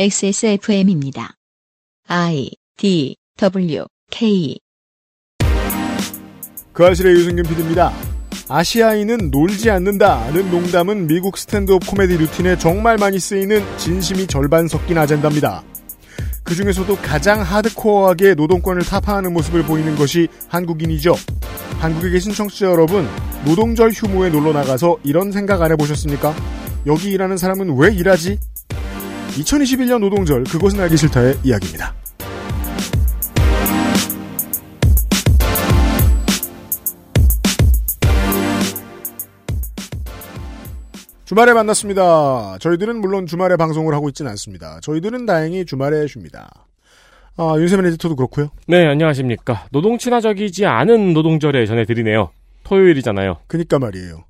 [0.00, 1.34] XSFM입니다.
[2.06, 4.56] I D W K
[6.72, 7.92] 그 아실의 유승균 PD입니다.
[8.48, 15.64] 아시아인은 놀지 않는다는 농담은 미국 스탠드업 코미디 루틴에 정말 많이 쓰이는 진심이 절반 섞인 아젠다입니다.
[16.44, 21.16] 그 중에서도 가장 하드코어하게 노동권을 타파하는 모습을 보이는 것이 한국인이죠.
[21.80, 23.08] 한국에 계신 청취자 여러분,
[23.44, 26.36] 노동절 휴무에 놀러 나가서 이런 생각 안 해보셨습니까?
[26.86, 28.38] 여기 일하는 사람은 왜 일하지?
[29.38, 31.94] 2021년 노동절 그것은 알기 싫다의 이야기입니다.
[41.24, 42.56] 주말에 만났습니다.
[42.58, 44.80] 저희들은 물론 주말에 방송을 하고 있지는 않습니다.
[44.80, 46.66] 저희들은 다행히 주말에 쉽니다.
[47.36, 48.48] 아, 윤세민 에디터도 그렇고요.
[48.66, 49.66] 네, 안녕하십니까.
[49.70, 52.30] 노동 친화적이지 않은 노동절에 전해드리네요.
[52.64, 53.36] 토요일이잖아요.
[53.46, 54.24] 그니까 말이에요.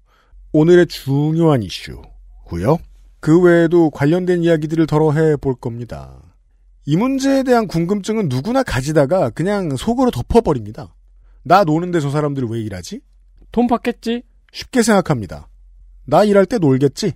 [0.52, 2.78] 오늘의 중요한 이슈고요.
[3.20, 6.22] 그 외에도 관련된 이야기들을 덜어 해볼 겁니다.
[6.86, 10.94] 이 문제에 대한 궁금증은 누구나 가지다가 그냥 속으로 덮어버립니다.
[11.42, 13.00] 나 노는데 저 사람들 왜 일하지?
[13.52, 14.22] 돈 받겠지?
[14.52, 15.48] 쉽게 생각합니다.
[16.06, 17.12] 나 일할 때 놀겠지?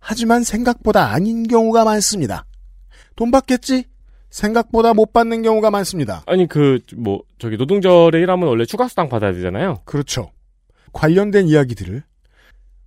[0.00, 2.44] 하지만 생각보다 아닌 경우가 많습니다.
[3.16, 3.84] 돈 받겠지?
[4.30, 6.24] 생각보다 못 받는 경우가 많습니다.
[6.26, 9.82] 아니, 그, 뭐, 저기 노동절에 일하면 원래 추가 수당 받아야 되잖아요.
[9.84, 10.32] 그렇죠.
[10.92, 12.02] 관련된 이야기들을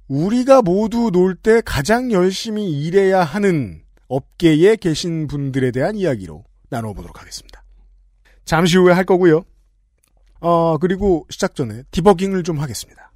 [0.07, 7.63] 우리가 모두 놀 때 가장 열심히 일해야 하는 업계에 계신 분들에 대한 이야기로 나눠보도록 하겠습니다.
[8.45, 9.43] 잠시 후에 할 거고요.
[10.39, 13.11] 어, 그리고 시작 전에 디버깅을 좀 하겠습니다.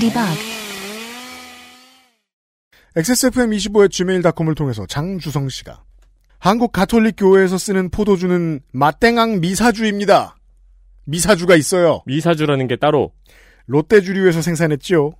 [0.00, 0.28] 리박
[2.96, 5.82] XSFM25의 gmail.com을 통해서 장주성 씨가
[6.38, 10.36] 한국 가톨릭 교회에서 쓰는 포도주는 마땡앙 미사주입니다.
[11.04, 12.02] 미사주가 있어요.
[12.06, 13.12] 미사주라는 게 따로.
[13.66, 15.12] 롯데주류에서 생산했지요.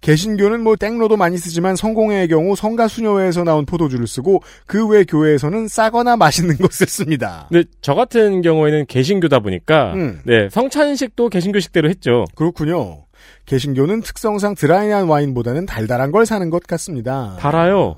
[0.00, 5.66] 개신교는 뭐 땡로도 많이 쓰지만 성공회의 경우 성가 수녀회에서 나온 포도주를 쓰고 그 외 교회에서는
[5.68, 7.46] 싸거나 맛있는 것을 씁니다.
[7.50, 10.20] 근데 저 같은 경우에는 개신교다 보니까, 음.
[10.24, 12.26] 네, 성찬식도 개신교식대로 했죠.
[12.34, 13.06] 그렇군요.
[13.46, 17.36] 개신교는 특성상 드라이한 와인보다는 달달한 걸 사는 것 같습니다.
[17.40, 17.96] 달아요.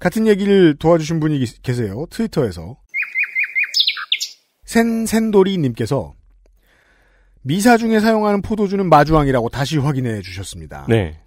[0.00, 2.06] 같은 얘기를 도와주신 분이 기- 계세요.
[2.10, 2.76] 트위터에서.
[4.64, 6.14] 센센도리님께서
[7.42, 10.86] 미사 중에 사용하는 포도주는 마주왕이라고 다시 확인해 주셨습니다.
[10.88, 11.18] 네.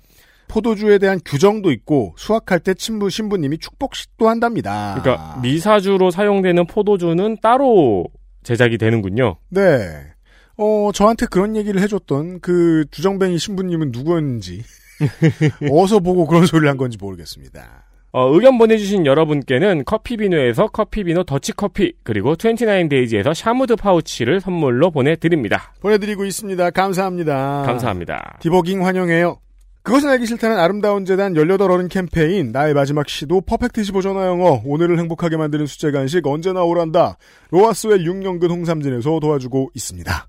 [0.47, 4.99] 포도주에 대한 규정도 있고 수확할 때 친부 신부님이 축복식도 한답니다.
[5.01, 8.05] 그러니까 미사주로 사용되는 포도주는 따로
[8.43, 9.37] 제작이 되는군요.
[9.49, 10.13] 네.
[10.57, 14.63] 어, 저한테 그런 얘기를 해줬던 그 주정뱅이 신부님은 누구였는지
[15.71, 17.85] 어디서 보고 그런 소리를 한 건지 모르겠습니다.
[18.15, 25.73] 어, 의견 보내주신 여러분께는 커피비누에서 커피비누 더치커피 그리고 29데이지에서 샤무드 파우치를 선물로 보내드립니다.
[25.81, 26.69] 보내드리고 있습니다.
[26.69, 27.63] 감사합니다.
[27.65, 28.37] 감사합니다.
[28.39, 29.39] 디버깅 환영해요.
[29.81, 34.99] 그것은 알기 싫다는 아름다운 재단 18어른 캠페인 나의 마지막 시도 퍼펙트 15 전화 영어 오늘을
[34.99, 37.17] 행복하게 만드는 수제 간식 언제나 오란다
[37.49, 40.27] 로아스웰 6년근 홍삼진에서 도와주고 있습니다.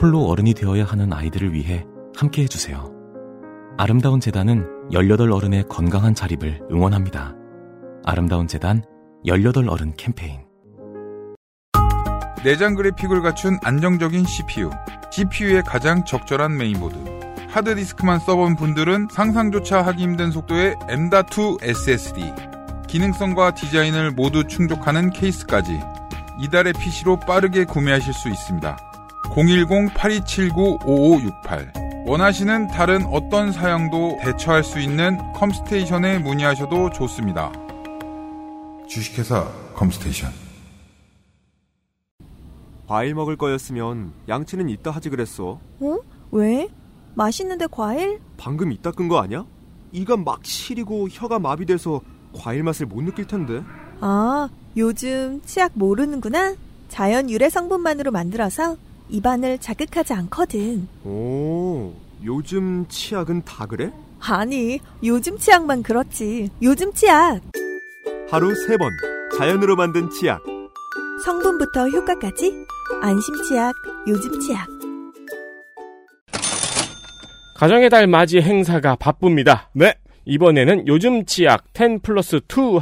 [0.00, 1.84] 홀로 어른이 되어야 하는 아이들을 위해
[2.16, 2.99] 함께 해주세요.
[3.80, 7.34] 아름다운 재단은 18 어른의 건강한 자립을 응원합니다.
[8.04, 8.84] 아름다운 재단
[9.24, 10.42] 18 어른 캠페인.
[12.44, 14.68] 내장 그래픽을 갖춘 안정적인 CPU,
[15.10, 16.94] GPU의 가장 적절한 메인보드.
[17.48, 22.34] 하드디스크만 써본 분들은 상상조차 하기 힘든 속도의 M.2 SSD.
[22.86, 25.80] 기능성과 디자인을 모두 충족하는 케이스까지
[26.38, 28.76] 이달의 PC로 빠르게 구매하실 수 있습니다.
[29.30, 37.52] 010-8279-5568 원하시는 다른 어떤 사양도 대처할 수 있는 컴스테이션에 문의하셔도 좋습니다.
[38.88, 39.44] 주식회사
[39.76, 40.28] 컴스테이션
[42.88, 45.60] 과일 먹을 거였으면 양치는 이따 하지 그랬어.
[45.78, 45.98] 어?
[46.32, 46.66] 왜?
[47.14, 48.18] 맛있는데 과일?
[48.36, 49.46] 방금 이따 끈 거 아니야?
[49.92, 52.00] 이가 막 시리고 혀가 마비돼서
[52.34, 53.62] 과일 맛을 못 느낄 텐데.
[54.00, 56.56] 아, 요즘 치약 모르는구나?
[56.88, 58.76] 자연 유래 성분만으로 만들어서
[59.10, 60.88] 입안을 자극하지 않거든.
[61.04, 61.92] 오,
[62.24, 63.90] 요즘 치약은 다 그래?
[64.20, 66.50] 아니, 요즘 치약만 그렇지.
[66.62, 67.40] 요즘 치약.
[68.30, 68.90] 하루 세 번
[69.38, 70.40] 자연으로 만든 치약.
[71.24, 72.52] 성분부터 효과까지.
[73.02, 73.72] 안심 치약,
[74.08, 74.66] 요즘 치약.
[77.56, 79.68] 가정의 달 맞이 행사가 바쁩니다.
[79.74, 79.94] 네.
[80.24, 82.78] 이번에는 요즘 치약 10 플러스 2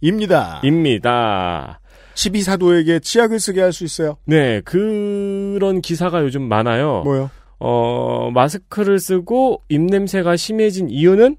[0.00, 0.58] 입니다.
[0.60, 1.80] 할인 입니다.
[2.14, 4.16] 12사도에게 치약을 쓰게 할 수 있어요.
[4.26, 7.02] 네, 그런 기사가 요즘 많아요.
[7.04, 7.30] 뭐요?
[7.58, 11.36] 어, 마스크를 쓰고 입냄새가 심해진 이유는?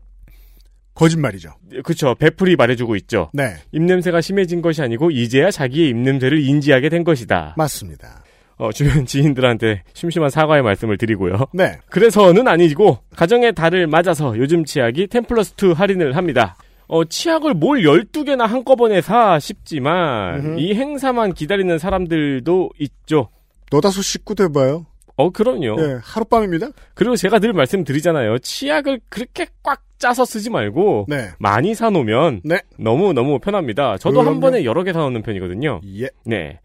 [0.95, 1.49] 거짓말이죠.
[1.83, 3.29] 그쵸, 베풀이 말해주고 있죠.
[3.33, 3.55] 네.
[3.71, 7.55] 입냄새가 심해진 것이 아니고 이제야 자기의 입냄새를 인지하게 된 것이다.
[7.57, 8.23] 맞습니다.
[8.57, 11.47] 어, 주변 지인들한테 심심한 사과의 말씀을 드리고요.
[11.53, 11.79] 네.
[11.89, 16.55] 그래서는 아니고 가정의 달을 맞아서 요즘 치약이 10 플러스 2 할인을 합니다.
[16.87, 20.59] 어, 치약을 뭘 12개나 한꺼번에 사 싶지만 음흠.
[20.59, 23.29] 이 행사만 기다리는 사람들도 있죠.
[23.71, 24.85] 너다소 식구 돼봐요.
[25.15, 25.75] 어, 그럼요.
[25.79, 26.67] 예, 하룻밤입니다.
[26.95, 28.39] 그리고 제가 늘 말씀드리잖아요.
[28.39, 31.29] 치약을 그렇게 꽉 짜서 쓰지 말고 네.
[31.39, 32.59] 많이 사놓으면 네.
[32.77, 33.97] 너무너무 편합니다.
[33.97, 34.39] 저도 한 그럼요.
[34.41, 35.81] 번에 여러 개 사놓는 편이거든요.
[35.99, 36.09] 예.
[36.25, 36.59] 네.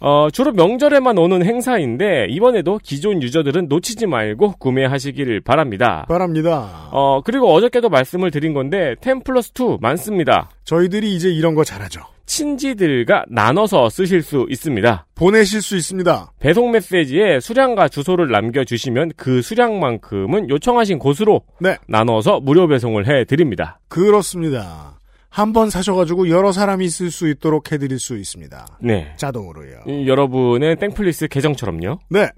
[0.00, 6.06] 어, 주로 명절에만 오는 행사인데 이번에도 기존 유저들은 놓치지 말고 구매하시기를 바랍니다.
[6.08, 6.88] 바랍니다.
[6.92, 10.50] 어, 그리고 어저께도 말씀을 드린 건데 10 플러스 2 많습니다.
[10.64, 12.00] 저희들이 이제 이런 거 잘하죠.
[12.26, 15.06] 친지들과 나눠서 쓰실 수 있습니다.
[15.14, 16.32] 보내실 수 있습니다.
[16.38, 21.78] 배송 메시지에 수량과 주소를 남겨주시면 그 수량만큼은 요청하신 곳으로 네.
[21.88, 23.80] 나눠서 무료 배송을 해드립니다.
[23.88, 24.97] 그렇습니다.
[25.30, 28.78] 한 번 사셔가지고 여러 사람이 쓸 수 있도록 해드릴 수 있습니다.
[28.80, 29.12] 네.
[29.16, 29.82] 자동으로요.
[29.86, 31.98] 이, 여러분의 땡플리스 계정처럼요.
[32.10, 32.28] 네.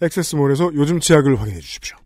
[0.00, 1.96] 액세스몰에서 요즘 치약을 확인해 주십시오.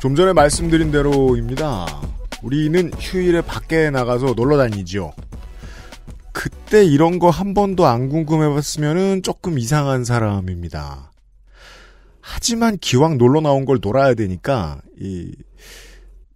[0.00, 1.86] 좀 전에 말씀드린 대로입니다.
[2.42, 5.12] 우리는 휴일에 밖에 나가서 놀러 다니죠.
[6.32, 11.10] 그때 이런 거 한 번도 안 궁금해봤으면 조금 이상한 사람입니다.
[12.20, 15.34] 하지만 기왕 놀러 나온 걸 놀아야 되니까 이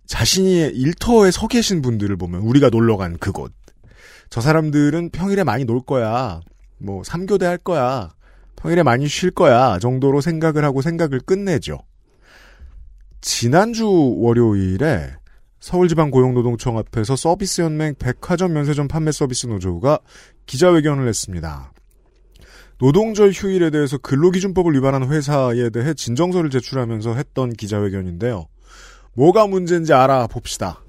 [0.07, 3.53] 자신이 일터에 서 계신 분들을 보면 우리가 놀러 간 그곳
[4.31, 6.41] 저 사람들은 평일에 많이 놀 거야
[6.79, 8.11] 뭐 3교대 할 거야
[8.57, 11.79] 평일에 많이 쉴 거야 정도로 생각을 하고 생각을 끝내죠.
[13.21, 13.87] 지난주
[14.19, 15.15] 월요일에
[15.63, 20.01] 서울지방고용노동청 앞에서 서비스연맹 백화점 면세점 판매 서비스 노조가
[20.47, 21.73] 기자회견을 했습니다.
[22.79, 28.47] 노동절 휴일에 대해서 근로기준법을 위반한 회사에 대해 진정서를 제출하면서 했던 기자회견인데요.
[29.15, 30.83] 뭐가 문제인지 알아봅시다.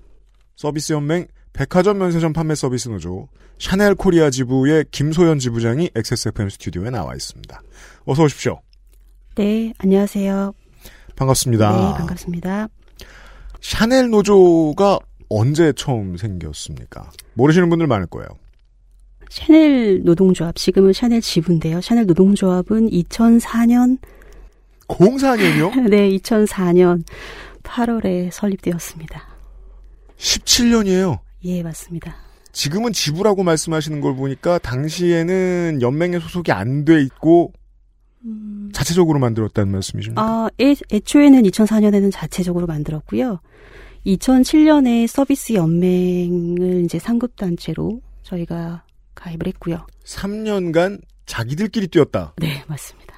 [0.55, 3.27] 서비스연맹 백화점 면세점 판매 서비스 노조
[3.59, 7.61] 샤넬 코리아 지부의 김소연 지부장이 XSFM 스튜디오에 나와 있습니다.
[8.05, 8.59] 어서 오십시오.
[9.35, 10.51] 네, 안녕하세요.
[11.15, 11.71] 반갑습니다.
[11.71, 12.69] 네, 반갑습니다.
[13.67, 14.99] 샤넬 노조가
[15.29, 17.09] 언제 처음 생겼습니까?
[17.33, 18.27] 모르시는 분들 많을 거예요.
[19.29, 21.79] 샤넬 노동조합, 지금은 샤넬 지부인데요.
[21.81, 23.97] 샤넬 노동조합은 2004년,
[24.89, 25.79] 04년이요?
[25.89, 27.03] 네, 2004년
[27.63, 29.23] 8월에 설립되었습니다.
[30.17, 31.19] 17년이에요.
[31.45, 32.15] 예, 맞습니다.
[32.51, 37.53] 지금은 지부라고 말씀하시는 걸 보니까 당시에는 연맹에 소속이 안 돼 있고
[38.71, 40.21] 자체적으로 만들었다는 말씀이십니까?
[40.21, 43.39] 아, 애, 애초에는 2004년에는 자체적으로 만들었고요.
[44.05, 48.83] 2007년에 서비스 연맹을 이제 상급 단체로 저희가
[49.15, 49.85] 가입을 했고요.
[50.05, 52.33] 3년간 자기들끼리 뛰었다.
[52.37, 53.13] 네, 맞습니다.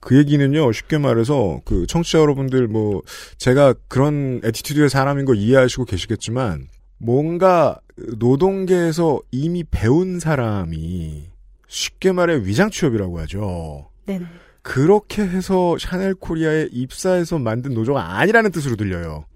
[0.00, 3.00] 그 얘기는요, 쉽게 말해서, 그, 청취자 여러분들, 뭐,
[3.38, 6.68] 제가 그런 attitude의 사람인 거 이해하시고 계시겠지만,
[6.98, 7.78] 뭔가,
[8.18, 11.30] 노동계에서 이미 배운 사람이,
[11.68, 13.88] 쉽게 말해 위장 취업이라고 하죠.
[14.06, 14.24] 네네.
[14.62, 19.26] 그렇게 해서 샤넬 코리아에 입사해서 만든 노조가 아니라는 뜻으로 들려요.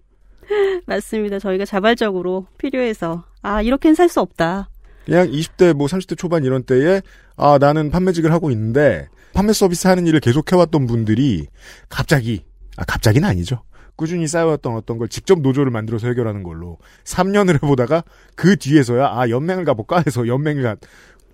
[0.87, 1.39] 맞습니다.
[1.39, 4.71] 저희가 자발적으로 필요해서, 아, 이렇게는 살 수 없다.
[5.05, 7.03] 그냥 20대, 뭐 30대 초반 이런 때에,
[7.37, 11.47] 아, 나는 판매직을 하고 있는데, 판매 서비스 하는 일을 계속 해왔던 분들이,
[11.91, 12.45] 갑자기,
[12.77, 13.63] 아, 갑자기는 아니죠.
[13.97, 18.05] 꾸준히 쌓여왔던 어떤 걸 직접 노조를 만들어서 해결하는 걸로 3년을 해보다가
[18.37, 20.77] 그 뒤에서야, 아, 연맹을 가볼까 해서 연맹을 가,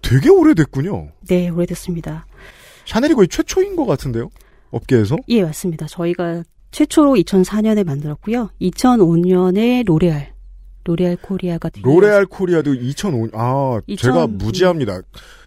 [0.03, 1.11] 되게 오래됐군요.
[1.29, 2.27] 네, 오래됐습니다.
[2.87, 4.31] 샤넬이 거의 최초인 것 같은데요?
[4.71, 5.17] 업계에서?
[5.29, 5.87] 예, 맞습니다.
[5.87, 8.51] 저희가 최초로 2004년에 만들었고요.
[8.61, 10.33] 2005년에 로레알,
[10.85, 15.01] 로레알 코리아가 로레알 코리아도 2005년, 아, 2000 제가 무지합니다.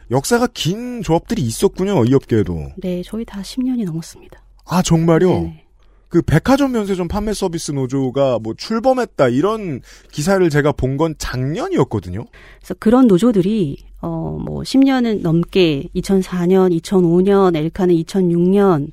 [0.10, 2.70] 역사가 긴 조합들이 있었군요, 이 업계에도.
[2.77, 4.41] 네, 저희 다 10년이 넘었습니다.
[4.65, 5.29] 아, 정말요?
[5.29, 5.67] 네네.
[6.10, 12.26] 그 백화점 면세점 판매 서비스 노조가 뭐 출범했다 이런 기사를 제가 본 건 작년이었거든요.
[12.60, 18.92] 그래서 그런 노조들이 어 뭐 10년은 넘게 2004년, 2005년, 엘카는 2006년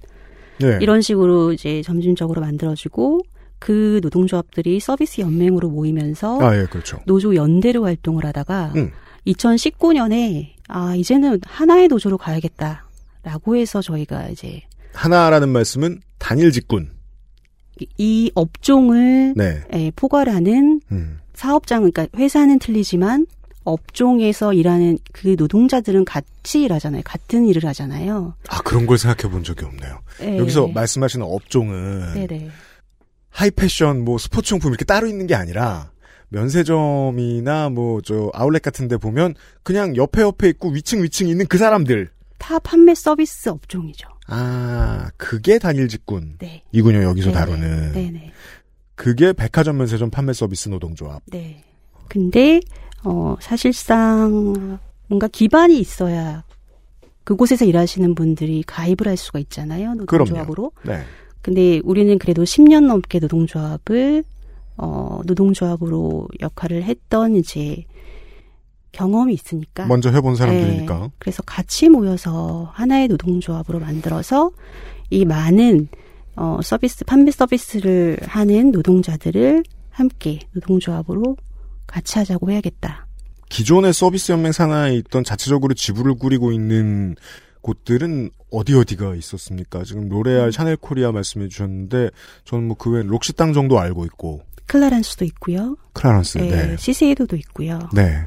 [0.60, 0.78] 네.
[0.80, 3.20] 이런 식으로 이제 점진적으로 만들어지고
[3.58, 6.98] 그 노동조합들이 서비스 연맹으로 모이면서 아, 예, 그렇죠.
[7.06, 8.90] 노조 연대로 활동을 하다가 음.
[9.26, 14.62] 2019년에 아 이제는 하나의 노조로 가야겠다라고 해서 저희가 이제
[14.94, 16.90] 하나라는 말씀은 단일 직군.
[17.80, 19.60] 이- 이 업종을 네.
[19.72, 21.18] 예, 포괄하는 음.
[21.34, 23.26] 사업장 그러니까 회사는 틀리지만
[23.64, 27.02] 업종에서 일하는 그 노동자들은 같이 일하잖아요.
[27.04, 28.34] 같은 일을 하잖아요.
[28.48, 29.98] 아, 그런 걸 생각해 본 적이 없네요.
[30.22, 30.36] 예.
[30.38, 32.50] 여기서 말씀하시는 업종은 네네.
[33.30, 35.90] 하이패션, 뭐 스포츠용품 이렇게 따로 있는 게 아니라
[36.28, 41.58] 면세점이나 뭐 저 아울렛 같은 데 보면 그냥 옆에 옆에 있고 위층 위층 있는 그
[41.58, 42.10] 사람들.
[42.44, 44.06] 타 판매 서비스 업종이죠.
[44.26, 46.36] 아, 그게 단일 직군.
[46.38, 46.62] 네.
[46.72, 47.38] 이군요, 여기서 네네.
[47.38, 47.92] 다루는.
[47.92, 48.32] 네네.
[48.94, 51.22] 그게 백화점 면세점 판매 서비스 노동조합.
[51.24, 51.64] 네.
[52.06, 52.60] 근데
[53.02, 56.44] 어 사실상 뭔가 기반이 있어야
[57.24, 59.94] 그곳에서 일하시는 분들이 가입을 할 수가 있잖아요.
[59.94, 60.72] 노동조합으로.
[60.84, 61.02] 네.
[61.40, 64.22] 근데 우리는 그래도 10년 넘게 노동조합을
[64.76, 67.84] 어 노동조합으로 역할을 했던 이제
[68.94, 70.98] 경험이 있으니까 먼저 해본 사람들이니까.
[70.98, 71.10] 네.
[71.18, 74.50] 그래서 같이 모여서 하나의 노동조합으로 만들어서
[75.10, 75.88] 이 많은
[76.36, 81.36] 어, 서비스, 판매 서비스를 하는 노동자들을 함께 노동조합으로
[81.86, 83.06] 같이 하자고 해야겠다.
[83.50, 87.14] 기존의 서비스 연맹 산하에 있던 자체적으로 지부를 꾸리고 있는
[87.60, 89.84] 곳들은 어디 어디가 있었습니까?
[89.84, 92.10] 지금 로레알, 샤넬 코리아 말씀해 주셨는데
[92.44, 95.76] 저는 뭐 그 외엔 록시땅 정도 알고 있고 클라란스도 있고요.
[95.92, 96.76] 클라런스, 네, 네.
[96.76, 97.78] 시세이도도 있고요.
[97.92, 98.26] 네.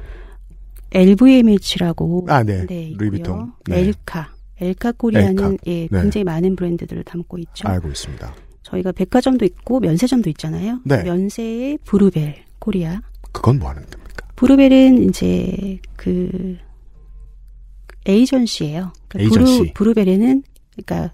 [0.92, 2.62] LVMH라고 아, 네.
[2.62, 2.98] 있고요.
[2.98, 3.52] 루이비통.
[3.68, 3.80] 네.
[3.80, 5.58] 엘카, 엘카 코리아는 엘카.
[5.68, 6.02] 예, 네.
[6.02, 7.68] 굉장히 많은 브랜드들을 담고 있죠.
[7.68, 8.36] 알고 있습니다.
[8.64, 10.80] 저희가 백화점도 있고 면세점도 있잖아요.
[10.84, 11.04] 네.
[11.04, 13.02] 면세의 부루벨 코리아.
[13.32, 14.28] 그건 뭐 하는 겁니까?
[14.36, 16.58] 부루벨은 이제 그
[18.06, 18.94] 에이전시예요.
[19.08, 19.58] 그러니까 에이전시.
[19.60, 20.44] 부루, 부루벨에는
[20.76, 21.14] 그러니까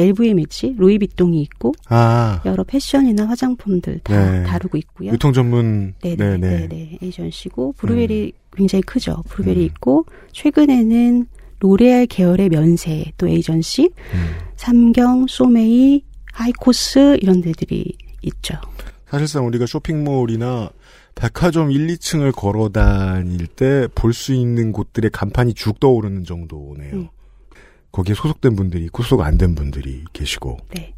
[0.00, 4.44] LVMH, 루이비통이 있고 아, 여러 패션이나 화장품들 다 네.
[4.44, 5.12] 다루고 있고요.
[5.12, 5.94] 유통 전문.
[6.02, 6.68] 네네, 네네.
[6.68, 9.22] 네네, 에이전시고 부루벨이 굉장히 크죠.
[9.28, 9.64] 브루벨이 음.
[9.66, 11.26] 있고 최근에는
[11.60, 14.30] 로레알 계열의 면세 또 에이전시, 음.
[14.56, 16.02] 삼경, 소메이,
[16.32, 18.54] 하이코스 이런 데들이 있죠.
[19.06, 20.70] 사실상 우리가 쇼핑몰이나
[21.14, 27.08] 백화점 1, 2층을 걸어 다닐 때 볼 수 있는 곳들의 간판이 쭉 떠오르는 정도네요.
[27.90, 27.92] 음.
[27.92, 30.94] 거기에 소속된 분들이 있고 소속 안 된 분들이 계시고 네.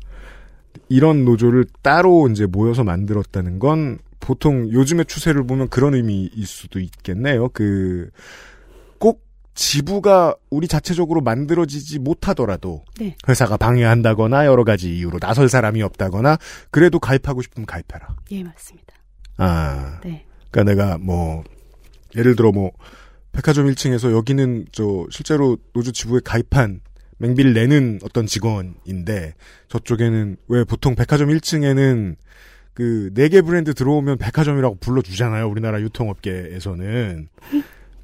[0.88, 7.48] 이런 노조를 따로 이제 모여서 만들었다는 건 보통 요즘의 추세를 보면 그런 의미일 수도 있겠네요.
[7.50, 8.10] 그
[8.98, 9.20] 꼭
[9.54, 13.16] 지부가 우리 자체적으로 만들어지지 못하더라도 네.
[13.28, 16.38] 회사가 방해한다거나 여러 가지 이유로 나설 사람이 없다거나
[16.70, 18.14] 그래도 가입하고 싶으면 가입해라.
[18.30, 18.94] 예, 맞습니다.
[19.38, 20.24] 아, 네.
[20.52, 21.42] 그러니까 내가 뭐
[22.14, 22.70] 예를 들어 뭐
[23.32, 26.80] 백화점 1층에서 여기는 저 실제로 노조 지부에 가입한
[27.18, 29.34] 맹비를 내는 어떤 직원인데
[29.68, 32.16] 저쪽에는 왜 보통 백화점 1층에는
[32.74, 35.46] 그 네 개 브랜드 들어오면 백화점이라고 불러주잖아요.
[35.48, 37.28] 우리나라 유통업계에서는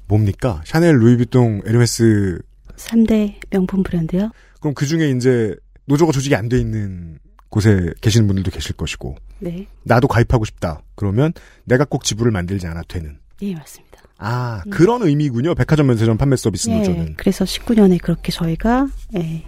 [0.07, 0.61] 뭡니까?
[0.65, 2.39] 샤넬, 루이비통, 에르메스
[2.75, 4.31] 3대 명품 브랜드요?
[4.61, 5.55] 그럼 그 중에 이제
[5.85, 7.17] 노조가 조직이 안 돼 있는
[7.49, 9.65] 곳에 계시는 분들도 계실 것이고 네.
[9.83, 10.83] 나도 가입하고 싶다.
[10.95, 11.33] 그러면
[11.65, 13.17] 내가 꼭 지부를 만들지 않아도 되는.
[13.41, 13.88] 예, 맞습니다.
[14.19, 15.55] 아, 그런 의미군요.
[15.55, 17.15] 백화점 면세점 판매 서비스 예, 노조는.
[17.17, 19.43] 그래서 19년에 그렇게 저희가 예,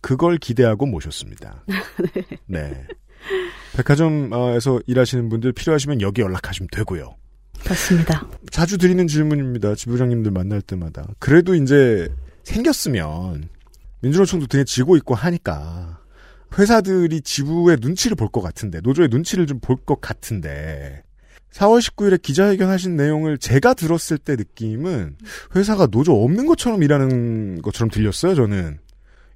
[0.00, 1.64] 그걸 기대하고 모셨습니다.
[2.46, 2.86] 네.
[3.76, 7.14] 백화점에서 일하시는 분들 필요하시면 여기 연락하시면 되고요.
[7.62, 8.26] 그렇습니다.
[8.50, 9.74] 자주 드리는 질문입니다.
[9.76, 11.06] 지부장님들 만날 때마다.
[11.18, 12.08] 그래도 이제
[12.44, 13.48] 생겼으면
[14.00, 16.00] 민주노총도 등에 지고 있고 하니까
[16.58, 21.02] 회사들이 지부의 눈치를 볼 것 같은데 노조의 눈치를 좀 볼 것 같은데
[21.52, 25.16] 4월 19일에 기자회견 하신 내용을 제가 들었을 때 느낌은
[25.54, 28.34] 회사가 노조 없는 것처럼 일하는 것처럼 들렸어요.
[28.34, 28.78] 저는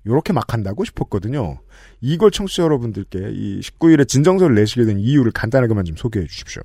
[0.06, 1.58] 요렇게 막 한다고 싶었거든요.
[2.00, 6.62] 이걸 청취자 여러분들께 이 19일에 진정서를 내시게 된 이유를 간단하게만 좀 소개해 주십시오.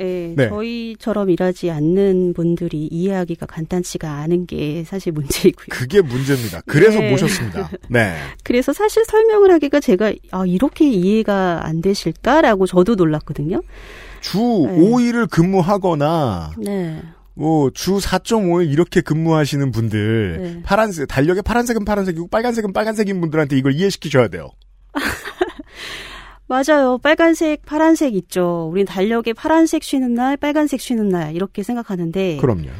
[0.00, 0.48] 예, 네.
[0.48, 5.66] 저희처럼 일하지 않는 분들이 이해하기가 간단치가 않은 게 사실 문제이고요.
[5.70, 6.60] 그게 문제입니다.
[6.66, 7.10] 그래서 네.
[7.10, 7.70] 모셨습니다.
[7.88, 8.14] 네.
[8.44, 13.60] 그래서 사실 설명을 하기가 제가 아, 이렇게 이해가 안 되실까라고 저도 놀랐거든요.
[14.20, 14.78] 주 네.
[14.78, 17.02] 5일을 근무하거나 네.
[17.34, 20.62] 뭐주 4.5일 이렇게 근무하시는 분들 네.
[20.64, 24.50] 파란색 달력에 파란색은 파란색이고 빨간색은 빨간색인 분들한테 이걸 이해시키셔야 돼요.
[26.48, 26.98] 맞아요.
[26.98, 28.68] 빨간색, 파란색 있죠.
[28.72, 32.70] 우린 달력에 파란색 쉬는 날, 빨간색 쉬는 날 이렇게 생각하는데 그럼요.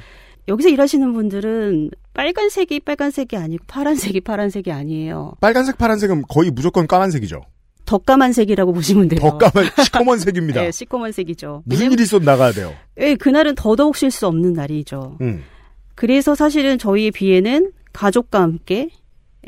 [0.48, 5.34] 여기서 일하시는 분들은 빨간색이 빨간색이 아니고 파란색이 파란색이 아니에요.
[5.40, 7.42] 빨간색 파란색은 거의 무조건 까만색이죠.
[7.88, 9.18] 더 까만색이라고 보시면 돼요.
[9.18, 10.60] 더 까만 시커먼 색입니다.
[10.60, 11.62] 네, 시커먼 색이죠.
[11.64, 12.74] 무슨 일이 있어도 나가야 돼요.
[12.98, 15.16] 예, 그날은 더더욱 쉴 수 없는 날이죠.
[15.22, 15.42] 음.
[15.94, 18.90] 그래서 사실은 저희의 비에는 가족과 함께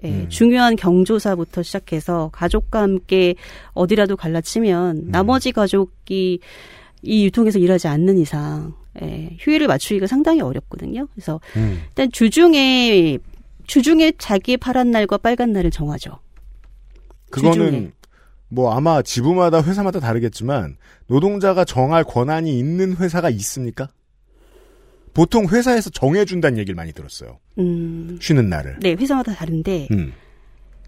[0.03, 0.27] 예, 음.
[0.31, 3.35] 중요한 경조사부터 시작해서 가족과 함께
[3.75, 5.11] 어디라도 갈라치면 음.
[5.11, 6.41] 나머지 가족이
[7.03, 11.07] 이 유통에서 일하지 않는 이상 예, 휴일을 맞추기가 상당히 어렵거든요.
[11.13, 11.83] 그래서 음.
[11.89, 13.19] 일단 주중에
[13.67, 16.19] 주중에 자기의 파란 날과 빨간 날을 정하죠.
[17.31, 17.91] 그거는 주중에.
[18.51, 20.77] 뭐 아마 지부마다 회사마다 다르겠지만
[21.07, 23.89] 노동자가 정할 권한이 있는 회사가 있습니까?
[25.15, 27.39] 보통 회사에서 정해준다는 얘기를 많이 들었어요.
[27.59, 28.79] 음, 쉬는 날을.
[28.81, 30.13] 네 회사마다 다른데 음.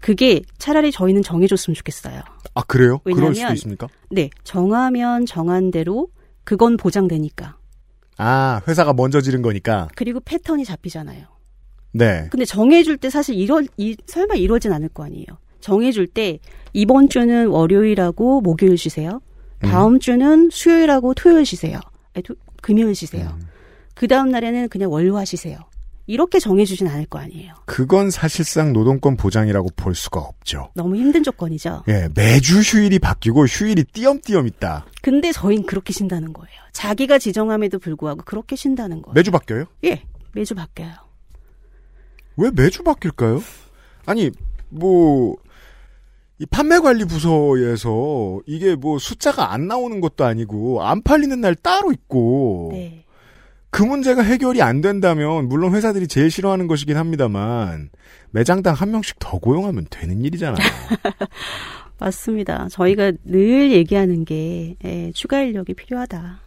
[0.01, 2.21] 그게 차라리 저희는 정해줬으면 좋겠어요.
[2.53, 2.99] 아 그래요?
[2.99, 3.87] 그럴 왜냐면- 수도 있습니까?
[4.11, 6.09] 네 정하면 정한 대로
[6.43, 7.57] 그건 보장되니까.
[8.17, 9.87] 아 회사가 먼저 지른 거니까.
[9.95, 11.25] 그리고 패턴이 잡히잖아요.
[11.93, 12.27] 네.
[12.31, 15.25] 근데 정해줄 때 사실 이러, 이, 설마 이러진 않을 거 아니에요.
[15.67, 16.39] 정해줄 때
[16.73, 19.21] 이번 주는 월요일하고 목요일 쉬세요.
[19.61, 21.79] 다음 주는 수요일하고 토요일 쉬세요.
[22.13, 23.37] 아니, 토- 금요일 쉬세요.
[23.95, 25.57] 그 다음 날에는 그냥 월화 쉬세요.
[26.05, 27.53] 이렇게 정해주진 않을 거 아니에요.
[27.65, 30.69] 그건 사실상 노동권 보장이라고 볼 수가 없죠.
[30.75, 31.83] 너무 힘든 조건이죠.
[31.87, 34.85] 예, 매주 휴일이 바뀌고 휴일이 띄엄띄엄 있다.
[35.01, 36.57] 근데 저희는 그렇게 쉰다는 거예요.
[36.73, 39.13] 자기가 지정함에도 불구하고 그렇게 쉰다는 거예요.
[39.13, 39.63] 매주 바뀌어요?
[39.85, 40.03] 예,
[40.33, 40.91] 매주 바뀌어요.
[42.35, 43.41] 왜 매주 바뀔까요?
[44.05, 44.29] 아니,
[44.67, 45.37] 뭐,
[46.43, 52.71] 이 판매관리 부서에서 이게 뭐 숫자가 안 나오는 것도 아니고 안 팔리는 날 따로 있고
[52.73, 53.05] 네.
[53.69, 57.91] 그 문제가 해결이 안 된다면 물론 회사들이 제일 싫어하는 것이긴 합니다만
[58.31, 60.57] 매장당 한 명씩 더 고용하면 되는 일이잖아요.
[61.97, 62.67] 맞습니다.
[62.67, 66.41] 저희가 늘 얘기하는 게 예, 추가 인력이 필요하다.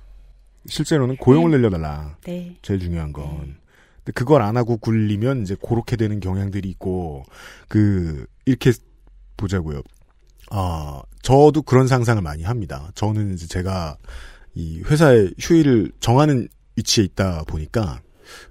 [0.66, 2.18] 실제로는 고용을 늘려달라.
[2.26, 2.58] 네.
[2.60, 3.56] 제일 중요한 건.
[4.04, 7.24] 근데 그걸 안 하고 굴리면 이제 그렇게 되는 경향들이 있고,
[7.68, 8.72] 그, 이렇게
[9.36, 9.82] 보자고요.
[10.50, 12.90] 아, 저도 그런 상상을 많이 합니다.
[12.94, 13.96] 저는 이제 제가
[14.54, 18.00] 이 회사의 휴일을 정하는 위치에 있다 보니까,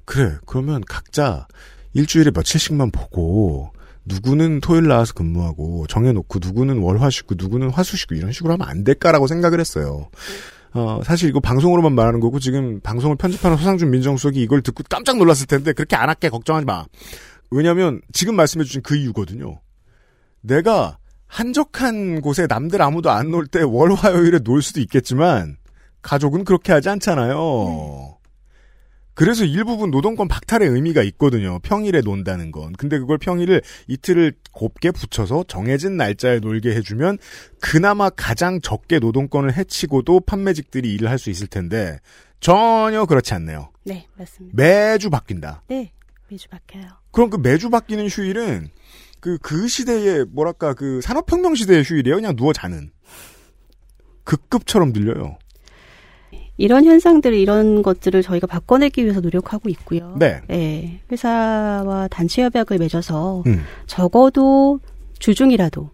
[0.04, 1.48] 그래, 그러면 각자
[1.94, 3.72] 일주일에 며칠씩만 보고,
[4.06, 8.84] 누구는 토요일 나와서 근무하고, 정해놓고, 누구는 월화 쉬고, 누구는 화수 쉬고, 이런 식으로 하면 안
[8.84, 10.10] 될까라고 생각을 했어요.
[10.76, 15.48] 어, 사실 이거 방송으로만 말하는 거고 지금 방송을 편집하는 소상준 민정수석이 이걸 듣고 깜짝 놀랐을
[15.48, 16.86] 텐데 그렇게 안 할게 걱정하지 마.
[17.50, 19.62] 왜냐면 지금 말씀해 주신 그 이유거든요.
[20.46, 20.98] 내가
[21.28, 25.58] 한적한 곳에 남들 아무도 안 놀 때 월 화요일에 놀 수도 있겠지만
[26.02, 28.18] 가족은 그렇게 하지 않잖아요.
[29.16, 31.60] 그래서 일부분 노동권 박탈의 의미가 있거든요.
[31.60, 32.74] 평일에 논다는 건.
[32.74, 37.18] 근데 그걸 평일을 이틀을 곱게 붙여서 정해진 날짜에 놀게 해주면
[37.62, 41.98] 그나마 가장 적게 노동권을 해치고도 판매직들이 일을 할 수 있을 텐데
[42.42, 43.72] 전혀 그렇지 않네요.
[43.86, 44.54] 네, 맞습니다.
[44.62, 45.64] 매주 바뀐다.
[45.70, 45.92] 네,
[46.28, 46.86] 매주 바뀌어요.
[47.12, 48.70] 그럼 그 매주 바뀌는 휴일은
[49.26, 52.18] 그, 그 시대의, 뭐랄까, 그 산업혁명 시대의 휴일이에요.
[52.18, 52.92] 그냥 누워 자는.
[54.24, 55.40] 그 급처럼 들려요.
[56.58, 60.16] 이런 현상들, 이런 것들을 저희가 바꿔내기 위해서 노력하고 있고요.
[60.20, 60.42] 네.
[60.48, 63.64] 네, 회사와 단체 협약을 맺어서 음.
[63.88, 64.80] 적어도
[65.18, 65.90] 주중이라도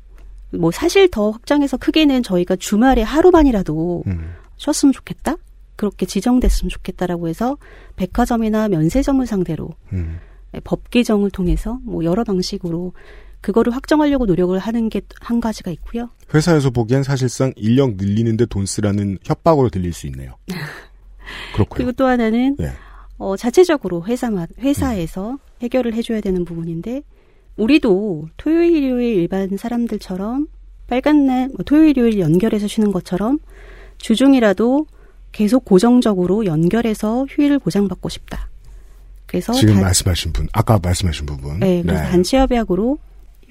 [0.60, 4.34] 뭐 사실 더 확장해서 크게는 저희가 주말에 하루만이라도 음.
[4.58, 5.38] 쉬었으면 좋겠다.
[5.77, 7.58] 그렇게 지정됐으면 좋겠다라고 해서
[7.95, 10.19] 백화점이나 면세점을 상대로 음.
[10.63, 12.93] 법 개정을 통해서 뭐 여러 방식으로
[13.41, 16.10] 그거를 확정하려고 노력을 하는 게 한 가지가 있고요.
[16.34, 20.36] 회사에서 보기엔 사실상 인력 늘리는데 돈 쓰라는 협박으로 들릴 수 있네요.
[21.54, 21.77] 그렇고요.
[21.77, 22.71] 그리고 또 하나는 네.
[23.17, 27.04] 어, 자체적으로 회사만 회사에서 해결을 해줘야 되는 부분인데
[27.58, 30.47] 우리도 토요일 일요일 일반 사람들처럼
[30.88, 33.39] 빨간 날 뭐, 토요일 일요일 연결해서 쉬는 것처럼
[33.97, 34.88] 주중이라도
[35.32, 38.49] 계속 고정적으로 연결해서 휴일을 보장받고 싶다.
[39.27, 41.60] 그래서 지금 단- 말씀하신 분, 아까 말씀하신 부분.
[41.60, 42.97] 네, 그래서 단체 협약으로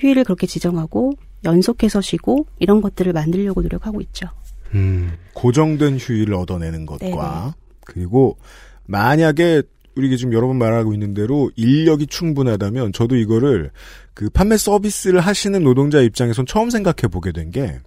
[0.00, 1.12] 휴일을 그렇게 지정하고
[1.44, 4.26] 연속해서 쉬고 이런 것들을 만들려고 노력하고 있죠.
[4.74, 8.38] 음, 고정된 휴일을 얻어내는 것과 그리고
[8.86, 9.62] 만약에
[9.96, 13.70] 우리 지금 여러 번 말하고 있는 대로 인력이 충분하다면 저도 이거를
[14.14, 17.80] 그 판매 서비스를 하시는 노동자 입장에선 처음 생각해 보게 된 게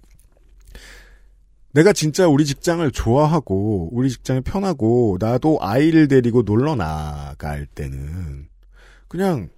[1.72, 8.46] 내가 진짜 우리 직장을 좋아하고 우리 직장이 편하고 나도 아이를 데리고 놀러 나갈 때는
[9.08, 9.48] 그냥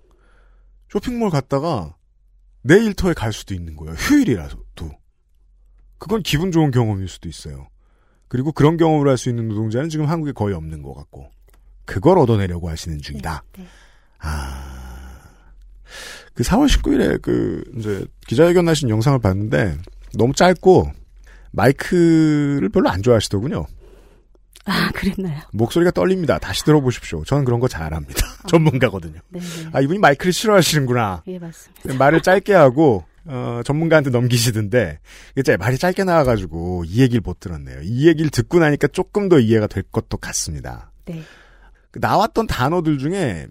[0.88, 1.95] 쇼핑몰 갔다가
[2.67, 3.95] 내 일터에 갈 수도 있는 거예요.
[3.95, 4.91] 휴일이라서도.
[5.99, 7.69] 그건 기분 좋은 경험일 수도 있어요.
[8.29, 11.31] 그리고 그런 경험을 할 수 있는 노동자는 지금 한국에 거의 없는 것 같고
[11.85, 13.45] 그걸 얻어내려고 하시는 중이다.
[13.57, 13.67] 네.
[14.19, 15.21] 아,
[16.35, 19.79] 그 4월 19일에 그 이제 기자회견 하신 영상을 봤는데
[20.15, 20.91] 너무 짧고
[21.53, 23.67] 마이크를 별로 안 좋아하시더군요.
[24.67, 25.41] 아, 그랬나요?
[25.53, 26.39] 목소리가 떨립니다.
[26.39, 27.25] 다시 들어보십시오.
[27.25, 28.21] 저는 그런 거 잘합니다.
[28.49, 29.21] 전문가거든요.
[29.29, 29.47] 네, 네.
[29.73, 31.23] 아 이분이 마이크를 싫어하시는구나.
[31.29, 31.95] 예, 맞습니다.
[31.95, 34.99] 말을 짧게 하고 어, 전문가한테 넘기시던데
[35.37, 37.81] 이제 말이 짧게 나와가지고 이 얘기를 못 들었네요.
[37.83, 40.91] 이 얘기를 듣고 나니까 조금 더 이해가 될 것도 같습니다.
[41.05, 41.23] 네.
[41.91, 43.47] 그 나왔던 단어들 중에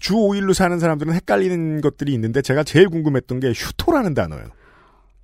[0.00, 4.48] 주 5일로 사는 사람들은 헷갈리는 것들이 있는데 제가 제일 궁금했던 게 휴토라는 단어예요.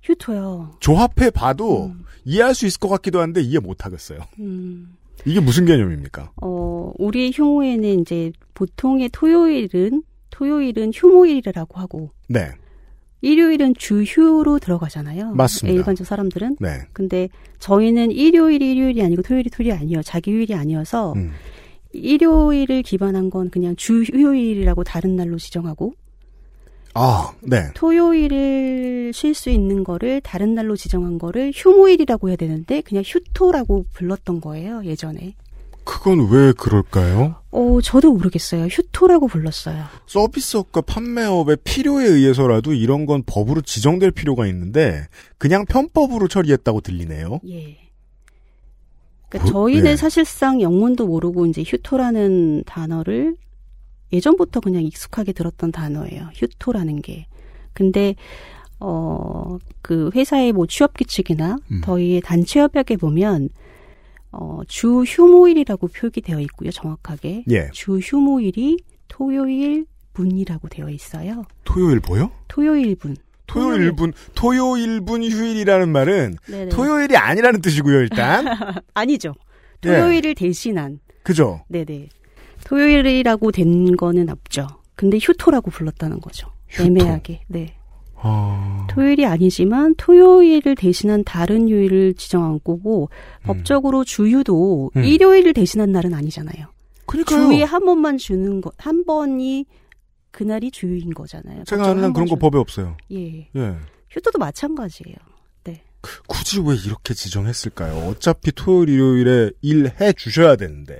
[0.03, 0.77] 휴토요.
[0.79, 1.93] 조합해 봐도
[2.25, 4.19] 이해할 수 있을 것 같기도 한데 이해 못 하겠어요.
[4.39, 4.95] 음.
[5.25, 6.31] 이게 무슨 개념입니까?
[6.41, 12.51] 어, 우리 휴무에는 이제 보통의 토요일은 토요일은 휴무일이라고 하고 네.
[13.21, 15.33] 일요일은 주휴로 들어가잖아요.
[15.33, 15.75] 맞습니다.
[15.75, 16.57] 일반적 사람들은.
[16.59, 16.81] 네.
[16.93, 20.03] 근데 저희는 일요일이 일요일이 아니고 토요일이 토요일이 아니에요.
[20.03, 21.31] 자기 휴일이 아니어서 음.
[21.91, 25.93] 일요일을 기반한 건 그냥 주휴일이라고 다른 날로 지정하고
[26.95, 27.69] 아, 네.
[27.75, 34.41] 토요일을 쉴 수 있는 거를 다른 날로 지정한 거를 휴무일이라고 해야 되는데 그냥 휴토라고 불렀던
[34.41, 35.35] 거예요 예전에.
[35.83, 37.35] 그건 왜 그럴까요?
[37.51, 38.65] 어, 저도 모르겠어요.
[38.65, 39.83] 휴토라고 불렀어요.
[40.07, 45.05] 서비스업과 판매업의 필요에 의해서라도 이런 건 법으로 지정될 필요가 있는데
[45.37, 47.39] 그냥 편법으로 처리했다고 들리네요.
[47.49, 47.77] 예.
[49.29, 49.95] 그러니까 뭐, 저희는 예.
[49.95, 53.35] 사실상 영문도 모르고 이제 휴토라는 단어를
[54.11, 56.29] 예전부터 그냥 익숙하게 들었던 단어예요.
[56.35, 57.27] 휴토라는 게.
[57.73, 58.15] 근데
[58.79, 61.81] 어, 그 회사의 뭐 취업 규칙이나 음.
[61.83, 63.49] 저희의 단체 협약에 보면
[64.31, 66.71] 어, 주 휴무일이라고 표기되어 있고요.
[66.71, 67.45] 정확하게.
[67.49, 67.69] 예.
[67.71, 71.43] 주 휴무일이 토요일 분이라고 되어 있어요.
[71.63, 72.31] 토요일 뭐요?
[72.47, 73.15] 토요일 분.
[73.47, 76.69] 토요일 분 토요일 분 휴일이라는 말은 네네.
[76.69, 78.45] 토요일이 아니라는 뜻이고요, 일단.
[78.95, 79.35] 아니죠.
[79.85, 79.89] 예.
[79.89, 80.99] 토요일을 대신한.
[81.23, 81.61] 그죠?
[81.67, 82.09] 네네.
[82.65, 84.67] 토요일이라고 된 거는 없죠.
[84.95, 86.49] 근데 휴토라고 불렀다는 거죠.
[86.69, 86.83] 휴토.
[86.83, 87.41] 애매하게.
[87.47, 87.75] 네.
[88.17, 88.87] 아...
[88.89, 93.09] 토요일이 아니지만 토요일을 대신한 다른 요일을 지정한 거고
[93.43, 95.03] 법적으로 주휴도 음.
[95.03, 96.67] 일요일을 대신한 날은 아니잖아요.
[97.05, 97.47] 그러니까요.
[97.47, 99.65] 주에 한 번만 주는 것, 한 번이
[100.31, 101.63] 그날이 주휴인 거잖아요.
[101.65, 102.97] 제가 아는 그런 거번 법에 없어요.
[103.09, 103.47] 주- 예.
[103.55, 103.75] 예.
[104.09, 105.15] 휴토도 마찬가지예요.
[105.65, 105.83] 네.
[106.27, 108.07] 굳이 왜 이렇게 지정했을까요?
[108.09, 110.99] 어차피 토요일, 일요일에 일해 주셔야 되는데.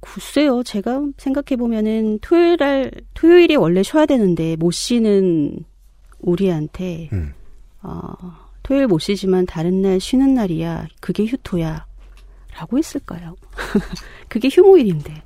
[0.00, 5.64] 글쎄요, 제가 생각해보면은 토요일 날, 토요일에 원래 쉬어야 되는데 못 쉬는
[6.20, 7.34] 우리한테, 음.
[7.82, 8.12] 어,
[8.62, 10.86] 토요일 못 쉬지만 다른 날 쉬는 날이야.
[11.00, 11.86] 그게 휴토야.
[12.56, 13.36] 라고 했을까요?
[14.28, 15.22] 그게 휴무일인데.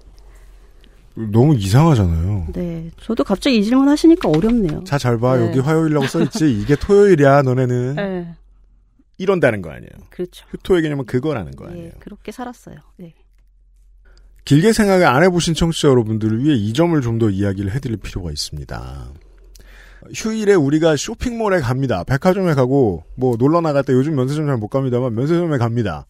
[1.14, 2.48] 너무 이상하잖아요.
[2.52, 2.90] 네.
[3.00, 4.82] 저도 갑자기 이 질문 하시니까 어렵네요.
[4.84, 5.36] 자, 잘 봐.
[5.36, 5.46] 네.
[5.46, 6.60] 여기 화요일이라고 써있지.
[6.60, 7.94] 이게 토요일이야, 너네는.
[7.96, 8.34] 네.
[9.18, 9.90] 이런다는 거 아니에요.
[10.10, 10.44] 그렇죠.
[10.50, 11.86] 휴토의 개념은 그거라는 거 아니에요.
[11.86, 12.76] 예, 그렇게 살았어요.
[12.96, 13.14] 네.
[14.44, 19.06] 길게 생각을 안 해보신 청취자 여러분들을 위해 이 점을 좀 더 이야기를 해드릴 필요가 있습니다.
[20.14, 22.04] 휴일에 우리가 쇼핑몰에 갑니다.
[22.04, 26.06] 백화점에 가고 뭐 놀러 나갈 때 요즘 면세점 잘 못 갑니다만 면세점에 갑니다.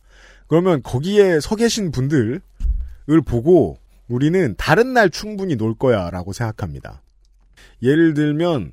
[0.49, 2.41] 그러면 거기에 서 계신 분들을
[3.25, 7.03] 보고 우리는 다른 날 충분히 놀 거야라고 생각합니다.
[7.83, 8.73] 예를 들면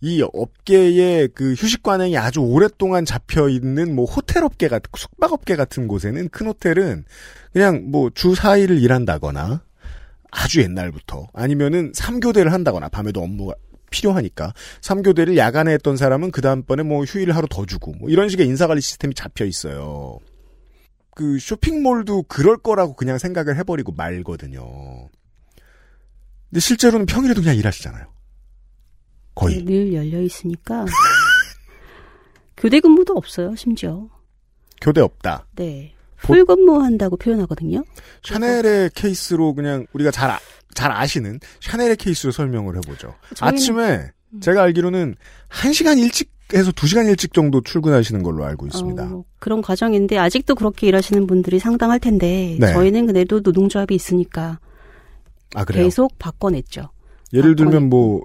[0.00, 5.56] 이 업계의 그 휴식 관행이 아주 오랫동안 잡혀 있는 뭐 호텔 업계 같은 숙박 업계
[5.56, 7.04] 같은 곳에는 큰 호텔은
[7.52, 9.62] 그냥 뭐 주 4일을 일한다거나
[10.30, 13.54] 아주 옛날부터 아니면은 3교대를 한다거나 밤에도 업무가
[13.90, 18.46] 필요하니까 3교대를 야간에 했던 사람은 그 다음번에 뭐 휴일 하루 더 주고 뭐 이런 식의
[18.46, 20.18] 인사관리 시스템이 잡혀 있어요.
[21.14, 25.08] 그 쇼핑몰도 그럴 거라고 그냥 생각을 해버리고 말거든요.
[26.50, 28.06] 근데 실제로는 평일에도 그냥 일하시잖아요.
[29.38, 29.56] 거의.
[29.58, 30.84] 네, 늘 열려 있으니까.
[32.56, 34.08] 교대 근무도 없어요, 심지어.
[34.80, 35.46] 교대 없다.
[35.56, 35.94] 네.
[36.22, 37.84] 보- 풀 근무한다고 표현하거든요.
[38.24, 40.38] 샤넬의 케이스로 그냥 우리가 잘, 아,
[40.74, 43.14] 잘 아시는 샤넬의 케이스로 설명을 해보죠.
[43.34, 45.14] 저희는- 아침에 제가 알기로는
[45.48, 49.02] 1시간 일찍 해서 2시간 일찍 정도 출근하시는 걸로 알고 있습니다.
[49.04, 52.72] 어, 그런 과정인데 아직도 그렇게 일하시는 분들이 상당할 텐데 네.
[52.72, 54.58] 저희는 그래도 노동조합이 있으니까
[55.54, 55.84] 아, 그래요?
[55.84, 56.88] 계속 바꿔냈죠.
[57.34, 58.22] 예를 아, 들면 뭐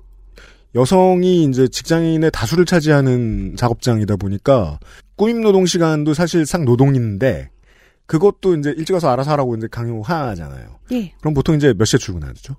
[0.76, 4.80] 여성이 이제 직장인의 다수를 차지하는 작업장이다 보니까
[5.16, 7.50] 꾸밈 노동 시간도 사실상 노동인데
[8.06, 10.68] 그것도 이제 일찍 와서 알아서 하라고 이제 강요하잖아요.
[10.92, 11.14] 예.
[11.20, 12.56] 그럼 보통 이제 몇 시에 출근하죠?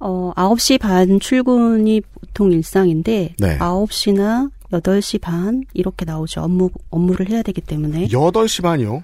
[0.00, 3.58] 어, 9시 반 출근이 보통 일상인데 네.
[3.58, 6.42] 9시나 8시 반 이렇게 나오죠.
[6.42, 8.08] 업무 업무를 해야 되기 때문에.
[8.08, 9.02] 8시 반이요.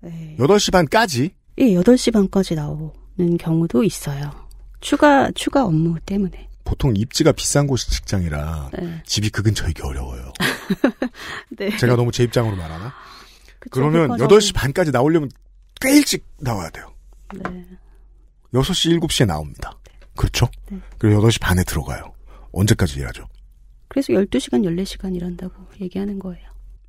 [0.00, 0.36] 네.
[0.38, 1.30] 8시 반까지?
[1.58, 2.92] 예, 8시 반까지 나오는
[3.38, 4.30] 경우도 있어요.
[4.80, 6.48] 추가 추가 업무 때문에.
[6.68, 9.02] 보통 입지가 비싼 곳이 직장이라 네.
[9.06, 10.34] 집이 그 근처이기 어려워요.
[11.56, 11.74] 네.
[11.78, 12.92] 제가 너무 제 입장으로 말하나?
[13.58, 14.28] 그쵸, 그러면 백화점.
[14.28, 15.30] 8시 반까지 나오려면
[15.80, 16.92] 꽤 일찍 나와야 돼요.
[17.34, 17.64] 네.
[18.52, 19.78] 6시, 7시에 나옵니다.
[20.14, 20.46] 그렇죠?
[20.70, 20.78] 네.
[20.98, 22.12] 그리고 8시 반에 들어가요.
[22.52, 23.26] 언제까지 일하죠?
[23.88, 26.46] 그래서 12시간, 14시간 일한다고 얘기하는 거예요.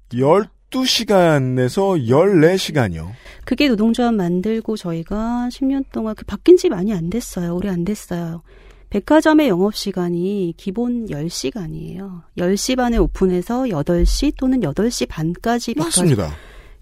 [0.09, 3.13] 12시간에서 14시간이요.
[3.45, 7.55] 그게 노동조합 만들고 저희가 10년 동안 그 바뀐 지 많이 안 됐어요.
[7.55, 8.43] 오래 안 됐어요.
[8.89, 12.23] 백화점의 영업시간이 기본 10시간이에요.
[12.37, 15.75] 10시 반에 오픈해서 8시 또는 8시 반까지.
[15.77, 16.31] 맞습니다.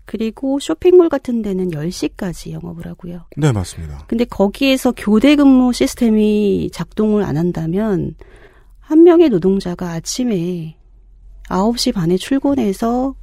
[0.05, 3.25] 그리고 쇼핑몰 같은 데는 10시까지 영업을 하고요.
[3.35, 4.05] 네, 맞습니다.
[4.07, 8.15] 근데 거기에서 교대 근무 시스템이 작동을 안 한다면
[8.79, 10.77] 한 명의 노동자가 아침에
[11.49, 13.15] 9시 반에 출근해서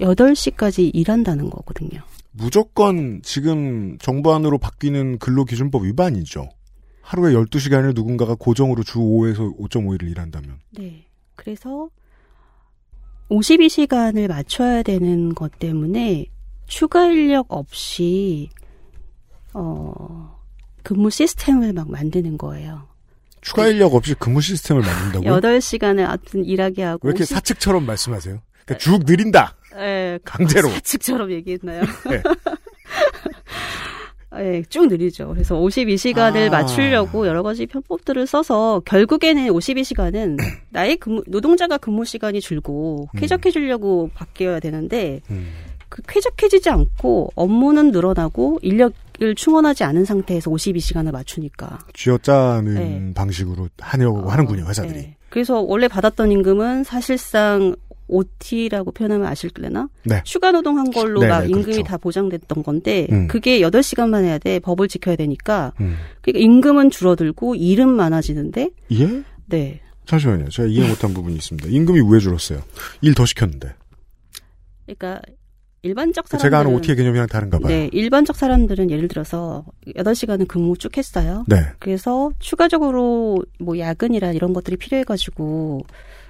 [0.00, 2.00] 8시까지 일한다는 거거든요.
[2.32, 6.48] 무조건 지금 정부 안으로 바뀌는 근로기준법 위반이죠.
[7.06, 10.58] 하루에 12시간을 누군가가 고정으로 주 5에서 5.5일을 일한다면.
[10.72, 11.06] 네.
[11.36, 11.88] 그래서
[13.30, 16.26] 52시간을 맞춰야 되는 것 때문에
[16.66, 18.50] 추가 인력 없이
[19.54, 20.36] 어
[20.82, 22.88] 근무 시스템을 막 만드는 거예요.
[23.40, 25.40] 추가 인력 없이 근무 시스템을 만든다고요?
[25.40, 28.42] 8시간을 아무튼 일하게 하고 왜 이렇게 50 사측처럼 말씀하세요?
[28.64, 29.56] 그러니까 쭉 느린다.
[29.76, 30.68] 예, 강제로.
[30.70, 31.82] 사측처럼 얘기했나요?
[32.10, 32.22] 네.
[34.40, 35.28] 예, 쭉 느리죠.
[35.28, 36.50] 그래서 52시간을 아.
[36.50, 40.36] 맞추려고 여러 가지 편법들을 써서 결국에는 52시간은
[40.70, 43.18] 나의 근무, 노동자가 근무 시간이 줄고 음.
[43.18, 45.48] 쾌적해지려고 바뀌어야 되는데 음.
[45.88, 51.78] 그 쾌적해지지 않고 업무는 늘어나고 인력을 충원하지 않은 상태에서 52시간을 맞추니까.
[51.94, 53.12] 쥐어짜는 네.
[53.14, 54.94] 방식으로 하려고 하는군요, 회사들이.
[54.94, 55.16] 네.
[55.28, 57.76] 그래서 원래 받았던 임금은 사실상
[58.08, 59.88] OT라고 표현하면 아실래나?
[60.04, 60.22] 네.
[60.26, 61.82] 휴가 노동한 걸로 네, 막 네, 임금이 그렇죠.
[61.82, 63.26] 다 보장됐던 건데 음.
[63.28, 64.58] 그게 8시간만 해야 돼.
[64.60, 65.72] 법을 지켜야 되니까.
[65.80, 65.96] 음.
[66.22, 69.22] 그러니까 임금은 줄어들고 일은 많아지는데 예?
[69.46, 69.80] 네.
[70.06, 70.48] 잠시만요.
[70.50, 71.68] 제가 이해 못한 부분이 있습니다.
[71.68, 72.60] 임금이 왜 줄었어요?
[73.00, 73.74] 일 더 시켰는데.
[74.84, 75.20] 그러니까
[75.82, 77.68] 일반적 사람들은 제가 아는 OT의 개념이랑 다른가 봐요.
[77.68, 79.64] 네, 일반적 사람들은 예를 들어서
[79.96, 81.44] 8시간은 근무 쭉 했어요.
[81.48, 81.56] 네.
[81.78, 85.80] 그래서 추가적으로 뭐 야근이나 이런 것들이 필요해 가지고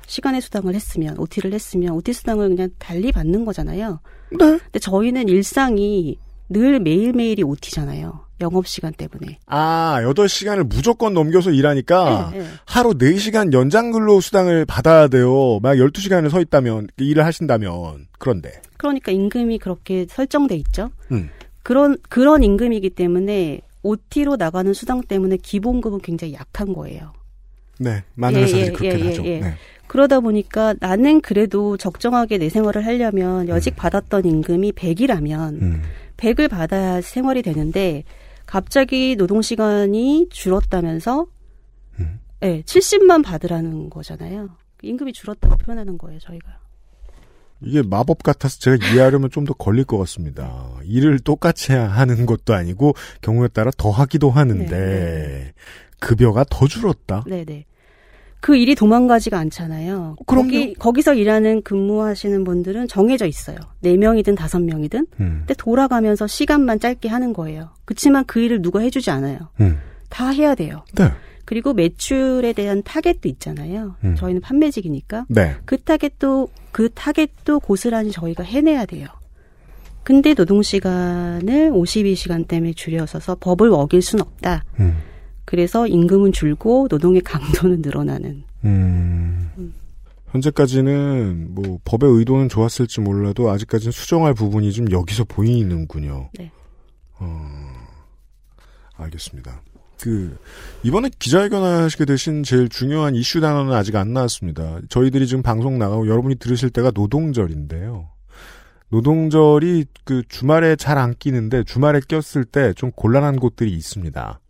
[0.07, 4.01] 시간의 수당을 했으면 OT를 했으면 OT 수당을 그냥 달리 받는 거잖아요.
[4.31, 4.39] 네.
[4.39, 8.27] 근데 저희는 일상이 늘 매일매일이 OT잖아요.
[8.41, 9.39] 영업시간 때문에.
[9.47, 12.47] 아, 8시간을 무조건 넘겨서 일하니까 네, 네.
[12.67, 15.59] 하루 4시간 연장 근로 수당을 받아야 돼요.
[15.63, 18.09] 막 12시간을 서 있다면, 일을 하신다면.
[18.19, 18.61] 그런데.
[18.77, 20.91] 그러니까 임금이 그렇게 설정돼 있죠.
[21.13, 21.31] 음.
[21.63, 27.13] 그런 그런 임금이기 때문에 OT로 나가는 수당 때문에 기본급은 굉장히 약한 거예요.
[27.79, 28.03] 네.
[28.15, 29.25] 많은 예, 회사들이 예, 그렇게 예, 하죠.
[29.25, 29.41] 예, 예.
[29.41, 29.55] 네.
[29.87, 35.83] 그러다 보니까 나는 그래도 적정하게 내 생활을 하려면 여직 받았던 임금이 100이라면 음.
[36.17, 38.05] 100을 받아야 생활이 되는데
[38.47, 41.27] 갑자기 노동 시간이 줄었다면서
[42.01, 42.21] 음.
[42.43, 44.51] 예, 70만 받으라는 거잖아요.
[44.83, 46.59] 임금이 줄었다고 표현하는 거예요, 저희가.
[47.63, 50.71] 이게 마법 같아서 제가 이해하려면 좀 더 걸릴 것 같습니다.
[50.85, 55.53] 일을 똑같이 하는 것도 아니고 경우에 따라 더 하기도 하는데 네,
[56.01, 57.25] 급여가 더 줄었다.
[57.27, 57.65] 네, 네.
[58.47, 60.15] 그 일이 도망가지가 않잖아요.
[60.25, 60.45] 그럼요.
[60.45, 63.57] 거기 거기서 일하는 근무하시는 분들은 정해져 있어요.
[63.83, 65.09] 4명이든 5명이든.
[65.19, 65.39] 음.
[65.41, 67.71] 근데 돌아가면서 시간만 짧게 하는 거예요.
[67.85, 69.39] 그렇지만 그 일을 누가 해주지 않아요.
[69.61, 69.81] 음.
[70.11, 70.85] 다 해야 돼요.
[70.95, 71.11] 네.
[71.45, 73.97] 그리고 매출에 대한 타겟도 있잖아요.
[74.05, 74.15] 음.
[74.15, 75.57] 저희는 판매직이니까 네.
[75.65, 79.09] 그 타겟도 그 타겟도 고스란히 저희가 해내야 돼요.
[80.05, 84.63] 근데 노동 시간을 52시간 때문에 줄여서 법을 어길 순 없다.
[84.79, 84.99] 음.
[85.47, 88.45] 그래서 임금은 줄고 노동의 강도는 늘어나는.
[88.65, 89.73] 음.
[90.33, 96.29] 현재까지는 뭐 법의 의도는 좋았을지 몰라도 아직까지는 수정할 부분이 좀 여기서 보이는군요.
[96.39, 96.51] 네.
[97.19, 97.49] 어,
[98.97, 99.63] 알겠습니다.
[100.03, 100.37] 그
[100.83, 104.81] 이번에 기자회견 하시게 되신 제일 중요한 이슈 단어는 아직 안 나왔습니다.
[104.91, 108.09] 저희들이 지금 방송 나가고 여러분이 들으실 때가 노동절인데요.
[108.91, 114.41] 노동절이 그 주말에 잘 안 끼는데 주말에 꼈을 때 좀 곤란한 곳들이 있습니다.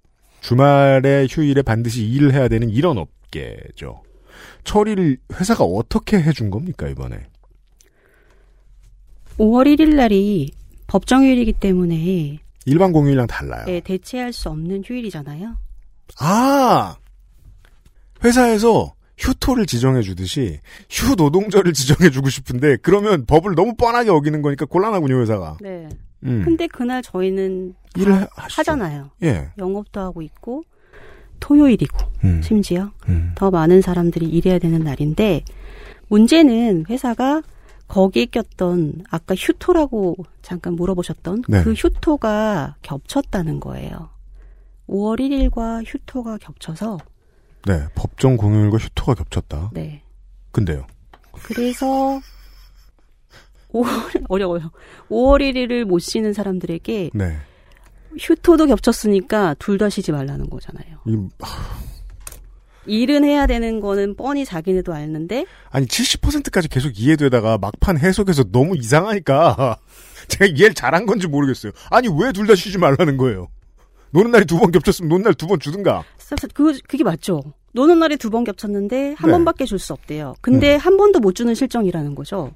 [0.46, 4.02] 주말에 휴일에 반드시 일을 해야 되는 이런 업계죠.
[4.62, 7.16] 처리를 회사가 어떻게 해준 겁니까 이번에?
[9.38, 10.52] 5월 1일 날이
[10.86, 13.64] 법정휴일이기 때문에 일반 공휴일이랑 달라요.
[13.66, 15.56] 예, 대체할 수 없는 휴일이잖아요.
[16.20, 16.96] 아
[18.22, 24.64] 회사에서 휴토를 지정해 주듯이 휴 노동절을 지정해 주고 싶은데 그러면 법을 너무 뻔하게 어기는 거니까
[24.66, 25.56] 곤란하군요 회사가.
[25.60, 25.88] 네.
[26.24, 26.42] 음.
[26.44, 28.28] 근데 그날 저희는 다 일을 하-.
[28.36, 29.10] 하잖아요.
[29.22, 29.50] 예.
[29.58, 30.64] 영업도 하고 있고
[31.40, 32.42] 토요일이고 음.
[32.42, 33.32] 심지어 음.
[33.34, 35.44] 더 많은 사람들이 일해야 되는 날인데
[36.08, 37.42] 문제는 회사가
[37.88, 41.62] 거기에 꼈던 아까 휴토라고 잠깐 물어보셨던 네.
[41.62, 44.10] 그 휴토가 겹쳤다는 거예요.
[44.88, 46.98] 5월 1일과 휴토가 겹쳐서
[47.64, 49.70] 네 법정 공휴일과 휴토가 겹쳤다.
[49.72, 50.02] 네.
[50.52, 50.86] 근데요.
[51.42, 52.20] 그래서
[53.82, 54.70] 5월 어려워요.
[55.10, 57.36] 5월 1일을 못 쉬는 사람들에게 네.
[58.18, 60.98] 휴토도 겹쳤으니까 둘 다 쉬지 말라는 거잖아요.
[61.06, 61.16] 이,
[62.88, 69.76] 일은 해야 되는 거는 뻔히 자기네도 아는데 아니 70%까지 계속 이해되다가 막판 해석에서 너무 이상하니까
[70.28, 71.72] 제가 이해를 잘한 건지 모르겠어요.
[71.90, 73.48] 아니 왜 둘 다 쉬지 말라는 거예요?
[74.12, 76.04] 노는 날이 두 번 겹쳤으면 노는 날 두 번 주든가.
[76.54, 77.42] 그 그게 맞죠.
[77.72, 79.32] 노는 날이 두 번 겹쳤는데 한 네.
[79.32, 80.34] 번밖에 줄 수 없대요.
[80.40, 82.52] 근데 한 번도 못 주는 실정이라는 거죠.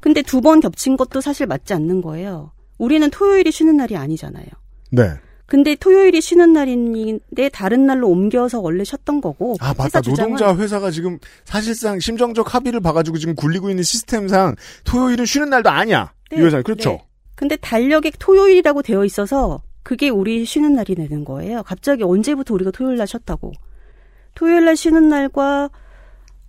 [0.00, 2.52] 근데 두 번 겹친 것도 사실 맞지 않는 거예요.
[2.78, 4.46] 우리는 토요일이 쉬는 날이 아니잖아요.
[4.92, 5.10] 네.
[5.46, 9.56] 근데 토요일이 쉬는 날인데 다른 날로 옮겨서 원래 쉬었던 거고.
[9.60, 10.00] 아 맞다.
[10.02, 16.12] 노동자 회사가 지금 사실상 심정적 합의를 봐가지고 지금 굴리고 있는 시스템상 토요일은 쉬는 날도 아니야.
[16.32, 16.90] 이 회사 그렇죠.
[16.90, 17.04] 네.
[17.34, 21.62] 근데 달력에 토요일이라고 되어 있어서 그게 우리 쉬는 날이 되는 거예요.
[21.62, 23.52] 갑자기 언제부터 우리가 토요일 날 쉬었다고.
[24.34, 25.70] 토요일 날 쉬는 날과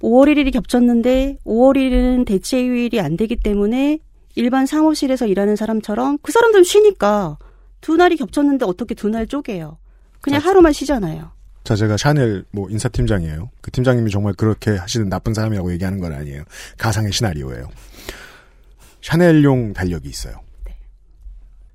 [0.01, 3.99] 5월 1일이 겹쳤는데 5월 1일은 대체 휴일이 안 되기 때문에
[4.35, 7.37] 일반 사무실에서 일하는 사람처럼 그 사람들은 쉬니까
[7.81, 9.77] 두 날이 겹쳤는데 어떻게 두 날 쪼개요.
[10.21, 11.31] 그냥 하루만 쉬잖아요.
[11.63, 13.51] 자, 제가 샤넬 뭐 인사팀장이에요.
[13.61, 16.43] 그 팀장님이 정말 그렇게 하시는 나쁜 사람이라고 얘기하는 건 아니에요.
[16.77, 17.67] 가상의 시나리오예요.
[19.01, 20.41] 샤넬용 달력이 있어요.
[20.65, 20.75] 네.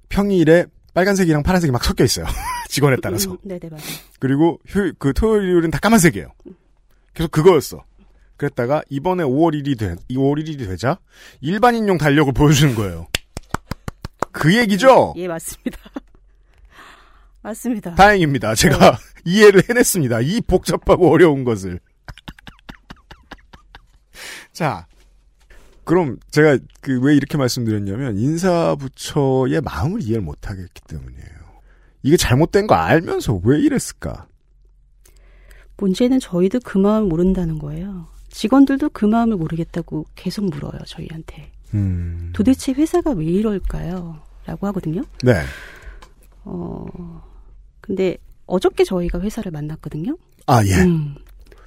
[0.09, 2.27] 평일에 빨간색이랑 파란색이 막 섞여 있어요.
[2.69, 3.33] 직원에 따라서.
[3.33, 3.85] 음, 네네 맞아요.
[4.21, 6.29] 그리고 휴, 그 토요일은 다 까만색이에요.
[7.15, 7.85] 계속 그거였어.
[8.37, 10.99] 그랬다가 이번에 5월 1일이 되, 5월 1일이 되자
[11.41, 13.07] 일반인용 달력을 보여주는 거예요.
[14.33, 15.15] 그 얘기죠?
[15.17, 15.79] 예 맞습니다.
[17.43, 17.95] 맞습니다.
[17.95, 18.55] 다행입니다.
[18.55, 20.21] 제가 이해를 해냈습니다.
[20.23, 21.79] 이 복잡하고 어려운 것을.
[24.53, 24.87] 자,
[25.85, 31.45] 그럼 제가 그 왜 이렇게 말씀드렸냐면 인사부처의 마음을 이해를 못하겠기 때문이에요.
[32.03, 34.27] 이게 잘못된 거 알면서 왜 이랬을까?
[35.77, 38.09] 문제는 저희도 그 마음을 모른다는 거예요.
[38.35, 41.53] 직원들도 그 마음을 모르겠다고 계속 물어요 저희한테.
[41.73, 44.19] 음, 도대체 회사가 왜 이럴까요?
[44.45, 45.03] 라고 하거든요.
[45.23, 45.41] 네.
[46.43, 46.85] 어,
[47.81, 48.17] 근데
[48.47, 50.17] 어저께 저희가 회사를 만났거든요.
[50.47, 50.83] 아, 예.
[50.83, 51.15] 음,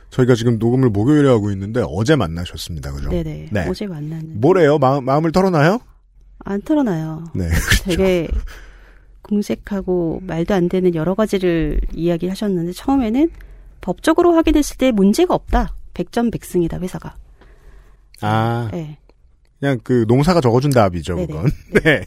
[0.09, 2.91] 저희가 지금 녹음을 목요일에 하고 있는데 어제 만나셨습니다.
[2.91, 3.09] 그죠?
[3.09, 3.49] 네네.
[3.51, 3.67] 네.
[3.67, 4.39] 어제 만났는데.
[4.39, 4.77] 뭐래요?
[4.77, 5.79] 마음, 마음을 털어놔요?
[6.39, 7.31] 안 털어놔요.
[7.33, 7.49] 네.
[7.83, 8.27] 되게
[9.21, 13.29] 궁색하고 말도 안 되는 여러 가지를 이야기하셨는데 처음에는
[13.79, 15.73] 법적으로 확인했을 때 문제가 없다.
[15.97, 17.15] 백전백승이다 회사가.
[18.21, 18.99] 아, 네.
[19.59, 21.27] 그냥 그 농사가 적어준 답이죠, 네네.
[21.27, 21.51] 그건.
[21.83, 22.05] 네.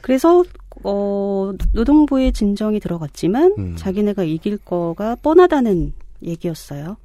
[0.00, 0.44] 그래서
[0.84, 3.76] 어 노동부의 진정이 들어갔지만 음.
[3.76, 5.92] 자기네가 이길 거가 뻔하다는
[6.22, 6.96] 얘기였어요.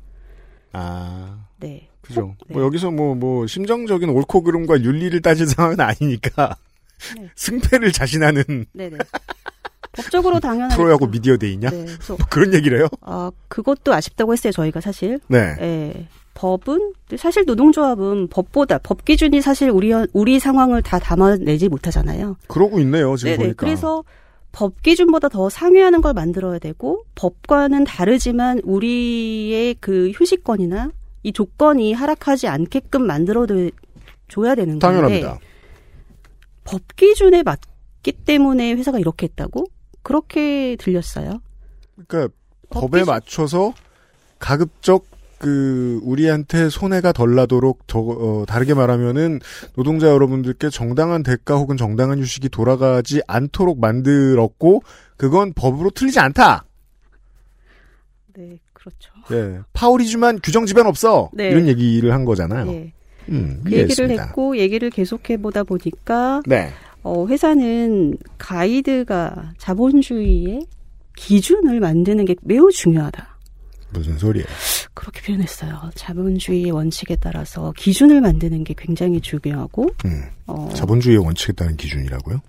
[0.71, 1.89] 아, 네.
[2.01, 2.35] 그죠.
[2.47, 2.53] 네.
[2.53, 6.55] 뭐 여기서 뭐, 뭐, 심정적인 옳고 그름과 윤리를 따질 상황은 아니니까.
[7.17, 7.29] 네.
[7.35, 8.97] 승패를 자신하는 네네.
[9.95, 11.69] 법적으로 당연한 프로야구 미디어 데이냐?
[11.69, 11.85] 네.
[12.07, 12.87] 뭐 그런 얘기를 해요?
[13.01, 15.19] 아 그것도 아쉽다고 했어요 저희가 사실.
[15.27, 15.55] 네.
[15.61, 16.07] 예.
[16.35, 22.35] 법은 사실 노동조합은 법보다 법 기준이 사실 우리 우리 상황을 다 담아내지 못하잖아요.
[22.47, 23.43] 그러고 있네요, 지금 네네.
[23.43, 23.65] 보니까.
[23.65, 24.03] 그래서
[24.51, 30.91] 법 기준보다 더 상회하는 걸 만들어야 되고 법과는 다르지만 우리의 그 휴식권이나
[31.23, 33.47] 이 조건이 하락하지 않게끔 만들어
[34.27, 35.39] 줘야 되는 건데 당연합니다.
[36.65, 39.65] 법 기준에 맞기 때문에 회사가 이렇게 했다고
[40.05, 41.41] 그렇게 들렸어요.
[42.07, 42.33] 그러니까
[42.69, 43.73] 법 법에 맞춰서
[44.37, 45.07] 가급적
[45.39, 49.39] 그 우리한테 손해가 덜 나도록 저, 어, 다르게 말하면은
[49.75, 54.83] 노동자 여러분들께 정당한 대가 혹은 정당한 휴식이 돌아가지 않도록 만들었고
[55.17, 56.65] 그건 법으로 틀리지 않다.
[58.35, 59.11] 네, 그렇죠.
[59.31, 59.59] 예.
[59.73, 61.31] 파울이지만 규정 집행 없어.
[61.33, 61.49] 네.
[61.49, 62.71] 이런 얘기를 한 거잖아요.
[62.71, 62.93] 예.
[63.29, 64.11] 음, 그 얘기를.
[64.11, 66.71] 했고 얘기를 계속해 보다 보니까 네.
[67.05, 70.65] 어, 회사는 가이드가 자본주의의
[71.15, 73.37] 기준을 만드는 게 매우 중요하다.
[73.91, 74.47] 무슨 소리예요?
[74.95, 75.91] 그렇게 표현했어요.
[75.93, 80.23] 자본주의의 원칙에 따라서 기준을 만드는 게 굉장히 중요하고, 음.
[80.47, 82.39] 어, 자본주의의 원칙에 따른 기준이라고요?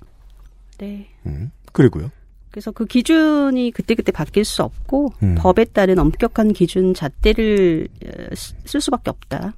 [0.78, 1.06] 네.
[1.26, 1.50] 음.
[1.72, 2.10] 그리고요.
[2.50, 5.34] 그래서 그 기준이 그때그때 바뀔 수 없고, 음.
[5.36, 9.52] 법에 따른 엄격한 기준 잣대를 어, 쓰- 쓸 수밖에 없다.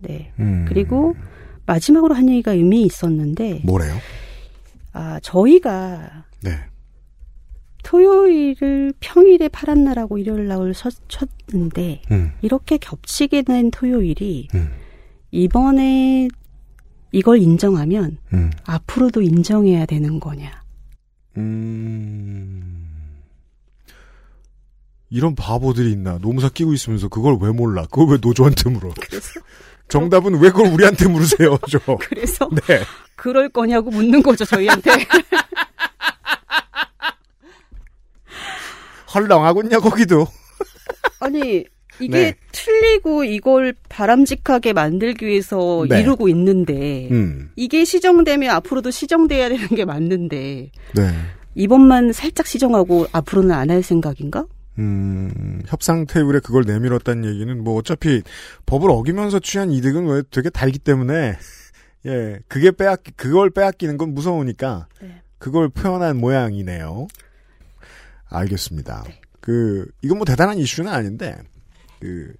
[0.00, 0.30] 네.
[0.38, 0.66] 음.
[0.68, 1.16] 그리고
[1.72, 3.94] 마지막으로 한 얘기가 의미 있었는데, 뭐래요?
[4.94, 6.58] 아, 저희가 네.
[7.84, 12.32] 토요일을 평일에 팔았나라고 일요일 날을 쳤- 쳤는데 음.
[12.42, 14.70] 이렇게 겹치게 된 토요일이 음.
[15.30, 16.28] 이번에
[17.12, 18.50] 이걸 인정하면 음.
[18.64, 20.50] 앞으로도 인정해야 되는 거냐?
[21.36, 22.88] 음.
[25.10, 26.18] 이런 바보들이 있나?
[26.18, 27.82] 노무사 끼고 있으면서 그걸 왜 몰라?
[27.90, 28.90] 그걸 왜 노조한테 물어?
[29.88, 31.78] 정답은 왜 그걸 우리한테 물으세요, 저?
[32.00, 32.80] 그래서 네.
[33.16, 34.90] 그럴 거냐고 묻는 거죠 저희한테.
[39.14, 40.26] 헐렁하군요, 거기도.
[41.20, 41.64] 아니
[42.00, 42.34] 이게 네.
[42.52, 46.00] 틀리고 이걸 바람직하게 만들기 위해서 네.
[46.00, 47.50] 이루고 있는데 음.
[47.56, 51.10] 이게 시정되면 앞으로도 시정돼야 되는 게 맞는데 네.
[51.56, 54.44] 이번만 살짝 시정하고 앞으로는 안 할 생각인가?
[54.78, 58.22] 음, 협상 테이블에 그걸 내밀었다는 얘기는 뭐 어차피
[58.66, 61.36] 법을 어기면서 취한 이득은 왜 되게 달기 때문에
[62.06, 65.22] 예, 그게 빼앗기 그걸 빼앗기는 건 무서우니까 네.
[65.38, 67.08] 그걸 표현한 모양이네요.
[68.28, 69.04] 알겠습니다.
[69.40, 71.36] 그 이건 뭐 대단한 이슈는 아닌데
[72.00, 72.32] 그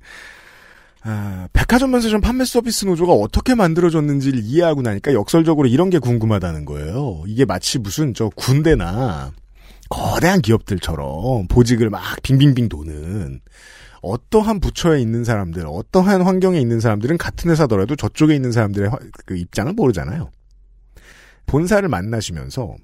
[1.02, 7.22] 아, 백화점 면세점 판매 서비스 노조가 어떻게 만들어졌는지를 이해하고 나니까 역설적으로 이런 게 궁금하다는 거예요.
[7.26, 9.32] 이게 마치 무슨 저 군대나
[9.88, 13.40] 거대한 기업들처럼 보직을 막 빙빙빙 도는
[14.00, 19.36] 어떠한 부처에 있는 사람들, 어떠한 환경에 있는 사람들은 같은 회사더라도 저쪽에 있는 사람들의 화- 그
[19.36, 20.30] 입장을 모르잖아요.
[21.46, 22.76] 본사를 만나시면서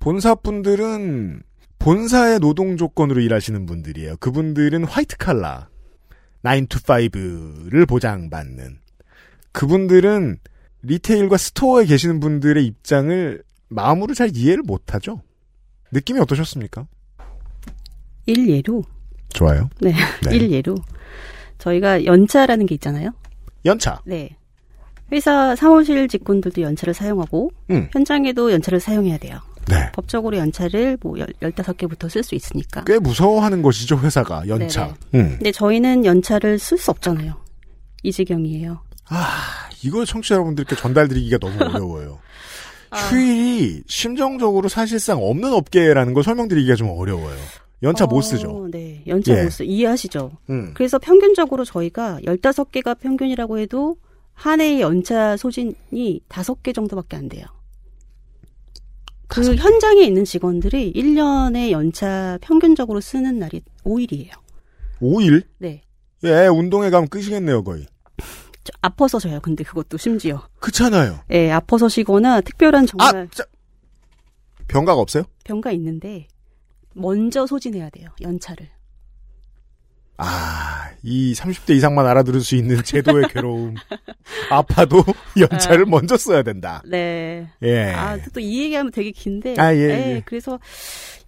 [0.00, 1.42] 본사분들은
[1.78, 4.16] 본사의 노동 조건으로 일하시는 분들이에요.
[4.16, 5.68] 그분들은 화이트 칼라,
[6.42, 8.78] 9 to 5를 보장받는.
[9.52, 10.38] 그분들은
[10.82, 15.22] 리테일과 스토어에 계시는 분들의 입장을 마음으로 잘 이해를 못하죠.
[15.92, 16.86] 느낌이 어떠셨습니까?
[18.26, 18.84] 일예로
[19.30, 19.68] 좋아요.
[19.80, 19.92] 네,
[20.24, 20.36] 네.
[20.36, 20.76] 일예로
[21.58, 23.10] 저희가 연차라는 게 있잖아요.
[23.64, 24.00] 연차.
[24.04, 24.36] 네.
[25.12, 27.88] 회사 사무실 직군들도 연차를 사용하고 음.
[27.92, 29.40] 현장에도 연차를 사용해야 돼요.
[29.68, 29.90] 네.
[29.92, 32.84] 법적으로 연차를 뭐 15개부터 쓸 수 있으니까.
[32.84, 34.46] 꽤 무서워하는 것이죠, 회사가.
[34.48, 34.94] 연차.
[35.14, 35.30] 음.
[35.36, 37.34] 근데 저희는 연차를 쓸 수 없잖아요.
[38.02, 38.80] 이 지경이에요.
[39.08, 42.18] 아, 이걸 청취자 여러분들께 전달드리기가 너무 어려워요.
[42.90, 42.96] 아.
[43.08, 47.36] 휴일이 심정적으로 사실상 없는 업계라는 걸 설명드리기가 좀 어려워요.
[47.82, 48.68] 연차 못 어, 쓰죠.
[48.70, 49.02] 네.
[49.06, 49.44] 연차 예.
[49.44, 49.62] 못 쓰.
[49.62, 50.32] 이해하시죠?
[50.50, 50.72] 음.
[50.74, 53.96] 그래서 평균적으로 저희가 15개가 평균이라고 해도
[54.34, 57.44] 한 해의 연차 소진이 5개 정도밖에 안 돼요.
[59.28, 64.32] 그 현장에 있는 직원들이 1년에 연차 평균적으로 쓰는 날이 5일이에요.
[65.00, 65.44] 5일?
[65.58, 65.82] 네.
[66.24, 67.86] 예, 운동회 가면 끄시겠네요, 거의.
[68.70, 69.40] 저 아파서 져요.
[69.40, 70.46] 근데 그것도 심지어.
[70.60, 71.20] 그렇잖아요.
[71.30, 73.44] 예, 아파서 쉬거나 특별한 정말 아, 자,
[74.68, 75.24] 병가가 없어요?
[75.44, 76.28] 병가 있는데
[76.94, 78.08] 먼저 소진해야 돼요.
[78.20, 78.68] 연차를.
[80.20, 83.74] 아, 이 30대 이상만 알아들을 수 있는 제도의 괴로움.
[84.50, 85.02] 아파도
[85.38, 86.82] 연차를 먼저 써야 된다.
[86.86, 87.46] 네.
[87.62, 87.84] 예.
[87.92, 89.54] 아, 또 이 얘기하면 되게 긴데.
[89.58, 90.22] 아, 예, 예, 예.
[90.24, 90.58] 그래서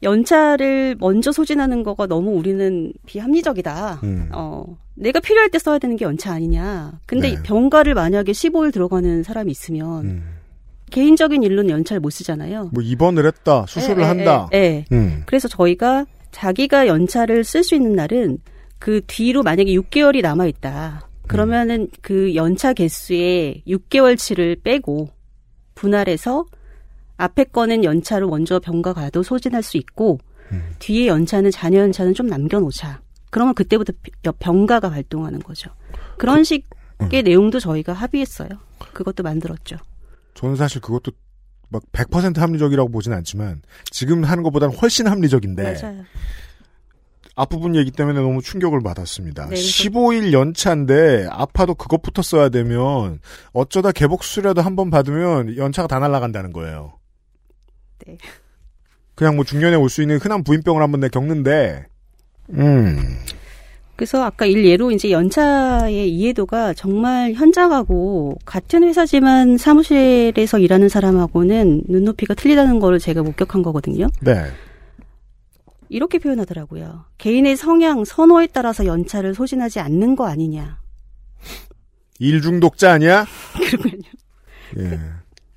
[0.03, 4.01] 연차를 먼저 소진하는 거가 너무 우리는 비합리적이다.
[4.03, 4.29] 음.
[4.33, 4.65] 어,
[4.95, 7.01] 내가 필요할 때 써야 되는 게 연차 아니냐.
[7.07, 7.43] 근데 네.
[7.43, 10.25] 병가를 만약에 15일 들어가는 사람이 있으면 음.
[10.91, 12.71] 개인적인 일로는 연차를 못 쓰잖아요.
[12.73, 14.49] 뭐 입원을 했다, 수술을 예, 예, 한다.
[14.53, 14.85] 예, 예.
[14.93, 15.23] 음.
[15.27, 18.39] 그래서 저희가 자기가 연차를 쓸 수 있는 날은
[18.83, 21.09] 그 뒤로 만약에 6개월이 남아 있다.
[21.29, 25.09] 그러면은 그 연차 개수의 6개월치를 빼고
[25.77, 26.47] 분할해서
[27.17, 30.19] 앞에 거는 연차로 먼저 병가 가도 소진할 수 있고
[30.51, 30.75] 음.
[30.81, 33.01] 뒤에 연차는 잔여 연차는 좀 남겨놓자.
[33.31, 34.11] 그러면 그때부터 비-
[34.41, 35.71] 병가가 발동하는 거죠.
[36.19, 36.65] 그런 식의
[37.03, 37.09] 음.
[37.23, 38.49] 내용도 저희가 합의했어요.
[38.93, 39.77] 그것도 만들었죠.
[40.35, 41.13] 저는 사실 그것도
[41.69, 43.63] 막 100% 합리적이라고 보진 않지만
[43.93, 46.03] 지금 하는 것보다는 훨씬 합리적인데 맞아요.
[47.35, 49.45] 앞부분 얘기 때문에 너무 충격을 받았습니다.
[49.45, 53.21] 네, 그래서- 15일 연차인데 아파도 그것부터 써야 되면
[53.53, 56.95] 어쩌다 개복 수술이라도 한 번 받으면 연차가 다 날아간다는 거예요.
[58.07, 58.17] 네.
[59.15, 61.87] 그냥 뭐 중년에 올 수 있는 흔한 부인병을 한번 내 겪는데
[62.51, 62.99] 음.
[63.97, 72.35] 그래서 아까 일 예로 이제 연차의 이해도가 정말 현장하고 같은 회사지만 사무실에서 일하는 사람하고는 눈높이가
[72.35, 74.09] 틀리다는 거를 제가 목격한 거거든요.
[74.23, 74.47] 네.
[75.93, 77.05] 이렇게 표현하더라고요.
[77.19, 80.81] 개인의 성향, 선호에 따라서 연차를 소진하지 않는 거 아니냐.
[82.19, 83.27] 일 중독자 아니야?
[83.53, 84.09] 그러군요.
[84.79, 84.99] 예.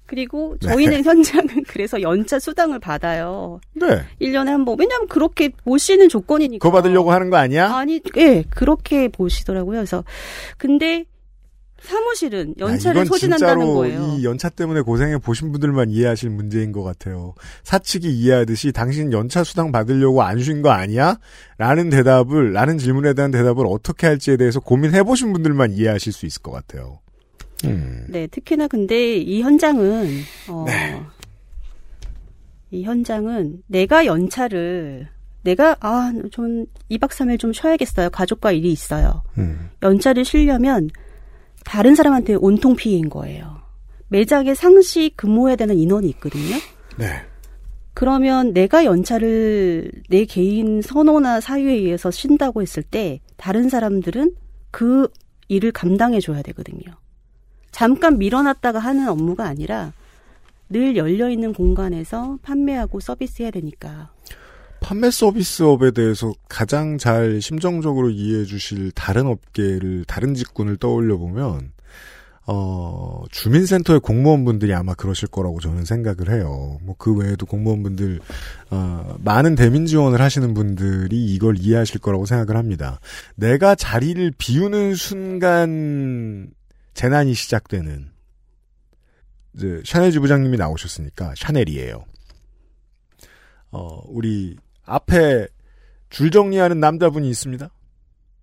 [0.05, 0.67] 그리고 네.
[0.67, 3.61] 저희는 현장은 그래서 연차 수당을 받아요.
[3.73, 4.03] 네.
[4.21, 4.77] 1년에 한 번.
[4.77, 6.61] 왜냐하면 그렇게 보시는 조건이니까.
[6.61, 7.73] 그거 받으려고 하는 거 아니야?
[7.73, 9.77] 아니, 예, 그렇게 보시더라고요.
[9.77, 10.03] 그래서
[10.57, 11.05] 근데
[11.85, 14.15] 사무실은 야, 연차를 이건 소진한다는 거예요.
[14.19, 17.33] 이 연차 때문에 고생해 보신 분들만 이해하실 문제인 것 같아요.
[17.63, 21.17] 사측이 이해하듯이 당신 연차 수당 받으려고 안 쉰 거 아니야?
[21.57, 26.41] 라는 대답을 라는 질문에 대한 대답을 어떻게 할지에 대해서 고민해 보신 분들만 이해하실 수 있을
[26.41, 26.99] 것 같아요.
[27.63, 28.05] 음.
[28.09, 30.09] 네, 특히나 근데 이 현장은
[30.49, 31.01] 어, 네.
[32.71, 35.07] 이 현장은 내가 연차를
[35.43, 38.09] 내가 아, 좀 2박 3일 좀 쉬어야겠어요.
[38.09, 39.23] 가족과 일이 있어요.
[39.37, 39.69] 음.
[39.83, 40.89] 연차를 쉬려면
[41.65, 43.57] 다른 사람한테 온통 피해인 거예요.
[44.07, 46.55] 매장에 상시 근무해야 되는 인원이 있거든요.
[46.97, 47.07] 네.
[47.93, 54.35] 그러면 내가 연차를 내 개인 선호나 사유에 의해서 쉰다고 했을 때 다른 사람들은
[54.71, 55.09] 그
[55.47, 56.93] 일을 감당해 줘야 되거든요.
[57.71, 59.93] 잠깐 밀어놨다가 하는 업무가 아니라
[60.69, 64.11] 늘 열려 있는 공간에서 판매하고 서비스해야 되니까.
[64.85, 71.71] 판매 서비스업에 대해서 가장 잘 심정적으로 이해해 주실 다른 업계를 다른 직군을 떠올려 보면
[72.45, 76.77] 어, 주민센터의 공무원분들이 아마 그러실 거라고 저는 생각을 해요.
[76.83, 78.19] 뭐 그 외에도 공무원분들
[78.69, 82.99] 어, 많은 대민 지원을 하시는 분들이 이걸 이해하실 거라고 생각을 합니다.
[83.33, 86.51] 내가 자리를 비우는 순간
[86.93, 88.11] 재난이 시작되는
[89.55, 92.05] 이제 샤넬 지부장님이 나오셨으니까 샤넬이에요.
[93.71, 94.55] 어, 우리
[94.85, 95.47] 앞에
[96.09, 97.69] 줄 정리하는 남자분이 있습니다.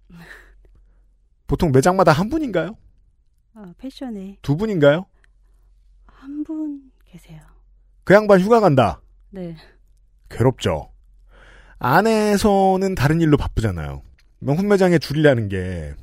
[1.47, 2.77] 보통 매장마다 한 분인가요?
[3.55, 5.07] 아, 패션에 두 분인가요?
[6.07, 7.41] 한 분 계세요.
[8.05, 9.01] 그 양반 휴가 간다.
[9.31, 9.57] 네.
[10.31, 10.91] 괴롭죠.
[11.79, 14.03] 안에서는 다른 일로 바쁘잖아요.
[14.39, 15.95] 명품 매장에 줄이라는 게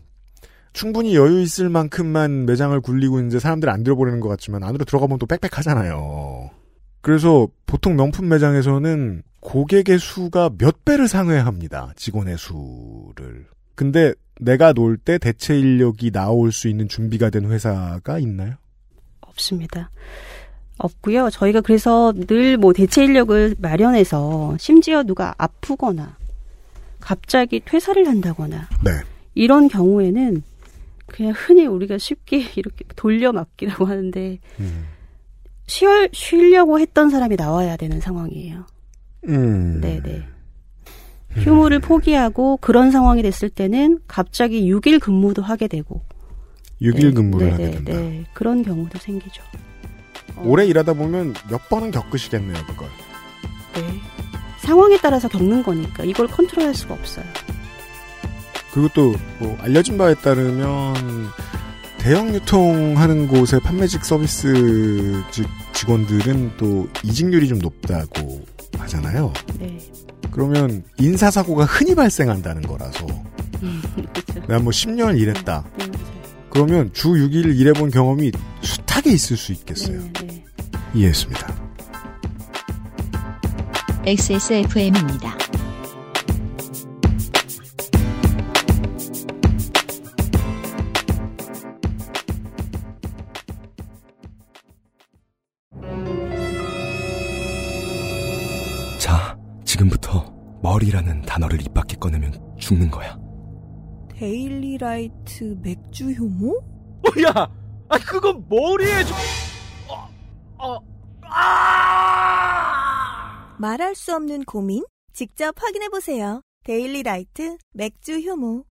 [0.73, 5.25] 충분히 여유 있을 만큼만 매장을 굴리고 이제 사람들 안 들어보내는 것 같지만 안으로 들어가면 또
[5.25, 6.51] 빽빽하잖아요.
[7.01, 11.93] 그래서 보통 명품 매장에서는 고객의 수가 몇 배를 상회합니다.
[11.95, 13.47] 직원의 수를.
[13.75, 18.55] 근데 내가 놀 때 대체 인력이 나올 수 있는 준비가 된 회사가 있나요?
[19.21, 19.89] 없습니다.
[20.77, 21.29] 없고요.
[21.29, 26.17] 저희가 그래서 늘 뭐 대체 인력을 마련해서 심지어 누가 아프거나
[26.99, 28.91] 갑자기 퇴사를 한다거나 네.
[29.35, 30.43] 이런 경우에는
[31.05, 34.85] 그냥 흔히 우리가 쉽게 이렇게 돌려막기라고 하는데 음.
[35.69, 38.65] 쉬어, 쉬려고 했던 사람이 나와야 되는 상황이에요.
[39.27, 39.79] 음.
[39.79, 40.23] 네네.
[41.35, 46.01] 휴무를 포기하고 그런 상황이 됐을 때는 갑자기 6일 근무도 하게 되고.
[46.81, 47.93] 6일 네, 근무를 네, 하게 네, 된다.
[47.93, 48.25] 네.
[48.33, 49.43] 그런 경우도 생기죠.
[50.37, 52.87] 어, 오래 일하다 보면 몇 번은 겪으시겠네요, 그걸.
[53.75, 53.99] 네.
[54.61, 57.25] 상황에 따라서 겪는 거니까 이걸 컨트롤할 수가 없어요.
[58.73, 60.95] 그리고 또, 뭐, 알려진 바에 따르면,
[61.99, 68.45] 대형 유통하는 곳의 판매직 서비스 직 직원들은 또 이직률이 좀 높다고
[68.77, 69.33] 하잖아요.
[69.59, 69.77] 네.
[70.31, 73.05] 그러면 인사사고가 흔히 발생한다는 거라서.
[73.05, 74.39] 그렇죠.
[74.47, 75.65] 내가 뭐 10년을 일했다.
[75.77, 76.09] 네, 맞아요.
[76.49, 79.99] 그러면 주 6일 일해본 경험이 숱하게 있을 수 있겠어요.
[79.99, 80.45] 네, 네.
[80.93, 81.69] 이해했습니다.
[84.05, 85.37] XSFM입니다.
[100.69, 103.17] 머리라는 단어를 입 밖에 꺼내면 죽는 거야.
[104.15, 106.57] 데일리라이트 맥주 효모?
[106.57, 107.49] 어, 야!
[107.89, 109.17] 아, 그건 머리에 좀,
[109.87, 110.07] 어,
[110.59, 110.77] 어,
[111.23, 112.67] 아!
[113.57, 114.85] 말할 수 없는 고민?
[115.11, 116.41] 직접 확인해 보세요.
[116.65, 118.65] 데일리라이트 맥주 효모.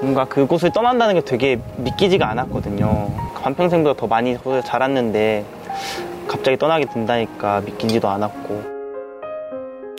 [0.00, 3.14] 뭔가 그곳을 떠난다는 게 되게 믿기지가 않았거든요.
[3.34, 5.44] 반평생보다 더 많이 자랐는데
[6.26, 8.79] 갑자기 떠나게 된다니까 믿기지도 않았고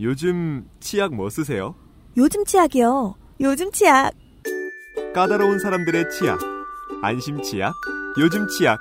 [0.00, 1.74] 요즘 치약 뭐 쓰세요?
[2.16, 3.16] 요즘 치약이요.
[3.40, 4.12] 요즘 치약.
[5.14, 6.40] 까다로운 사람들의 치약.
[7.02, 7.74] 안심 치약.
[8.18, 8.80] 요즘 치약.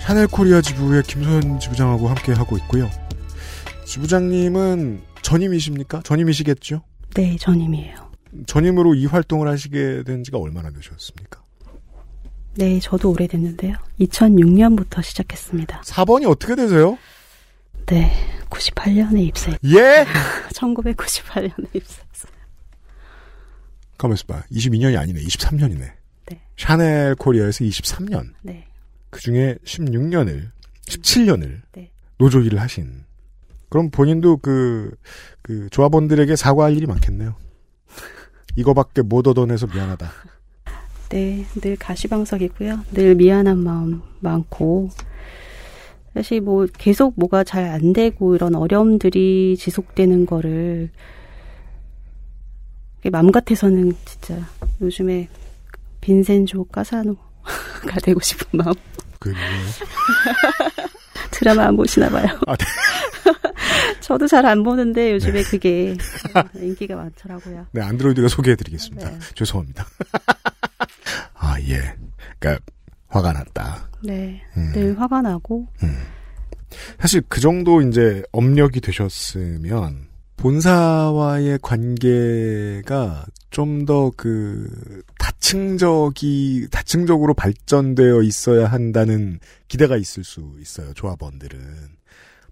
[0.00, 2.88] 샤넬 코리아 지부의 김소연 지부장하고 함께 하고 있고요.
[3.94, 6.02] 지부장님은 전임이십니까?
[6.02, 6.82] 전임이시겠죠?
[7.14, 8.10] 네, 전임이에요.
[8.46, 11.40] 전임으로 이 활동을 하시게 된 지가 얼마나 되셨습니까?
[12.56, 13.76] 네, 저도 오래됐는데요.
[14.00, 15.82] 2006년부터 시작했습니다.
[15.82, 16.98] 4번이 어떻게 되세요?
[17.86, 18.12] 네,
[18.50, 20.04] 98년에 입사했, 예?
[20.54, 22.32] 1998년에 입사했어요.
[23.96, 24.42] 가만 있어 봐.
[24.50, 25.20] 22년이 아니네.
[25.20, 25.92] 23년이네.
[26.26, 26.40] 네.
[26.56, 28.32] 샤넬 코리아에서 23년.
[28.42, 28.66] 네,
[29.10, 30.50] 그 중에 16년을,
[30.86, 31.92] 17년을 네.
[32.18, 33.04] 노조 일을 하신.
[33.74, 34.94] 그럼 본인도 그,
[35.42, 37.34] 그 조합원들에게 사과할 일이 많겠네요.
[38.54, 40.12] 이거밖에 못 얻어내서 미안하다.
[41.08, 42.82] 네, 늘 가시방석이고요.
[42.92, 44.90] 늘 미안한 마음 많고,
[46.14, 50.92] 사실 뭐 계속 뭐가 잘 안 되고 이런 어려움들이 지속되는 거를
[53.10, 54.38] 맘 같아서는 진짜
[54.80, 55.28] 요즘에
[56.00, 57.18] 빈센조 까사노가
[58.04, 58.72] 되고 싶은 마음.
[59.18, 59.32] 그,
[61.30, 62.26] 드라마 안 보시나 봐요.
[62.46, 62.64] 아, 네.
[64.00, 65.96] 저도 잘 안 보는데 요즘에 그게
[66.54, 67.66] 인기가 많더라고요.
[67.72, 69.10] 네, 안드로이드가 소개해드리겠습니다.
[69.10, 69.18] 네.
[69.34, 69.86] 죄송합니다.
[71.34, 71.94] 아, 예.
[72.38, 72.60] 그니까,
[73.08, 73.88] 화가 났다.
[74.02, 74.72] 네, 음.
[74.74, 75.66] 늘 화가 나고
[76.98, 84.68] 사실 그 정도 이제 업력이 되셨으면, 본사와의 관계가 좀 더 그,
[85.18, 91.60] 다층적이, 다층적으로 발전되어 있어야 한다는 기대가 있을 수 있어요, 조합원들은.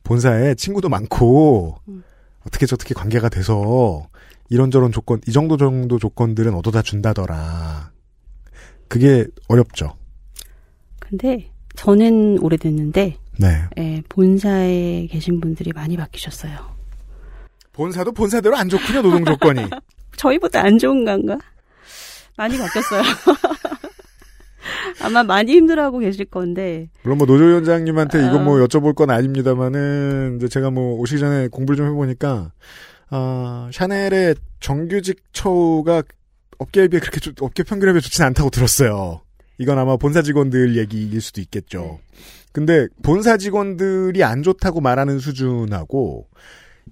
[0.04, 2.04] 본사에 친구도 많고, 음.
[2.46, 4.08] 어떻게 저렇게 관계가 돼서,
[4.48, 7.90] 이런저런 조건, 이 정도 정도 조건들은 얻어다 준다더라.
[8.88, 9.96] 그게 어렵죠.
[11.00, 13.62] 근데 저는 오래됐는데 네.
[13.78, 16.76] 예, 본사에 계신 분들이 많이 바뀌셨어요.
[17.72, 19.62] 본사도 본사대로 안 좋군요, 노동 조건이.
[20.16, 21.38] 저희보다 안 좋은 건가?
[22.36, 23.02] 많이 바뀌었어요.
[25.00, 28.38] 아마 많이 힘들어하고 계실 건데 물론 뭐 노조위원장님한테 어.
[28.38, 32.52] 뭐 여쭤볼 건 아닙니다만은 이제 제가 뭐 오시기 전에 공부를 좀 해보니까
[33.10, 36.02] 아 샤넬의 정규직 처우가
[36.58, 39.22] 업계에 비해 그렇게 좋- 업계 평균에 비해 좋진 않다고 들었어요.
[39.58, 41.98] 이건 아마 본사 직원들 얘기일 수도 있겠죠.
[42.52, 46.28] 근데 본사 직원들이 안 좋다고 말하는 수준하고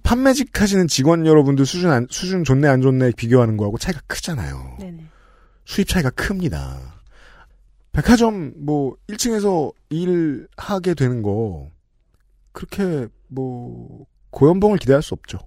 [0.03, 4.77] 판매직 하시는 직원 여러분들 수준 안, 수준 좋네 안 좋네 비교하는 거하고 차이가 크잖아요.
[4.79, 5.05] 네네.
[5.65, 6.79] 수입 차이가 큽니다.
[7.91, 11.69] 백화점 뭐 1층에서 일하게 되는 거
[12.53, 15.39] 그렇게 뭐 고연봉을 기대할 수 없죠.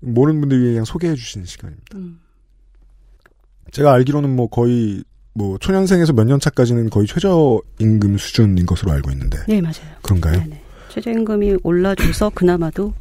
[0.00, 1.96] 모르는 분들이 그냥 소개해 주시는 시간입니다.
[1.96, 2.20] 음.
[3.70, 9.10] 제가 알기로는 뭐 거의 뭐 초년생에서 몇 년 차까지는 거의 최저 임금 수준인 것으로 알고
[9.10, 9.96] 있는데 네, 맞아요.
[10.02, 10.38] 그런가요?
[10.38, 10.63] 네네.
[10.94, 12.94] 최저임금이 올라줘서 그나마도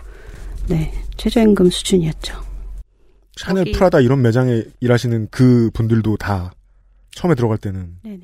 [0.67, 2.41] 네 최저임금 수준이었죠.
[3.37, 6.51] 샤넬, 프라다 이런 매장에 일하시는 그 분들도 다
[7.11, 8.21] 처음에 들어갈 때는 네네.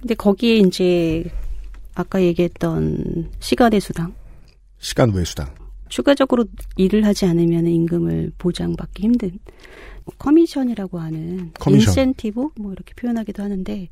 [0.00, 1.24] 근데 거기에 이제
[1.94, 4.14] 아까 얘기했던 시간의 수당
[4.78, 5.48] 시간 외 수당.
[5.88, 6.44] 추가적으로
[6.76, 9.38] 일을 하지 않으면 임금을 보장받기 힘든
[10.04, 11.88] 뭐 커미션이라고 하는 커미션.
[11.90, 13.88] 인센티브 뭐 이렇게 표현하기도 하는데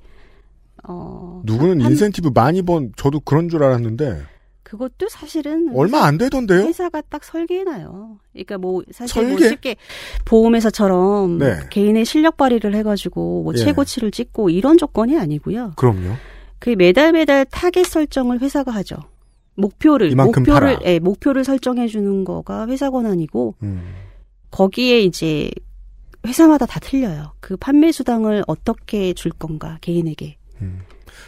[0.87, 4.23] 어 누구는 한- 인센티브 많이 번 저도 그런 줄 알았는데
[4.65, 6.63] 그것도 사실은 얼마 안 되던데요?
[6.63, 8.19] 회사가 딱 설계해놔요.
[8.33, 9.49] 그러니까 뭐 사실 뭐 설계?
[9.51, 9.77] 쉽게
[10.25, 11.61] 보험회사처럼 네.
[11.71, 13.59] 개인의 실력 발휘를 해가지고 뭐 예.
[13.59, 15.75] 최고치를 찍고 이런 조건이 아니고요.
[15.77, 16.15] 그럼요.
[16.59, 18.97] 그 매달 매달 타겟 설정을 회사가 하죠.
[19.55, 20.79] 목표를 이만큼 목표를.
[20.85, 23.95] 예, 목표를 설정해 주는 거가 회사 권한이고 음.
[24.51, 25.51] 거기에 이제
[26.27, 27.35] 회사마다 다 틀려요.
[27.41, 30.39] 그 판매 수당을 어떻게 줄 건가 개인에게.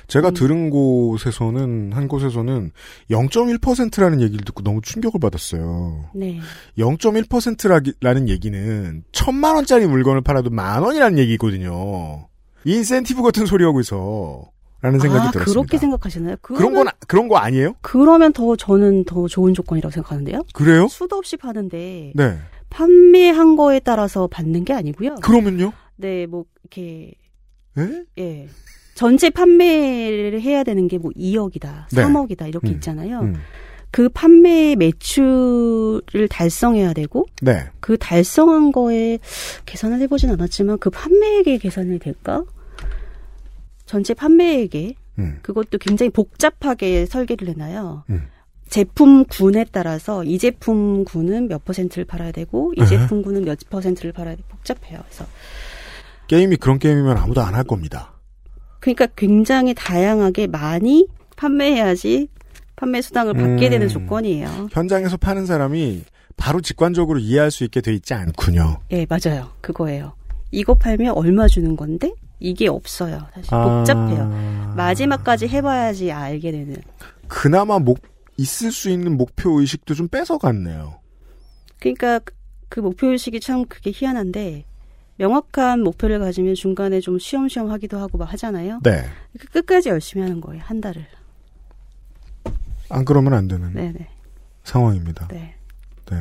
[0.09, 0.35] 제가 음.
[0.35, 2.71] 들은 곳에서는 한 곳에서는
[3.11, 6.11] 0.1%라는 얘기를 듣고 너무 충격을 받았어요.
[6.15, 6.41] 네.
[6.79, 12.29] 0.1%라는 얘기는 천만 원짜리 물건을 팔아도 만 원이라는 얘기거든요.
[12.65, 14.51] 인센티브 같은 소리 하고 있어.
[14.83, 15.53] 라는 생각이 아, 들었습니다.
[15.53, 16.37] 그렇게 생각하시나요?
[16.43, 17.75] 그런 건 그런 거 아니에요?
[17.81, 20.43] 그러면 더 저는 더 좋은 조건이라고 생각하는데요.
[20.53, 20.87] 그래요?
[20.89, 22.39] 수도 없이 파는데 네.
[22.69, 25.17] 판매한 거에 따라서 받는 게 아니고요.
[25.17, 25.73] 그러면요?
[25.97, 27.15] 네, 뭐 이렇게
[27.79, 28.05] 예?
[28.19, 28.49] 예.
[28.97, 32.03] 전체 판매를 해야 되는 게 뭐 2억이다, 네.
[32.03, 33.21] 3억이다 이렇게 음, 있잖아요.
[33.21, 33.37] 음.
[33.91, 37.67] 그 판매 매출을 달성해야 되고 네.
[37.81, 39.19] 그 달성한 거에
[39.65, 42.43] 계산을 해보진 않았지만 그 판매액에 계산이 될까?
[43.87, 45.39] 전체 판매액에 음.
[45.43, 48.05] 그것도 굉장히 복잡하게 설계를 해놔요.
[48.11, 48.27] 음.
[48.69, 52.87] 제품군에 따라서 이 제품군은 몇 퍼센트를 팔아야 되고 이 네.
[52.87, 55.01] 제품군은 몇 퍼센트를 팔아야 돼 복잡해요.
[55.07, 55.25] 그래서
[56.27, 58.13] 게임이 그런 게임이면 아무도 안 할 겁니다.
[58.87, 62.29] 그러니까 굉장히 다양하게 많이 판매해야지
[62.77, 63.71] 판매 수당을 받게 음.
[63.71, 64.69] 되는 조건이에요.
[64.71, 66.05] 현장에서 파는 사람이
[66.37, 68.79] 바로 직관적으로 이해할 수 있게 돼 있지 않군요.
[68.93, 69.49] 예, 맞아요.
[69.61, 70.13] 그거예요.
[70.53, 73.27] 이거 팔면 얼마 주는 건데 이게 없어요.
[73.35, 74.31] 사실 복잡해요.
[74.33, 74.73] 아.
[74.77, 76.77] 마지막까지 해봐야지 알게 되는.
[77.27, 77.99] 그나마 목
[78.37, 81.01] 있을 수 있는 목표 의식도 좀 뺏어갔네요.
[81.81, 82.35] 그러니까 그-
[82.69, 84.65] 그 목표 의식이 참 그게 희한한데
[85.17, 88.81] 명확한 목표를 가지면 중간에 좀 쉬엄쉬엄 하기도 하고 막 하잖아요.
[88.83, 89.05] 네.
[89.39, 90.63] 그 끝까지 열심히 하는 거예요.
[90.65, 91.07] 한 달을.
[92.89, 94.09] 안 그러면 안 되는 네네.
[94.65, 95.29] 상황입니다.
[95.29, 95.55] 네.
[96.11, 96.17] 네.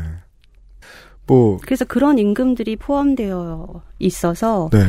[1.28, 4.80] 뭐 그래서 그런 임금들이 포함되어 있어서 네.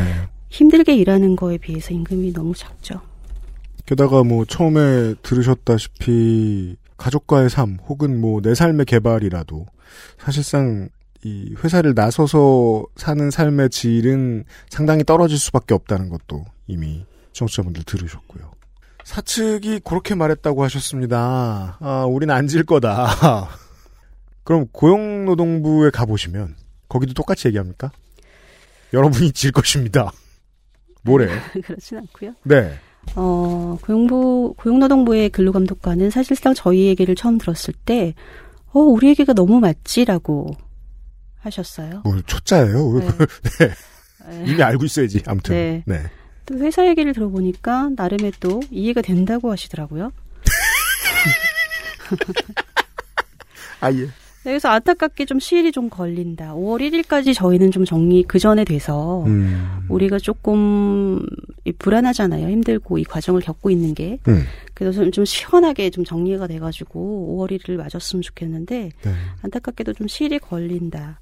[0.49, 3.01] 힘들게 일하는 거에 비해서 임금이 너무 작죠.
[3.87, 9.67] 게다가 뭐 처음에 들으셨다시피 가족과의 삶 혹은 뭐 내 삶의 개발이라도
[10.19, 10.89] 사실상
[11.27, 18.53] 이 회사를 나서서 사는 삶의 질은 상당히 떨어질 수밖에 없다는 것도 이미 청취자분들 들으셨고요.
[19.03, 21.79] 사측이 그렇게 말했다고 하셨습니다.
[21.81, 23.09] 아, 우린 안 질 거다.
[24.45, 26.55] 그럼 고용노동부에 가보시면
[26.89, 27.91] 거기도 똑같이 얘기합니까?
[28.93, 30.13] 여러분이 질 것입니다.
[31.03, 31.27] 뭐래?
[31.65, 32.35] 그렇진 않고요.
[32.45, 32.79] 네.
[33.17, 38.15] 어, 고용부, 고용노동부의 근로감독관은 사실상 저희 얘기를 처음 들었을 때,
[38.73, 40.55] 어, 우리 얘기가 너무 맞지라고
[41.47, 42.03] 하셨어요.
[42.05, 42.99] 뭐 초짜예요.
[42.99, 43.09] 네.
[43.59, 43.71] 네.
[44.29, 44.45] 네.
[44.47, 45.23] 이미 알고 있어야지.
[45.27, 45.55] 아무튼.
[45.55, 45.83] 네.
[45.87, 46.03] 네.
[46.45, 50.13] 또 회사 얘기를 들어보니까 나름의 또 이해가 된다고 하시더라고요.
[53.81, 54.09] 아 예.
[54.47, 56.55] 네, 그래서 안타깝게 좀 시일이 좀 걸린다.
[56.55, 59.85] 5월 1일까지 저희는 좀 정리 그 전에 돼서 음.
[59.89, 61.21] 우리가 조금
[61.65, 62.49] 이 불안하잖아요.
[62.49, 64.21] 힘들고 이 과정을 겪고 있는 게.
[64.29, 64.45] 음.
[64.73, 69.15] 그래서 좀, 좀 시원하게 좀 정리가 돼가지고 5월 1일 맞았으면 좋겠는데 네.
[69.43, 71.19] 안타깝게도 좀 시일이 걸린다.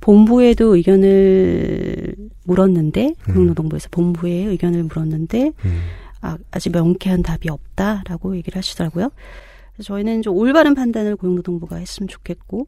[0.00, 5.80] 본부에도 의견을 물었는데 고용노동부에서 본부에 의견을 물었는데 음.
[6.20, 9.10] 아, 아직 명쾌한 답이 없다라고 얘기를 하시더라고요.
[9.74, 12.66] 그래서 저희는 좀 올바른 판단을 고용노동부가 했으면 좋겠고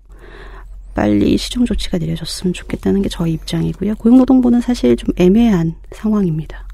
[0.95, 3.97] 빨리 시정 조치가 내려졌으면 좋겠다는 게 저희 입장이고요.
[3.97, 6.67] 고용노동부는 사실 좀 애매한 상황입니다.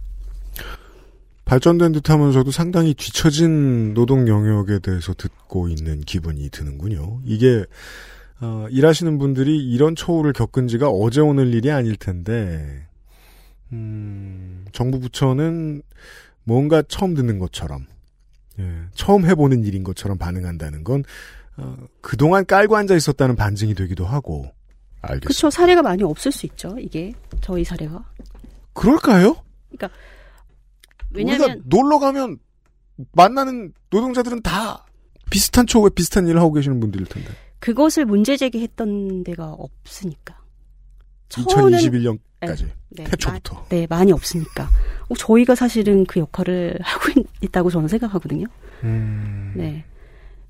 [1.45, 7.21] 발전된 듯 하면서도 상당히 뒤처진 노동 영역에 대해서 듣고 있는 기분이 드는군요.
[7.25, 7.65] 이게
[8.41, 12.87] 어, 일하시는 분들이 이런 처우를 겪은 지가 어제 오늘 일이 아닐 텐데
[13.73, 15.83] 음, 정부 부처는
[16.45, 17.87] 뭔가 처음 듣는 것처럼
[18.59, 21.05] 예, 처음 해보는 일인 것처럼 반응한다는 건
[21.57, 24.53] 어, 그동안 깔고 앉아 있었다는 반증이 되기도 하고
[25.01, 25.27] 알겠습니다.
[25.27, 25.51] 그렇죠.
[25.51, 26.77] 사례가 많이 없을 수 있죠.
[26.79, 28.05] 이게 저희 사례가.
[28.73, 29.37] 그럴까요?
[31.11, 32.39] 왜냐면 우리가 놀러 가면
[33.13, 34.85] 만나는 노동자들은 다
[35.31, 37.31] 비슷한 처우에 비슷한 일을 하고 계시는 분들일 텐데.
[37.59, 40.39] 그것을 문제 제기했던 데가 없으니까.
[41.29, 43.55] 처우는 2021년까지 네, 태초부터.
[43.57, 44.69] 마- 네, 많이 없으니까.
[45.09, 48.47] 어, 저희가 사실은 그 역할을 하고 있, 있다고 저는 생각하거든요.
[48.85, 49.85] 음, 네.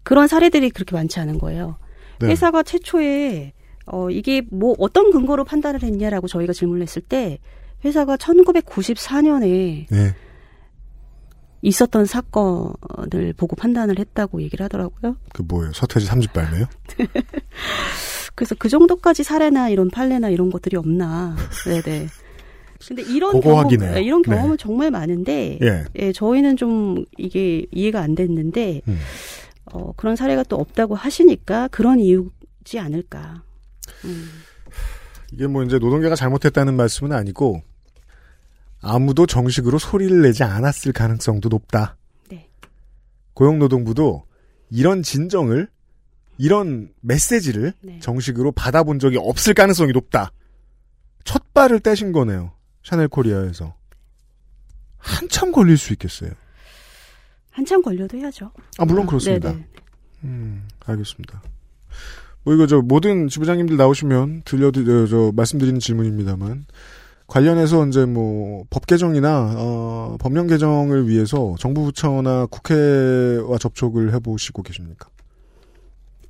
[0.02, 1.78] 그런 사례들이 그렇게 많지 않은 거예요.
[2.20, 2.28] 네.
[2.28, 3.52] 회사가 최초에
[3.86, 7.38] 어 이게 뭐 어떤 근거로 판단을 했냐라고 저희가 질문을 했을 때
[7.84, 10.14] 회사가 1994년에 네.
[11.62, 15.16] 있었던 사건을 보고 판단을 했다고 얘기를 하더라고요.
[15.32, 15.72] 그 뭐예요?
[15.72, 16.66] 서태지 3집 발매요?
[18.34, 21.36] 그래서 그 정도까지 사례나 이런 판례나 이런 것들이 없나.
[21.64, 22.08] 네네.
[22.86, 23.68] 근데 이런 경험.
[23.68, 24.34] 네, 이런 네.
[24.34, 25.84] 경험은 정말 많은데, 예.
[25.96, 28.98] 예, 저희는 좀 이게 이해가 안 됐는데, 음.
[29.72, 33.42] 어, 그런 사례가 또 없다고 하시니까 그런 이유지 않을까.
[34.04, 34.28] 음.
[35.32, 37.62] 이게 뭐 이제 노동계가 잘못했다는 말씀은 아니고
[38.80, 41.96] 아무도 정식으로 소리를 내지 않았을 가능성도 높다.
[42.30, 42.48] 네.
[43.34, 44.24] 고용노동부도
[44.70, 45.68] 이런 진정을
[46.38, 47.98] 이런 메시지를 네.
[48.00, 50.32] 정식으로 받아본 적이 없을 가능성이 높다.
[51.24, 52.52] 첫 발을 떼신 거네요.
[52.84, 53.74] 샤넬 코리아에서.
[54.98, 56.30] 한참 걸릴 수 있겠어요.
[57.50, 58.52] 한참 걸려도 해야죠.
[58.78, 59.50] 아, 물론 그렇습니다.
[59.50, 59.66] 네네.
[60.24, 61.42] 음, 알겠습니다.
[62.44, 66.66] 뭐 이거 저 모든 지부장님들 나오시면 들려드 저 말씀드리는 질문입니다만
[67.26, 75.08] 관련해서 이제 뭐 법 개정이나 어, 법령 개정을 위해서 정부 부처나 국회와 접촉을 해보시고 계십니까?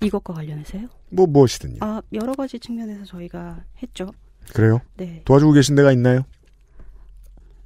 [0.01, 0.89] 이것과 관련해서요?
[1.11, 1.77] 뭐 무엇이든요.
[1.81, 4.11] 아, 여러 가지 측면에서 저희가 했죠.
[4.53, 4.81] 그래요?
[4.97, 5.23] 네.
[5.25, 6.23] 도와주고 계신 데가 있나요?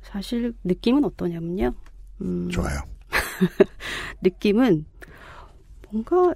[0.03, 1.73] 사실 느낌은 어떠냐면요.
[2.23, 2.81] 음, 좋아요.
[4.23, 4.85] 느낌은
[5.91, 6.33] 뭔가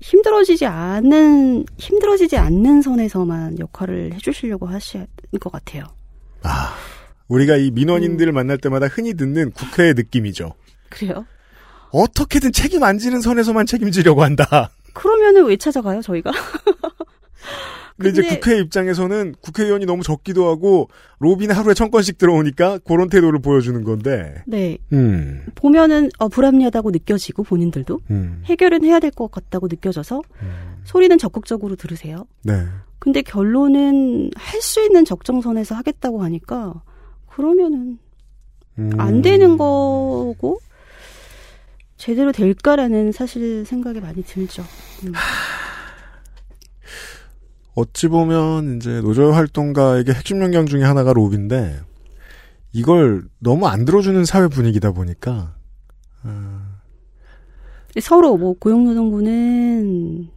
[0.00, 5.06] 힘들어지지 않은 힘들어지지 않는 선에서만 역할을 해주시려고 하시는
[5.40, 5.84] 것 같아요.
[6.42, 6.74] 아,
[7.28, 7.74] 우리가 이 음.
[7.74, 10.54] 민원인들을 만날 때마다 흔히 듣는 국회의 느낌이죠.
[10.88, 11.26] 그래요?
[11.90, 14.70] 어떻게든 책임 안 지는 선에서만 책임지려고 한다.
[14.94, 16.30] 그러면은 왜 찾아가요, 저희가?
[17.96, 23.08] 근데 이제 근데- 국회 입장에서는 국회의원이 너무 적기도 하고 로비는 하루에 천 건씩 들어오니까 그런
[23.08, 24.36] 태도를 보여주는 건데.
[24.46, 24.78] 네.
[24.92, 25.44] 음.
[25.56, 28.42] 보면은 어, 불합리하다고 느껴지고 본인들도 음.
[28.44, 30.22] 해결은 해야 될 것 같다고 느껴져서
[30.84, 32.24] 소리는 적극적으로 들으세요.
[32.44, 32.66] 네.
[32.98, 36.82] 근데 결론은 할 수 있는 적정선에서 하겠다고 하니까
[37.28, 37.98] 그러면은
[38.78, 38.90] 음.
[38.98, 40.60] 안 되는 거고
[41.96, 44.62] 제대로 될까라는 사실 생각이 많이 들죠.
[45.04, 45.12] 음.
[47.74, 51.80] 어찌 보면 이제 노조 활동가에게 핵심 역량 중에 하나가 로비인데
[52.72, 55.54] 이걸 너무 안 들어주는 사회 분위기다 보니까
[58.00, 60.28] 서로 뭐 고용노동부는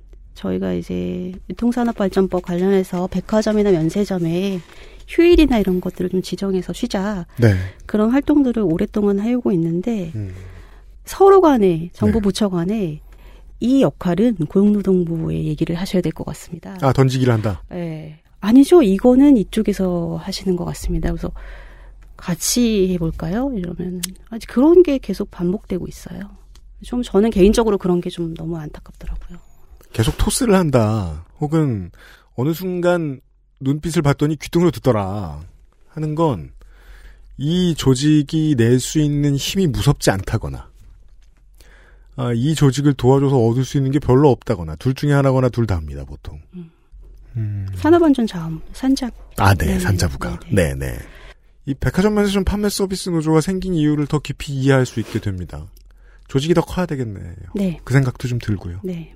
[0.41, 4.59] 저희가 이제 유통산업발전법 관련해서 백화점이나 면세점에
[5.07, 7.53] 휴일이나 이런 것들을 좀 지정해서 쉬자 네.
[7.85, 10.33] 그런 활동들을 오랫동안 해오고 있는데 음.
[11.05, 12.23] 서로 간에 정부 네.
[12.23, 13.01] 부처 간에
[13.59, 16.77] 이 역할은 고용노동부의 얘기를 하셔야 될 것 같습니다.
[16.81, 17.61] 아 던지기를 한다.
[17.73, 18.19] 예.
[18.39, 18.81] 아니죠.
[18.81, 21.09] 이거는 이쪽에서 하시는 것 같습니다.
[21.11, 21.31] 그래서
[22.17, 23.51] 같이 해볼까요?
[23.55, 26.21] 이러면 아직 그런 게 계속 반복되고 있어요.
[26.83, 29.37] 좀 저는 개인적으로 그런 게 좀 너무 안타깝더라고요.
[29.93, 31.25] 계속 토스를 한다.
[31.39, 31.91] 혹은
[32.35, 33.21] 어느 순간
[33.59, 35.43] 눈빛을 봤더니 귀뚱으로 듣더라.
[35.89, 36.51] 하는 건
[37.43, 40.69] 이 조직이 낼 수 있는 힘이 무섭지 않다거나
[42.17, 46.05] 아, 이 조직을 도와줘서 얻을 수 있는 게 별로 없다거나 둘 중에 하나거나 둘 다입니다
[46.05, 46.39] 보통.
[47.35, 47.65] 음.
[47.75, 49.11] 산업안전 자원 산잡.
[49.37, 49.79] 아, 네, 네네.
[49.79, 50.39] 산자부가.
[50.51, 50.99] 네, 네.
[51.65, 55.65] 이 백화점 면세점 판매 서비스 노조가 생긴 이유를 더 깊이 이해할 수 있게 됩니다.
[56.27, 57.33] 조직이 더 커야 되겠네요.
[57.55, 57.79] 네.
[57.83, 58.81] 그 생각도 좀 들고요.
[58.83, 59.15] 네.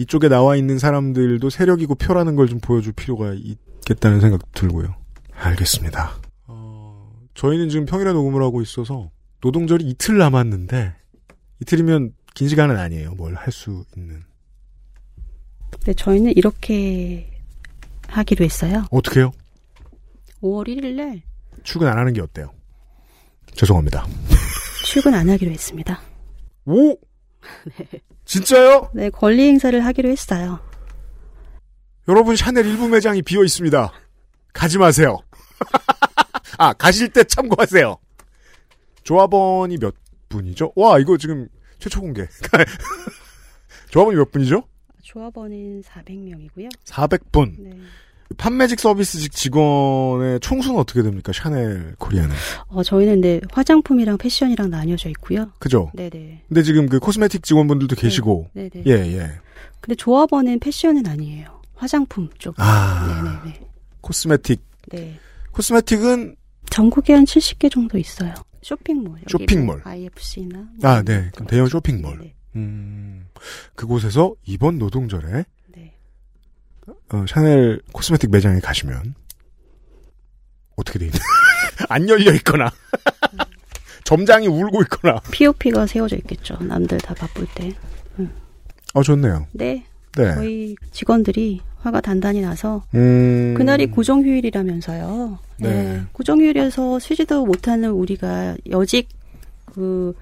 [0.00, 4.94] 이쪽에 나와 있는 사람들도 세력이고 표라는 걸 좀 보여줄 필요가 있겠다는 생각도 들고요.
[5.34, 6.16] 알겠습니다.
[6.46, 9.10] 어, 저희는 지금 평일에 녹음을 하고 있어서
[9.42, 10.94] 노동절이 이틀 남았는데
[11.60, 13.12] 이틀이면 긴 시간은 아니에요.
[13.14, 14.22] 뭘 할 수 있는.
[15.84, 17.30] 네, 저희는 이렇게
[18.08, 18.84] 하기로 했어요.
[18.90, 19.30] 어떻게 해요?
[20.42, 21.22] 5월 1일 날
[21.62, 22.50] 출근 안 하는 게 어때요?
[23.54, 24.06] 죄송합니다.
[24.86, 26.00] 출근 안 하기로 했습니다.
[26.64, 26.96] 오!
[28.30, 28.90] 진짜요?
[28.94, 30.60] 네, 권리 행사를 하기로 했어요.
[32.06, 33.92] 여러분 샤넬 일부 매장이 비어 있습니다.
[34.52, 35.18] 가지 마세요.
[36.56, 37.98] 아 가실 때 참고하세요.
[39.02, 39.96] 조합원이 몇
[40.28, 40.72] 분이죠?
[40.76, 41.48] 와 이거 지금
[41.80, 42.24] 최초 공개.
[43.90, 44.62] 조합원이 몇 분이죠?
[45.02, 46.70] 조합원은 400명이고요.
[46.84, 47.56] 400분.
[47.58, 47.72] 네.
[48.36, 51.32] 판매직 서비스직 직원의 총수는 어떻게 됩니까?
[51.34, 52.34] 샤넬 코리아는.
[52.68, 55.50] 어, 저희는 네, 화장품이랑 패션이랑 나뉘어져 있고요.
[55.58, 55.90] 그죠?
[55.94, 56.44] 네네.
[56.48, 58.50] 근데 지금 그 코스메틱 직원분들도 계시고.
[58.54, 58.70] 네네.
[58.86, 59.30] 예, 예.
[59.80, 61.60] 근데 조합원은 패션은 아니에요.
[61.74, 62.54] 화장품 쪽.
[62.58, 63.40] 아.
[63.44, 63.60] 네네네.
[64.00, 64.62] 코스메틱.
[64.90, 65.18] 네.
[65.52, 66.36] 코스메틱은
[66.70, 68.32] 전국에 한 70개 정도 있어요.
[68.62, 69.18] 쇼핑몰.
[69.28, 69.80] 쇼핑몰.
[69.82, 70.68] 뭐 IFC나.
[70.82, 71.30] 아, 네.
[71.34, 72.18] 그럼 대형 쇼핑몰.
[72.20, 72.34] 네.
[72.56, 73.26] 음,
[73.74, 75.44] 그곳에서 이번 노동절에 네.
[77.12, 79.14] 어, 샤넬 코스메틱 매장에 가시면
[80.76, 81.18] 어떻게 돼 있나?
[81.88, 82.70] 안 열려 있거나
[84.04, 85.20] 점장이 울고 있거나.
[85.30, 86.56] POP가 세워져 있겠죠.
[86.60, 87.72] 남들 다 바쁠 때.
[88.92, 89.46] 어 좋네요.
[89.52, 89.84] 네.
[90.16, 90.34] 네.
[90.34, 95.38] 저희 직원들이 화가 단단히 나서 음, 그날이 고정휴일이라면서요.
[95.60, 95.68] 네.
[95.68, 96.02] 네.
[96.12, 99.08] 고정휴일에서 쉬지도 못하는 우리가 여직
[99.66, 100.14] 그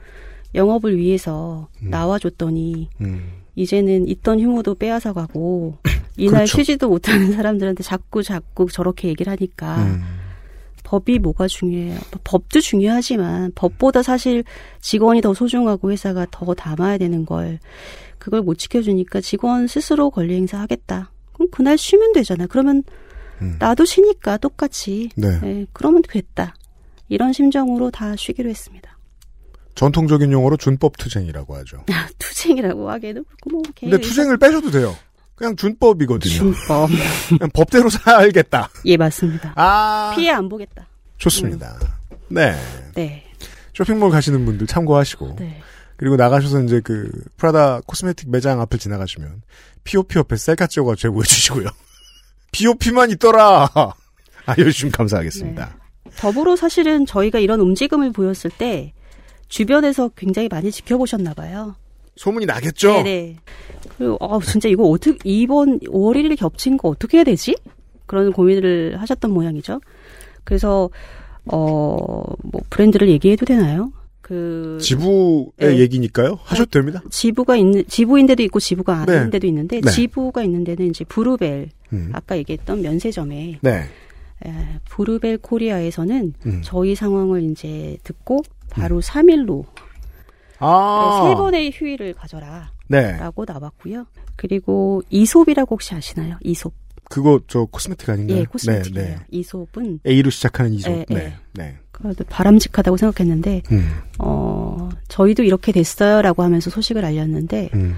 [0.55, 1.91] 영업을 위해서 음.
[1.91, 5.79] 나와줬더니 음, 이제는 있던 휴무도 빼앗아 가고
[6.17, 6.59] 이날 그렇죠.
[6.59, 10.03] 쉬지도 못하는 사람들한테 자꾸 자꾸 저렇게 얘기를 하니까 음,
[10.85, 11.99] 법이 뭐가 중요해요?
[12.23, 14.45] 법도 중요하지만 법보다 사실
[14.81, 17.59] 직원이 더 소중하고 회사가 더 담아야 되는 걸
[18.19, 21.11] 그걸 못 지켜주니까 직원 스스로 권리 행사하겠다.
[21.33, 22.47] 그럼 그날 쉬면 되잖아.
[22.47, 22.85] 그러면
[23.43, 23.57] 음.
[23.59, 25.11] 나도 쉬니까 똑같이.
[25.17, 25.29] 네.
[25.45, 26.55] 예, 그러면 됐다.
[27.09, 28.98] 이런 심정으로 다 쉬기로 했습니다.
[29.79, 31.85] 전통적인 용어로 준법 투쟁이라고 하죠.
[32.19, 34.97] 투쟁이라고 하기에도 그렇고 뭐 근데 투쟁을 빼셔도 돼요.
[35.37, 36.35] 그냥 준법이거든요.
[36.35, 36.91] 준법.
[37.29, 38.69] 그냥 법대로 살겠다.
[38.87, 39.53] 예, 맞습니다.
[39.55, 40.89] 아, 피해 안 보겠다.
[41.19, 41.79] 좋습니다.
[42.27, 42.57] 네.
[42.95, 43.25] 네.
[43.73, 45.61] 쇼핑몰 가시는 분들 참고하시고 네.
[45.97, 49.43] 그리고 나가셔서 이제 그 프라다 코스메틱 매장 앞을 지나가시면
[49.85, 51.69] POP 옆에 셀카 찍어가 제보해 주시고요.
[52.51, 53.69] POP만 있더라.
[54.45, 55.77] 알려주시면 감사하겠습니다.
[56.17, 58.93] 더불어 사실은 저희가 이런 움직임을 보였을 때
[59.49, 61.75] 주변에서 굉장히 많이 지켜보셨나 봐요.
[62.17, 63.03] 소문이 나겠죠?
[63.03, 63.37] 네네.
[63.97, 67.55] 그리고 아 진짜 이거 어떻게 이번 5월 1일 겹친 거 어떻게 해야 되지?
[68.07, 69.81] 그런 고민을 하셨던 모양이죠.
[70.45, 70.91] 그래서
[71.47, 73.93] 어 뭐 브랜드를 얘기해도 되나요?
[74.21, 75.79] 그 지부의 네.
[75.79, 76.39] 얘기니까요.
[76.43, 77.03] 하셔도 됩니다.
[77.11, 79.31] 지부가 있는 지부인 데도 있고 지부가 아닌 네.
[79.31, 79.91] 데도 있는데 네.
[79.91, 82.11] 지부가 있는 데는 이제 브루벨 음.
[82.13, 83.85] 아까 얘기했던 면세점에 네.
[84.47, 84.53] 에,
[84.89, 86.61] 브루벨 코리아에서는 음.
[86.65, 89.65] 저희 상황을 이제 듣고 바로 3일로
[90.61, 91.25] 아.
[91.29, 92.73] 세 번의 휴일을 가져라.
[92.89, 93.13] 네.
[93.19, 94.07] 라고 나왔고요.
[94.37, 96.37] 그리고 이솝이라고 혹시 아시나요?
[96.43, 96.73] 이솝.
[97.11, 98.39] 그거 저 코스메틱 아닌가요?
[98.41, 99.09] 예, 코스메틱이에요.
[99.09, 99.25] 네, 네.
[99.31, 100.91] 이솝은 A로 시작하는 이소.
[100.91, 101.17] 예, 네.
[101.17, 101.35] 예.
[101.55, 101.77] 네.
[101.91, 103.89] 그래도 바람직하다고 생각했는데 음.
[104.19, 107.95] 어 저희도 이렇게 됐어요라고 하면서 소식을 알렸는데 음.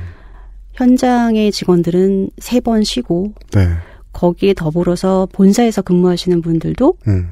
[0.74, 3.66] 현장의 직원들은 세 번 쉬고 네.
[4.13, 7.29] 거기에 더불어서 본사에서 근무하시는 분들도 음.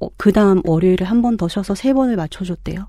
[0.00, 2.86] 어, 그 다음 월요일에 한 번 더 쉬어서 세 번을 맞춰줬대요.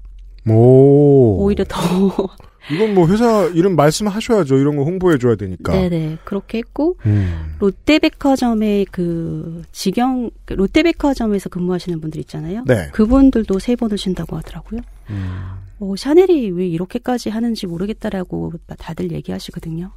[0.48, 1.38] 오.
[1.44, 1.80] 오히려 더
[2.72, 4.58] 이건 뭐 회사 이름 말씀하셔야죠.
[4.58, 5.72] 이런 거 홍보해줘야 되니까.
[5.74, 7.56] 네네 그렇게 했고 음.
[7.60, 12.64] 롯데백화점의 그 직영 그 롯데백화점에서 근무하시는 분들 있잖아요.
[12.66, 12.90] 네.
[12.92, 14.82] 그분들도 세 번을 쉰다고 하더라고요.
[15.12, 15.42] 음.
[15.80, 19.92] 어, 샤넬이 왜 이렇게까지 하는지 모르겠다라고 다들 얘기하시거든요.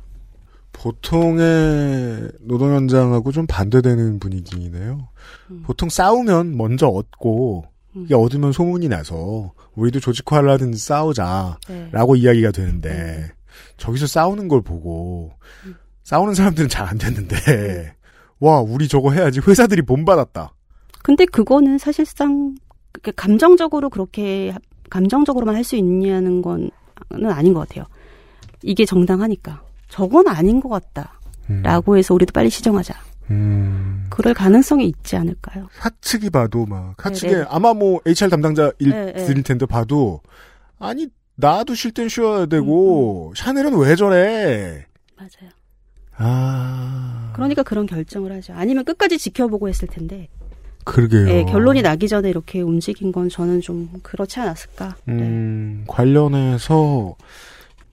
[0.72, 5.08] 보통의 노동 현장하고 좀 반대되는 분위기네요.
[5.50, 5.62] 음.
[5.64, 7.64] 보통 싸우면 먼저 얻고
[7.96, 8.04] 음.
[8.04, 12.20] 이게 얻으면 소문이 나서 우리도 조직화를 하든 싸우자라고 네.
[12.20, 13.30] 이야기가 되는데
[13.76, 15.32] 저기서 싸우는 걸 보고
[15.66, 15.74] 음.
[16.04, 17.94] 싸우는 사람들은 잘 안 됐는데
[18.40, 20.52] 와 우리 저거 해야지 회사들이 본받았다.
[21.02, 22.54] 근데 그거는 사실상
[23.16, 24.58] 감정적으로 그렇게 하-
[24.90, 26.70] 감정적으로만 할 수 있냐는 건
[27.30, 27.84] 아닌 것 같아요.
[28.62, 32.95] 이게 정당하니까 저건 아닌 것 같다라고 해서 우리도 빨리 시정하자.
[33.30, 34.07] 음.
[34.11, 35.68] 그럴 가능성이 있지 않을까요?
[35.80, 37.45] 사측이 봐도 막 사측에 네, 네.
[37.49, 39.24] 아마 뭐 HR 담당자 일 네, 네.
[39.26, 40.22] 드릴 텐데 봐도
[40.78, 44.86] 아니 나도 쉴 땐 쉬어야 음, 되고 샤넬은 왜 저래?
[45.16, 45.51] 맞아요.
[46.16, 48.55] 아 그러니까 그런 결정을 하죠.
[48.55, 50.28] 아니면 끝까지 지켜보고 했을 텐데
[50.84, 51.28] 그러게요.
[51.28, 54.97] 예, 결론이 나기 전에 이렇게 움직인 건 저는 좀 그렇지 않았을까.
[55.05, 55.12] 네.
[55.14, 57.14] 음, 관련해서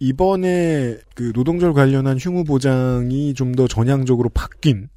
[0.06, 4.90] 이번에 그 노동절 관련한 휴무 보장이 좀 더 전향적으로 바뀐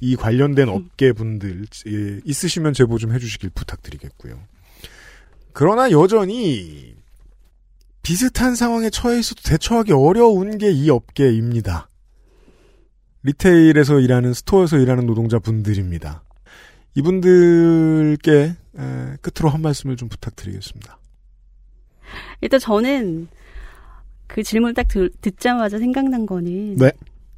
[0.00, 4.38] 이 관련된 업계 분들 예, 있으시면 제보 좀 해주시길 부탁드리겠고요.
[5.52, 6.94] 그러나 여전히
[8.02, 11.88] 비슷한 상황에 처해 있어도 대처하기 어려운 게 이 업계입니다.
[13.24, 16.24] 리테일에서 일하는 스토어에서 일하는 노동자 분들입니다.
[16.94, 18.32] 이분들께
[18.78, 20.98] 에, 끝으로 한 말씀을 좀 부탁드리겠습니다.
[22.40, 23.28] 일단 저는
[24.28, 26.92] 그 질문 딱 들, 듣자마자 생각난 거는 네.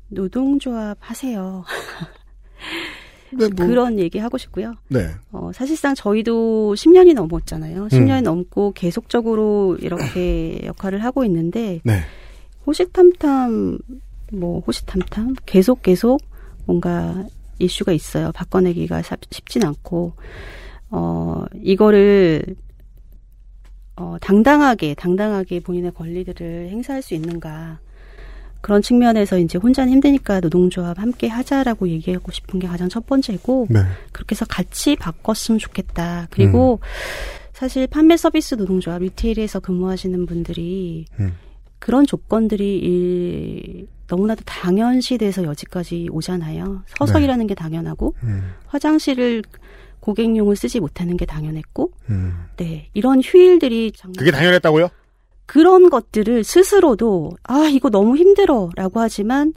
[0.09, 1.64] 노동조합 하세요.
[3.32, 4.74] 네, 뭐, 그런 얘기 하고 싶고요.
[4.88, 5.07] 네.
[5.30, 7.84] 어, 사실상 저희도 10년이 넘었잖아요.
[7.84, 7.88] 음.
[7.88, 12.01] 10년이 넘고 계속적으로 이렇게 역할을 하고 있는데 네.
[12.66, 13.78] 호시탐탐
[14.32, 16.20] 뭐 호시탐탐 계속 계속
[16.66, 17.24] 뭔가
[17.61, 18.32] 이슈가 있어요.
[18.32, 20.14] 바꿔내기가 사- 쉽진 않고
[20.91, 22.45] 어 이거를
[24.01, 27.78] 어 당당하게 당당하게 본인의 권리들을 행사할 수 있는가
[28.62, 33.80] 그런 측면에서 이제 혼자는 힘드니까 노동조합 함께 하자라고 얘기하고 싶은 게 가장 첫 번째고 네.
[34.12, 36.28] 그렇게 해서 같이 바꿨으면 좋겠다.
[36.30, 36.80] 그리고
[37.53, 41.34] 사실 판매 서비스 노동조합 리테일에서 근무하시는 분들이 음.
[41.78, 46.82] 그런 조건들이 일, 너무나도 당연시 돼서 여지까지 오잖아요.
[46.86, 47.24] 서서 네.
[47.24, 49.42] 일하는 게 당연하고 음, 화장실을
[50.01, 52.46] 고객용을 쓰지 못하는 게 당연했고, 음.
[52.57, 54.88] 네 이런 휴일들이 정말 그게 당연했다고요?
[55.46, 59.53] 그런 것들을 스스로도 아 이거 너무 힘들어라고 하지만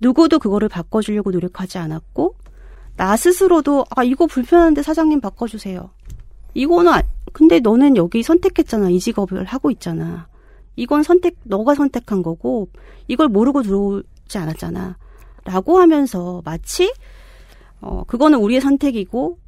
[0.00, 2.34] 누구도 그거를 바꿔주려고 노력하지 않았고
[2.96, 5.90] 나 스스로도 아 이거 불편한데 사장님 바꿔주세요.
[6.54, 10.28] 이거는 아- 근데 너는 여기 선택했잖아 이 직업을 하고 있잖아.
[10.76, 12.68] 이건 선택 너가 선택한 거고
[13.08, 14.96] 이걸 모르고 들어오지 않았잖아.
[15.44, 16.90] 라고 하면서 마치
[17.80, 19.38] 어 그거는 우리의 선택이고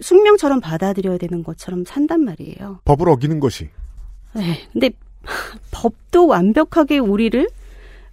[0.00, 2.80] 숙명처럼 받아들여야 되는 것처럼 산단 말이에요.
[2.84, 3.68] 법을 어기는 것이.
[4.34, 4.90] 네, 근데
[5.70, 7.48] 법도 완벽하게 우리를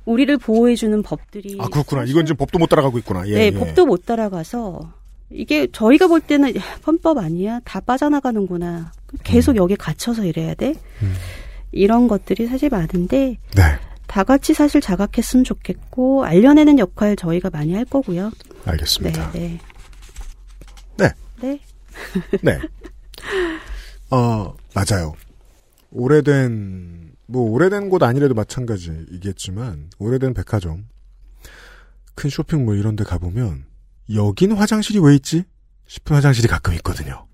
[0.05, 2.03] 우리를 보호해주는 법들이 아 그렇구나.
[2.05, 3.27] 이건 지금 법도 못 따라가고 있구나.
[3.27, 3.51] 예, 네, 예.
[3.51, 4.93] 법도 못 따라가서
[5.29, 7.59] 이게 저희가 볼 때는 야, 헌법 아니야?
[7.65, 8.91] 다 빠져나가는구나.
[9.23, 10.73] 계속 여기 갇혀서 이래야 돼?
[11.01, 11.13] 음.
[11.71, 13.63] 이런 것들이 사실 많은데 네.
[14.07, 18.29] 다 같이 사실 자각했으면 좋겠고 알려내는 역할 저희가 많이 할 거고요.
[18.65, 19.31] 네, 알겠습니다.
[19.33, 19.39] 네.
[19.39, 19.59] 네.
[20.97, 21.13] 네.
[21.41, 21.59] 네.
[24.09, 25.15] 어, 맞아요.
[25.91, 30.87] 오래된, 뭐, 오래된 곳 아니래도 마찬가지이겠지만, 오래된 백화점,
[32.15, 33.65] 큰 쇼핑몰 이런 데 가보면,
[34.13, 35.43] 여긴 화장실이 왜 있지?
[35.87, 37.27] 싶은 화장실이 가끔 있거든요.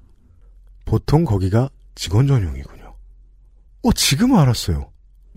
[0.85, 2.95] 보통 거기가 직원 전용이군요.
[3.83, 4.91] 어, 지금 알았어요.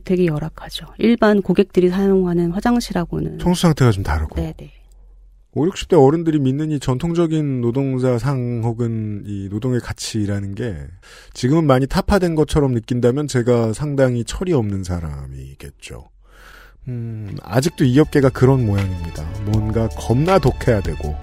[0.05, 0.87] 되게 열악하죠.
[0.99, 4.37] 일반 고객들이 사용하는 화장실하고는 청소 상태가 좀 다르고.
[4.37, 4.73] 네, 네.
[5.57, 10.77] 5, 60대 어른들이 믿는 이 전통적인 노동자 상 혹은 이 노동의 가치라는 게
[11.33, 16.11] 지금은 많이 타파된 것처럼 느낀다면 제가 상당히 철이 없는 사람이겠죠.
[16.89, 19.25] 음, 아직도 이 업계가 그런 모양입니다.
[19.47, 21.17] 뭔가 겁나 독해야 되고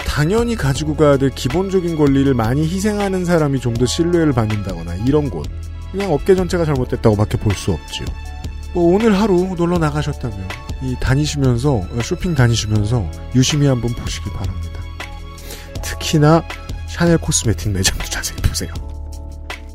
[0.00, 5.46] 당연히 가지고 가야 될 기본적인 권리를 많이 희생하는 사람이 좀 더 신뢰를 받는다거나 이런 곳.
[5.92, 8.06] 그냥 업계 전체가 잘못됐다고밖에 볼 수 없지요.
[8.74, 10.48] 뭐 오늘 하루 놀러 나가셨다면
[10.82, 14.80] 이 다니시면서 어, 쇼핑 다니시면서 유심히 한번 보시기 바랍니다.
[15.82, 16.42] 특히나
[16.88, 18.72] 샤넬 코스메틱 매장도 자세히 보세요.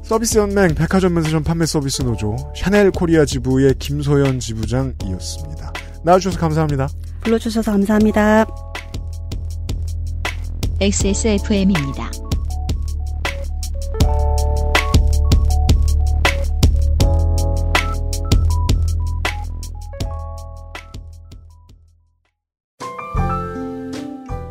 [0.04, 5.74] 서비스 연맹 백화점 면세점 판매 서비스 노조 샤넬 코리아 지부의 김소연 지부장이었습니다.
[6.04, 6.88] 나와주셔서 감사합니다.
[7.22, 8.46] 불러주셔서 감사합니다.
[10.82, 12.12] XSFM입니다.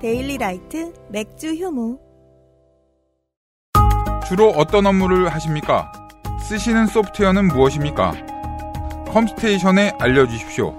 [0.00, 2.00] 데일리 라이트 맥주 효모.
[4.26, 5.92] 주로 어떤 업무를 하십니까?
[6.48, 8.12] 쓰시는 소프트웨어는 무엇입니까?
[9.06, 10.76] 컴스테이션에 알려주십시오.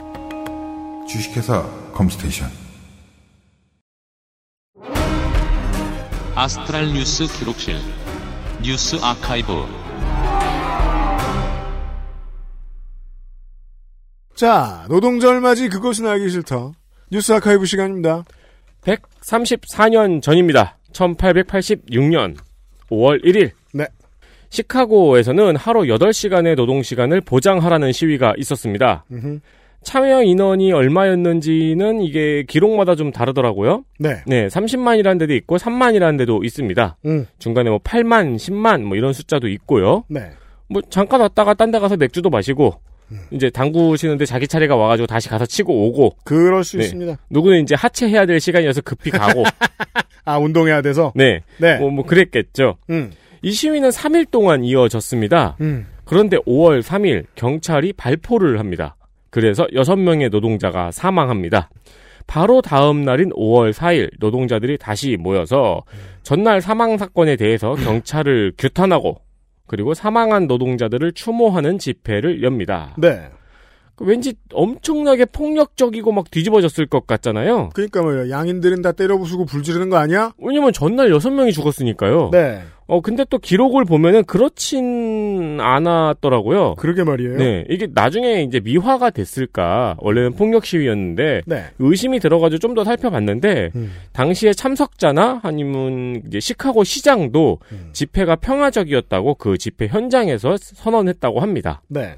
[1.07, 1.63] 주식회사
[1.93, 2.49] 컴스테이션.
[6.35, 7.77] 아스트랄 뉴스 기록실
[8.61, 9.53] 뉴스 아카이브
[14.35, 16.73] 자, 노동절 맞이 그것은 알기 싫다.
[17.09, 18.25] 뉴스 아카이브 시간입니다.
[18.85, 20.77] 134년 전입니다.
[20.93, 22.35] 1886년
[22.89, 23.51] 5월 1일.
[23.73, 23.87] 네.
[24.49, 29.03] 시카고에서는 하루 8시간의 노동시간을 보장하라는 시위가 있었습니다.
[29.11, 29.39] 음흠.
[29.83, 33.83] 참여 인원이 얼마였는지는 이게 기록마다 좀 다르더라고요.
[33.99, 34.23] 네.
[34.25, 36.97] 네, 30만이라는 데도 있고 3만이라는 데도 있습니다.
[37.05, 37.27] 음.
[37.37, 40.03] 중간에 뭐 8만, 10만 뭐 이런 숫자도 있고요.
[40.09, 40.31] 네.
[40.67, 42.79] 뭐 잠깐 왔다가 딴 데 가서 맥주도 마시고
[43.31, 46.83] 이제 당구 치는데 자기 차례가 와가지고 다시 가서 치고 오고 그럴 수 네.
[46.83, 47.17] 있습니다.
[47.29, 49.43] 누구는 이제 하체해야 될 시간이어서 급히 가고
[50.25, 51.13] 아, 운동해야 돼서?
[51.15, 51.77] 네, 네.
[51.77, 52.77] 뭐, 뭐 그랬겠죠.
[52.89, 53.11] 음.
[53.41, 55.57] 이 시위는 3일 동안 이어졌습니다.
[55.61, 55.85] 음.
[56.03, 58.95] 그런데 5월 3일 경찰이 발포를 합니다.
[59.29, 61.69] 그래서 6명의 노동자가 사망합니다.
[62.27, 65.83] 바로 다음 날인 5월 4일 노동자들이 다시 모여서
[66.23, 69.21] 전날 사망 사건에 대해서 경찰을 규탄하고
[69.67, 72.95] 그리고 사망한 노동자들을 추모하는 집회를 엽니다.
[72.97, 73.29] 네.
[73.95, 77.69] 그 왠지 엄청나게 폭력적이고 막 뒤집어졌을 것 같잖아요.
[77.73, 78.29] 그러니까 뭐예요.
[78.29, 80.33] 양인들은 다 때려 부수고 불 지르는 거 아니야?
[80.37, 82.29] 왜냐면 전날 6명이 죽었으니까요.
[82.31, 82.61] 네.
[82.87, 86.75] 어, 근데 또 기록을 보면은 그렇진 않았더라고요.
[86.75, 87.37] 그러게 말이에요.
[87.37, 87.65] 네.
[87.67, 89.95] 이게 나중에 이제 미화가 됐을까.
[89.99, 91.41] 원래는 폭력 시위였는데.
[91.47, 91.63] 네.
[91.79, 93.71] 의심이 들어가지고 좀 더 살펴봤는데.
[93.75, 93.91] 음.
[94.11, 97.89] 당시에 참석자나 아니면 이제 시카고 시장도 음.
[97.93, 101.81] 집회가 평화적이었다고 그 집회 현장에서 선언했다고 합니다.
[101.87, 102.15] 네.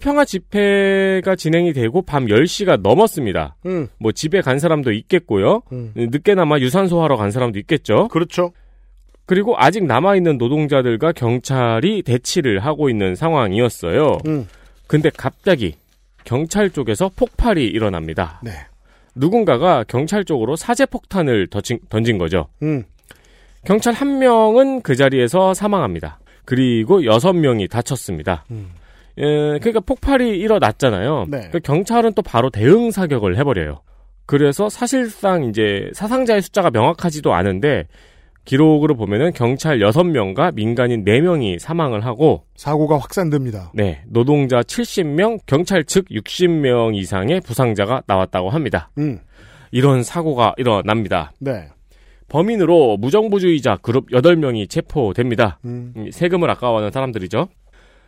[0.00, 3.56] 평화 집회가 진행이 되고 밤 10시가 넘었습니다.
[3.66, 3.86] 음.
[3.98, 5.62] 뭐 집에 간 사람도 있겠고요.
[5.72, 5.92] 음.
[5.94, 8.08] 늦게나마 유산소 하러 간 사람도 있겠죠.
[8.08, 8.52] 그렇죠.
[9.26, 14.18] 그리고 아직 남아있는 노동자들과 경찰이 대치를 하고 있는 상황이었어요.
[14.26, 14.46] 음.
[14.86, 15.74] 근데 갑자기
[16.24, 18.40] 경찰 쪽에서 폭발이 일어납니다.
[18.42, 18.52] 네.
[19.14, 22.48] 누군가가 경찰 쪽으로 사제 폭탄을 던진, 던진 거죠.
[22.62, 22.84] 음.
[23.64, 26.18] 경찰 한 명은 그 자리에서 사망합니다.
[26.44, 28.44] 그리고 여섯 명이 다쳤습니다.
[28.50, 28.70] 음.
[29.16, 29.22] 예,
[29.60, 31.26] 그러니까 폭발이 일어났잖아요.
[31.28, 31.48] 네.
[31.52, 33.80] 그 경찰은 또 바로 대응 사격을 해버려요.
[34.26, 37.86] 그래서 사실상 이제 사상자의 숫자가 명확하지도 않은데
[38.44, 43.72] 기록으로 보면은 경찰 6명과 민간인 4명이 사망을 하고 사고가 확산됩니다.
[43.74, 48.90] 네, 노동자 70명, 경찰 측 60명 이상의 부상자가 나왔다고 합니다.
[48.98, 49.18] 음.
[49.70, 51.32] 이런 사고가 일어납니다.
[51.40, 51.68] 네.
[52.28, 55.58] 범인으로 무정부주의자 그룹 8명이 체포됩니다.
[55.64, 55.92] 음.
[55.96, 57.48] 이 세금을 아까워하는 사람들이죠.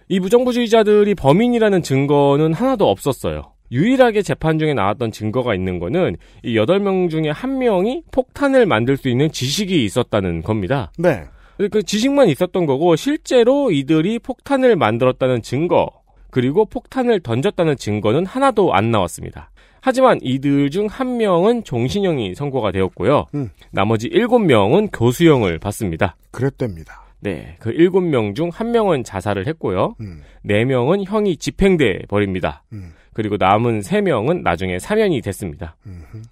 [0.08, 3.52] 이 무정부주의자들이 범인이라는 증거는 하나도 없었어요.
[3.72, 9.08] 유일하게 재판 중에 나왔던 증거가 있는 거는 이 8명 중에 한 명이 폭탄을 만들 수
[9.08, 10.90] 있는 지식이 있었다는 겁니다.
[10.98, 11.24] 네.
[11.70, 15.88] 그 지식만 있었던 거고 실제로 이들이 폭탄을 만들었다는 증거
[16.30, 19.50] 그리고 폭탄을 던졌다는 증거는 하나도 안 나왔습니다.
[19.80, 23.26] 하지만 이들 중 한 명은 종신형이 선고가 되었고요.
[23.34, 23.50] 음.
[23.70, 26.16] 나머지 7명은 교수형을 받습니다.
[26.32, 27.04] 그랬답니다.
[27.20, 29.94] 네, 그 7명 중 한 명은 자살을 했고요.
[30.00, 30.22] 음.
[30.44, 32.62] 4명은 형이 집행돼 버립니다.
[32.72, 32.92] 음.
[33.16, 35.74] 그리고 남은 3명은 나중에 사면이 됐습니다.
[35.86, 36.22] 음흠.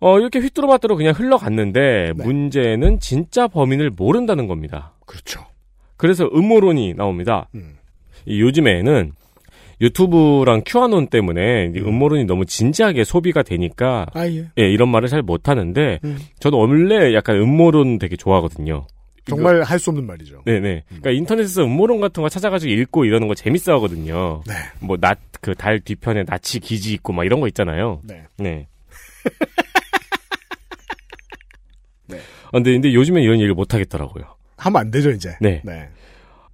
[0.00, 2.24] 어, 이렇게 휘뚜루마뚜루 그냥 흘러갔는데 네.
[2.24, 4.94] 문제는 진짜 범인을 모른다는 겁니다.
[5.04, 5.44] 그렇죠.
[5.98, 7.50] 그래서 음모론이 나옵니다.
[7.54, 7.76] 음.
[8.24, 9.12] 이 요즘에는
[9.82, 14.46] 유튜브랑 큐아논 때문에 이 음모론이 너무 진지하게 소비가 되니까 아, 예.
[14.58, 16.16] 예, 이런 말을 잘 못하는데 음.
[16.38, 18.86] 저는 원래 약간 음모론 되게 좋아하거든요.
[19.28, 20.42] 정말 할 수 없는 말이죠.
[20.44, 20.84] 네네.
[20.88, 24.42] 그러니까 인터넷에서 음모론 같은 거 찾아가지고 읽고 이러는 거 재밌어 하거든요.
[24.46, 24.54] 네.
[24.80, 28.00] 뭐, 낫, 그 달 뒤편에 나치 기지 있고 막 이런 거 있잖아요.
[28.04, 28.22] 네.
[28.38, 28.66] 네.
[32.06, 32.18] 네.
[32.46, 34.24] 아, 근데, 근데 요즘엔 이런 얘기를 못 하겠더라고요.
[34.56, 35.36] 하면 안 되죠, 이제.
[35.40, 35.60] 네.
[35.64, 35.88] 네.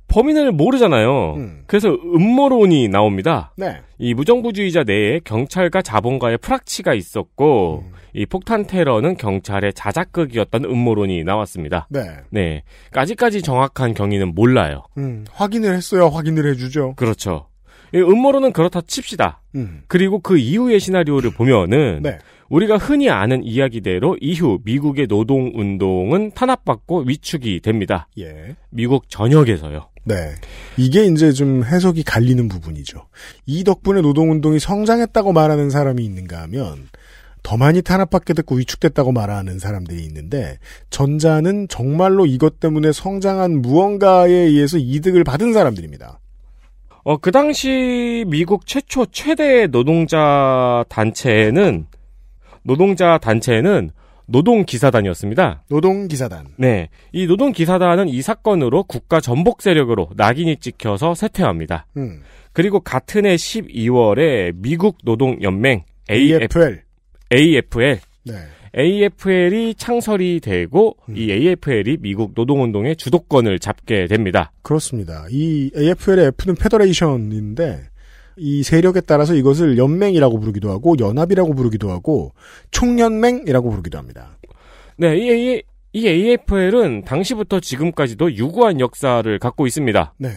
[0.08, 1.34] 범인을 모르잖아요.
[1.36, 1.62] 음.
[1.66, 3.52] 그래서 음모론이 나옵니다.
[3.56, 3.76] 네.
[3.98, 7.92] 이 무정부주의자 내에 경찰과 자본가의 프락치가 있었고, 음.
[8.14, 11.86] 이 폭탄 테러는 경찰의 자작극이었다는 음모론이 나왔습니다.
[11.90, 12.16] 네.
[12.30, 12.62] 네.
[12.92, 14.82] 아직까지 정확한 경위는 몰라요.
[14.96, 15.24] 음.
[15.30, 16.94] 확인을 했어야 확인을 해주죠.
[16.96, 17.46] 그렇죠.
[17.94, 19.42] 이 음모론은 그렇다 칩시다.
[19.54, 19.82] 음.
[19.88, 22.18] 그리고 그 이후의 시나리오를 보면은 네.
[22.48, 28.08] 우리가 흔히 아는 이야기대로 이후 미국의 노동 운동은 탄압받고 위축이 됩니다.
[28.18, 28.56] 예.
[28.70, 29.88] 미국 전역에서요.
[30.08, 30.34] 네.
[30.78, 33.06] 이게 이제 좀 해석이 갈리는 부분이죠.
[33.44, 36.88] 이 덕분에 노동운동이 성장했다고 말하는 사람이 있는가 하면
[37.42, 44.78] 더 많이 탄압받게 됐고 위축됐다고 말하는 사람들이 있는데 전자는 정말로 이것 때문에 성장한 무언가에 의해서
[44.78, 46.20] 이득을 받은 사람들입니다.
[47.04, 51.86] 어, 그 당시 미국 최초 최대 노동자 단체는
[52.62, 53.90] 노동자 단체는
[54.28, 55.64] 노동기사단이었습니다.
[55.68, 56.48] 노동기사단.
[56.56, 56.88] 네.
[57.12, 61.86] 이 노동기사단은 이 사건으로 국가 전복 세력으로 낙인이 찍혀서 쇠퇴합니다.
[61.96, 62.20] 음.
[62.52, 66.82] 그리고 같은 해 12월에 미국 노동연맹 AF, AFL.
[67.34, 68.34] AFL 네.
[68.76, 74.52] AFL이 창설이 되고 이 AFL이 미국 노동운동의 주도권을 잡게 됩니다.
[74.62, 75.26] 그렇습니다.
[75.30, 77.88] 이 AFL의 F는 페더레이션인데
[78.38, 82.32] 이 세력에 따라서 이것을 연맹이라고 부르기도 하고 연합이라고 부르기도 하고
[82.70, 84.38] 총연맹이라고 부르기도 합니다.
[84.96, 85.62] 네, 이, A,
[85.92, 90.14] 이 AFL은 당시부터 지금까지도 유구한 역사를 갖고 있습니다.
[90.18, 90.28] 네.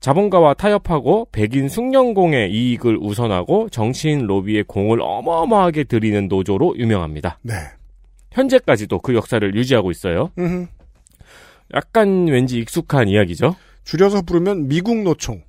[0.00, 7.38] 자본가와 타협하고 백인 숙련공의 이익을 우선하고 정치인 로비의 공을 어마어마하게 들이는 노조로 유명합니다.
[7.42, 7.54] 네.
[8.32, 10.30] 현재까지도 그 역사를 유지하고 있어요.
[10.38, 10.66] 음흠.
[11.74, 13.56] 약간 왠지 익숙한 이야기죠.
[13.84, 15.42] 줄여서 부르면 미국 노총.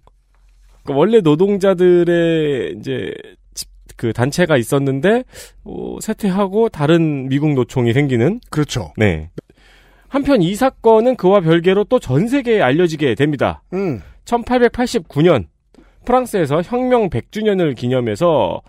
[0.86, 3.14] 그러니까 원래 노동자들의 이제
[3.54, 5.24] 집- 그 단체가 있었는데
[5.64, 8.94] 어, 쇠퇴하고 다른 미국 노총이 생기는 그렇죠.
[8.98, 9.30] 네.
[10.10, 13.64] 한편 이 사건은 그와 별개로 또 전 세계에 알려지게 됩니다.
[13.74, 14.02] 음.
[14.26, 15.46] 1889년
[16.06, 18.62] 프랑스에서 혁명 100주년을 기념해서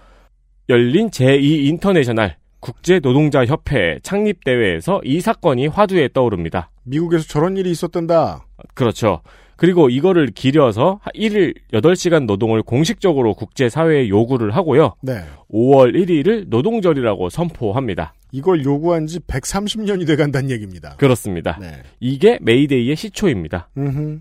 [0.68, 6.70] 열린 제2 인터내셔널 국제 노동자 협회 창립 대회에서 이 사건이 화두에 떠오릅니다.
[6.84, 8.44] 미국에서 저런 일이 있었단다.
[8.74, 9.20] 그렇죠.
[9.56, 14.94] 그리고 이거를 기려서 1일 8시간 노동을 공식적으로 국제사회에 요구를 하고요.
[15.00, 15.22] 네.
[15.50, 18.14] 5월 1일을 노동절이라고 선포합니다.
[18.32, 20.96] 이걸 요구한 지 130년이 돼 간다는 얘기입니다.
[20.96, 21.58] 그렇습니다.
[21.60, 21.82] 네.
[22.00, 23.70] 이게 메이데이의 시초입니다.
[23.78, 24.20] 음흠.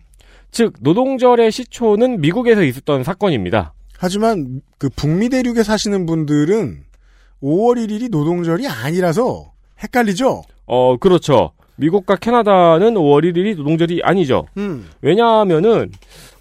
[0.51, 3.73] 즉 노동절의 시초는 미국에서 있었던 사건입니다.
[3.97, 6.83] 하지만 그 북미 대륙에 사시는 분들은
[7.43, 9.51] 5월 1일이 노동절이 아니라서
[9.83, 10.43] 헷갈리죠?
[10.65, 11.51] 어, 그렇죠.
[11.77, 14.47] 미국과 캐나다는 5월 1일이 노동절이 아니죠.
[14.57, 14.87] 음.
[15.01, 15.91] 왜냐하면은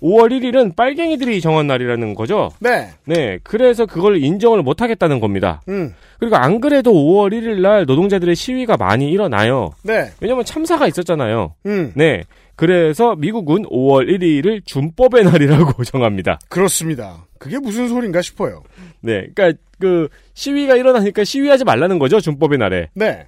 [0.02, 2.50] 5월 1일은 빨갱이들이 정한 날이라는 거죠.
[2.60, 2.88] 네.
[3.06, 5.62] 네, 그래서 그걸 인정을 못 하겠다는 겁니다.
[5.68, 5.94] 음.
[6.18, 9.70] 그리고 안 그래도 5월 1일 날 노동자들의 시위가 많이 일어나요.
[9.82, 10.10] 네.
[10.20, 11.54] 왜냐면 참사가 있었잖아요.
[11.66, 11.92] 음.
[11.94, 12.22] 네.
[12.56, 16.38] 그래서 미국은 5월 1일을 준법의 날이라고 정합니다.
[16.48, 17.26] 그렇습니다.
[17.38, 18.62] 그게 무슨 소린가 싶어요.
[19.00, 19.26] 네.
[19.34, 22.20] 그러니까 그 시위가 일어나니까 시위하지 말라는 거죠.
[22.20, 22.88] 준법의 날에.
[22.94, 23.26] 네.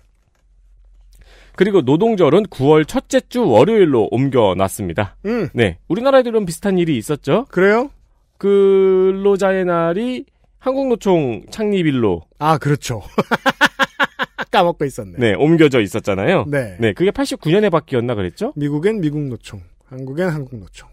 [1.56, 5.16] 그리고 노동절은 9월 첫째 주 월요일로 옮겨놨습니다.
[5.26, 5.48] 음.
[5.54, 5.78] 네.
[5.88, 7.46] 우리나라에도 이런 비슷한 일이 있었죠.
[7.50, 7.90] 그래요?
[8.38, 10.26] 근로자의 날이
[10.58, 13.02] 한국노총 창립일로 아, 그렇죠.
[14.50, 15.14] 까먹고 있었네.
[15.18, 16.44] 네, 옮겨져 있었잖아요.
[16.48, 16.76] 네.
[16.78, 18.52] 네, 그게 89년에 바뀌었나 그랬죠?
[18.56, 20.88] 미국엔 미국 노총, 한국엔 한국 노총.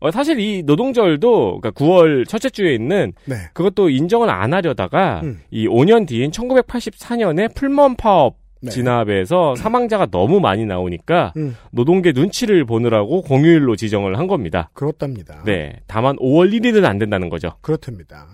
[0.00, 3.36] 어, 사실 이 노동절도 그러니까 9월 첫째 주에 있는 네.
[3.52, 5.40] 그것도 인정을 안 하려다가 음.
[5.50, 8.70] 이 5년 뒤인 1984년에 풀먼 파업 네.
[8.70, 11.56] 진압에서 사망자가 너무 많이 나오니까 음.
[11.70, 14.70] 노동계 눈치를 보느라고 공휴일로 지정을 한 겁니다.
[14.74, 15.42] 그렇답니다.
[15.44, 17.52] 네, 다만 5월 1일은 안 된다는 거죠.
[17.60, 18.26] 그렇답니다.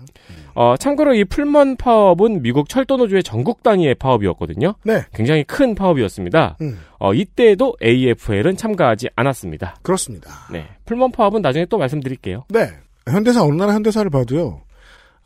[0.53, 4.73] 어, 참고로 이 풀먼 파업은 미국 철도노조의 전국 단위의 파업이었거든요.
[4.83, 5.03] 네.
[5.13, 6.57] 굉장히 큰 파업이었습니다.
[6.61, 6.79] 음.
[6.99, 9.75] 어, 이때도 AFL은 참가하지 않았습니다.
[9.83, 10.31] 그렇습니다.
[10.51, 10.65] 네.
[10.85, 12.45] 풀먼 파업은 나중에 또 말씀드릴게요.
[12.49, 12.69] 네.
[13.07, 14.61] 현대사, 어느 나라 현대사를 봐도요,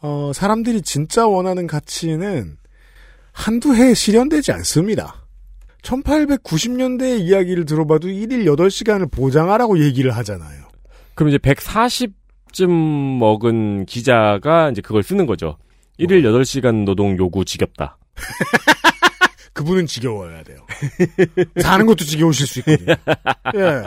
[0.02, 2.58] 어, 사람들이 진짜 원하는 가치는
[3.32, 5.26] 한두 해에 실현되지 않습니다.
[5.84, 10.66] 1890년대의 이야기를 들어봐도 1일 8시간을 보장하라고 얘기를 하잖아요.
[11.16, 15.58] 그럼 이제 140쯤 먹은 기자가 이제 그걸 쓰는 거죠.
[16.00, 17.98] 1일 8시간 노동 요구 지겹다.
[19.54, 20.66] 그분은 지겨워야 돼요.
[21.62, 22.96] 사는 것도 지겨우실 수 있거든요.
[23.56, 23.84] 예.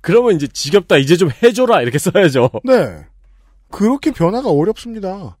[0.00, 2.50] 그러면 이제 지겹다, 이제 좀 해줘라, 이렇게 써야죠.
[2.64, 3.06] 네.
[3.70, 5.38] 그렇게 변화가 어렵습니다.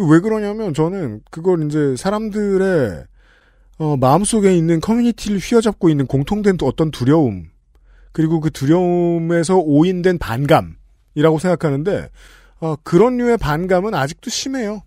[0.00, 3.04] 그 왜 그러냐면 저는 그걸 이제 사람들의
[3.78, 7.50] 어, 마음속에 있는 커뮤니티를 휘어잡고 있는 공통된 또 어떤 두려움
[8.12, 12.08] 그리고 그 두려움에서 오인된 반감이라고 생각하는데
[12.60, 14.82] 어, 그런 류의 반감은 아직도 심해요.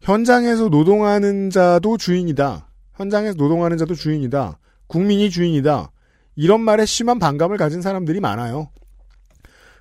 [0.00, 2.68] 현장에서 노동하는 자도 주인이다.
[2.94, 4.58] 현장에서 노동하는 자도 주인이다.
[4.88, 5.90] 국민이 주인이다.
[6.36, 8.68] 이런 말에 심한 반감을 가진 사람들이 많아요.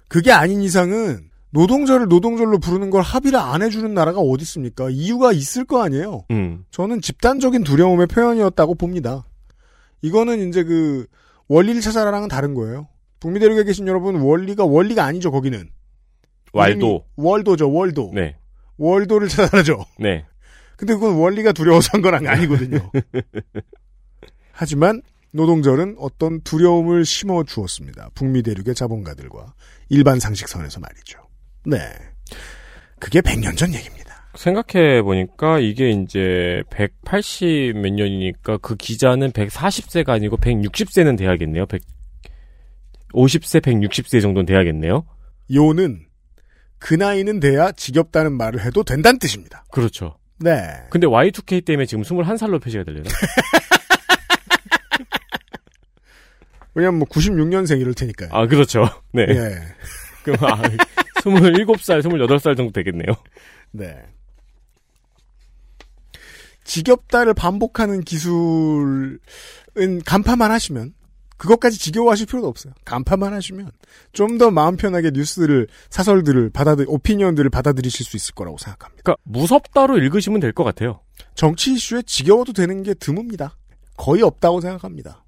[0.08, 4.90] 그게 아닌 이상은 노동절을 노동절로 부르는 걸 합의를 안 해주는 나라가 어디 있습니까?
[4.90, 6.26] 이유가 있을 거 아니에요.
[6.32, 6.66] 음.
[6.72, 9.26] 저는 집단적인 두려움의 표현이었다고 봅니다.
[10.02, 11.06] 이거는 이제 그
[11.48, 12.88] 원리를 찾아라랑은 다른 거예요.
[13.20, 15.70] 북미 대륙에 계신 여러분 원리가 원리가 아니죠 거기는.
[16.54, 16.78] 왈도.
[16.78, 18.12] 이름이 월도죠 월도.
[18.14, 18.38] 네.
[18.78, 19.86] 월도를 찾아라죠.
[20.00, 20.26] 네.
[20.78, 22.90] 근데 그건 원리가 두려워서 한 건 아니거든요.
[24.54, 25.02] 하지만
[25.34, 28.10] 노동절은 어떤 두려움을 심어 주었습니다.
[28.16, 29.54] 북미 대륙의 자본가들과
[29.90, 31.20] 일반 상식선에서 말이죠.
[31.66, 31.78] 네.
[33.00, 34.02] 그게 100년 전 얘기입니다.
[34.36, 41.66] 생각해 보니까 이게 이제 180 몇 년이니까 그 기자는 140세가 아니고 160세는 돼야겠네요.
[41.66, 41.82] 100
[43.14, 45.06] 50세, 160세 정도는 돼야겠네요.
[45.54, 46.06] 요는
[46.80, 49.66] 그 나이는 돼야 지겹다는 말을 해도 된다는 뜻입니다.
[49.72, 50.18] 그렇죠.
[50.40, 50.58] 네.
[50.90, 53.10] 근데 Y2K 때문에 지금 21살로 표시가 되려나?
[56.74, 58.30] 왜냐면 뭐 96년생 이럴 테니까요.
[58.32, 58.86] 아, 그렇죠.
[59.12, 59.26] 네.
[59.28, 59.60] 예.
[60.24, 60.62] 그럼 아,
[61.24, 63.14] 27살, 28살 정도 되겠네요.
[63.72, 63.96] 네.
[66.64, 69.20] 지겹다를 반복하는 기술은
[70.06, 70.94] 간파만 하시면
[71.38, 72.74] 그것까지 지겨워하실 필요도 없어요.
[72.86, 73.72] 간파만 하시면
[74.14, 79.02] 좀 더 마음 편하게 뉴스를 사설들을 받아들 오피니언들을 받아들이실 수 있을 거라고 생각합니다.
[79.04, 81.02] 그러니까 무섭다로 읽으시면 될 것 같아요.
[81.34, 83.52] 정치 이슈에 지겨워도 되는 게 드뭅니다.
[83.98, 85.24] 거의 없다고 생각합니다.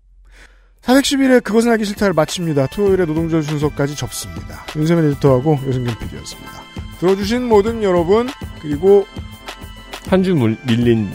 [0.83, 2.67] 411의 그것은 알기 싫다를 마칩니다.
[2.67, 4.65] 토요일에 노동절 순서까지 접습니다.
[4.75, 6.51] 윤세민 에디터하고 요승균 PD였습니다.
[6.99, 8.29] 들어주신 모든 여러분
[8.61, 9.05] 그리고
[10.07, 11.09] 한 줄 밀린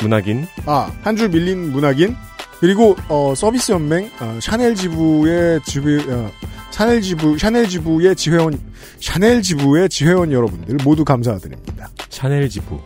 [0.00, 2.14] 문학인 아, 한 줄 밀린 문학인,
[2.60, 6.30] 그리고, 어, 서비스 연맹, 어, 샤넬 지부의 지회, 어,
[6.70, 8.58] 샤넬 지부, 샤넬 지부의 지회원,
[9.00, 11.88] 샤넬 지부의 지회원 여러분들 모두 감사드립니다.
[12.08, 12.80] 샤넬 지부.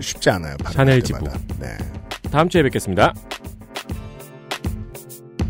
[0.00, 0.56] 쉽지 않아요.
[0.72, 1.24] 샤넬 지부.
[1.60, 1.68] 네.
[2.30, 3.14] 다음 주에 뵙겠습니다.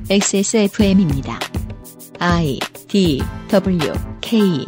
[0.09, 1.41] XSFM입니다.
[2.21, 4.65] I D W K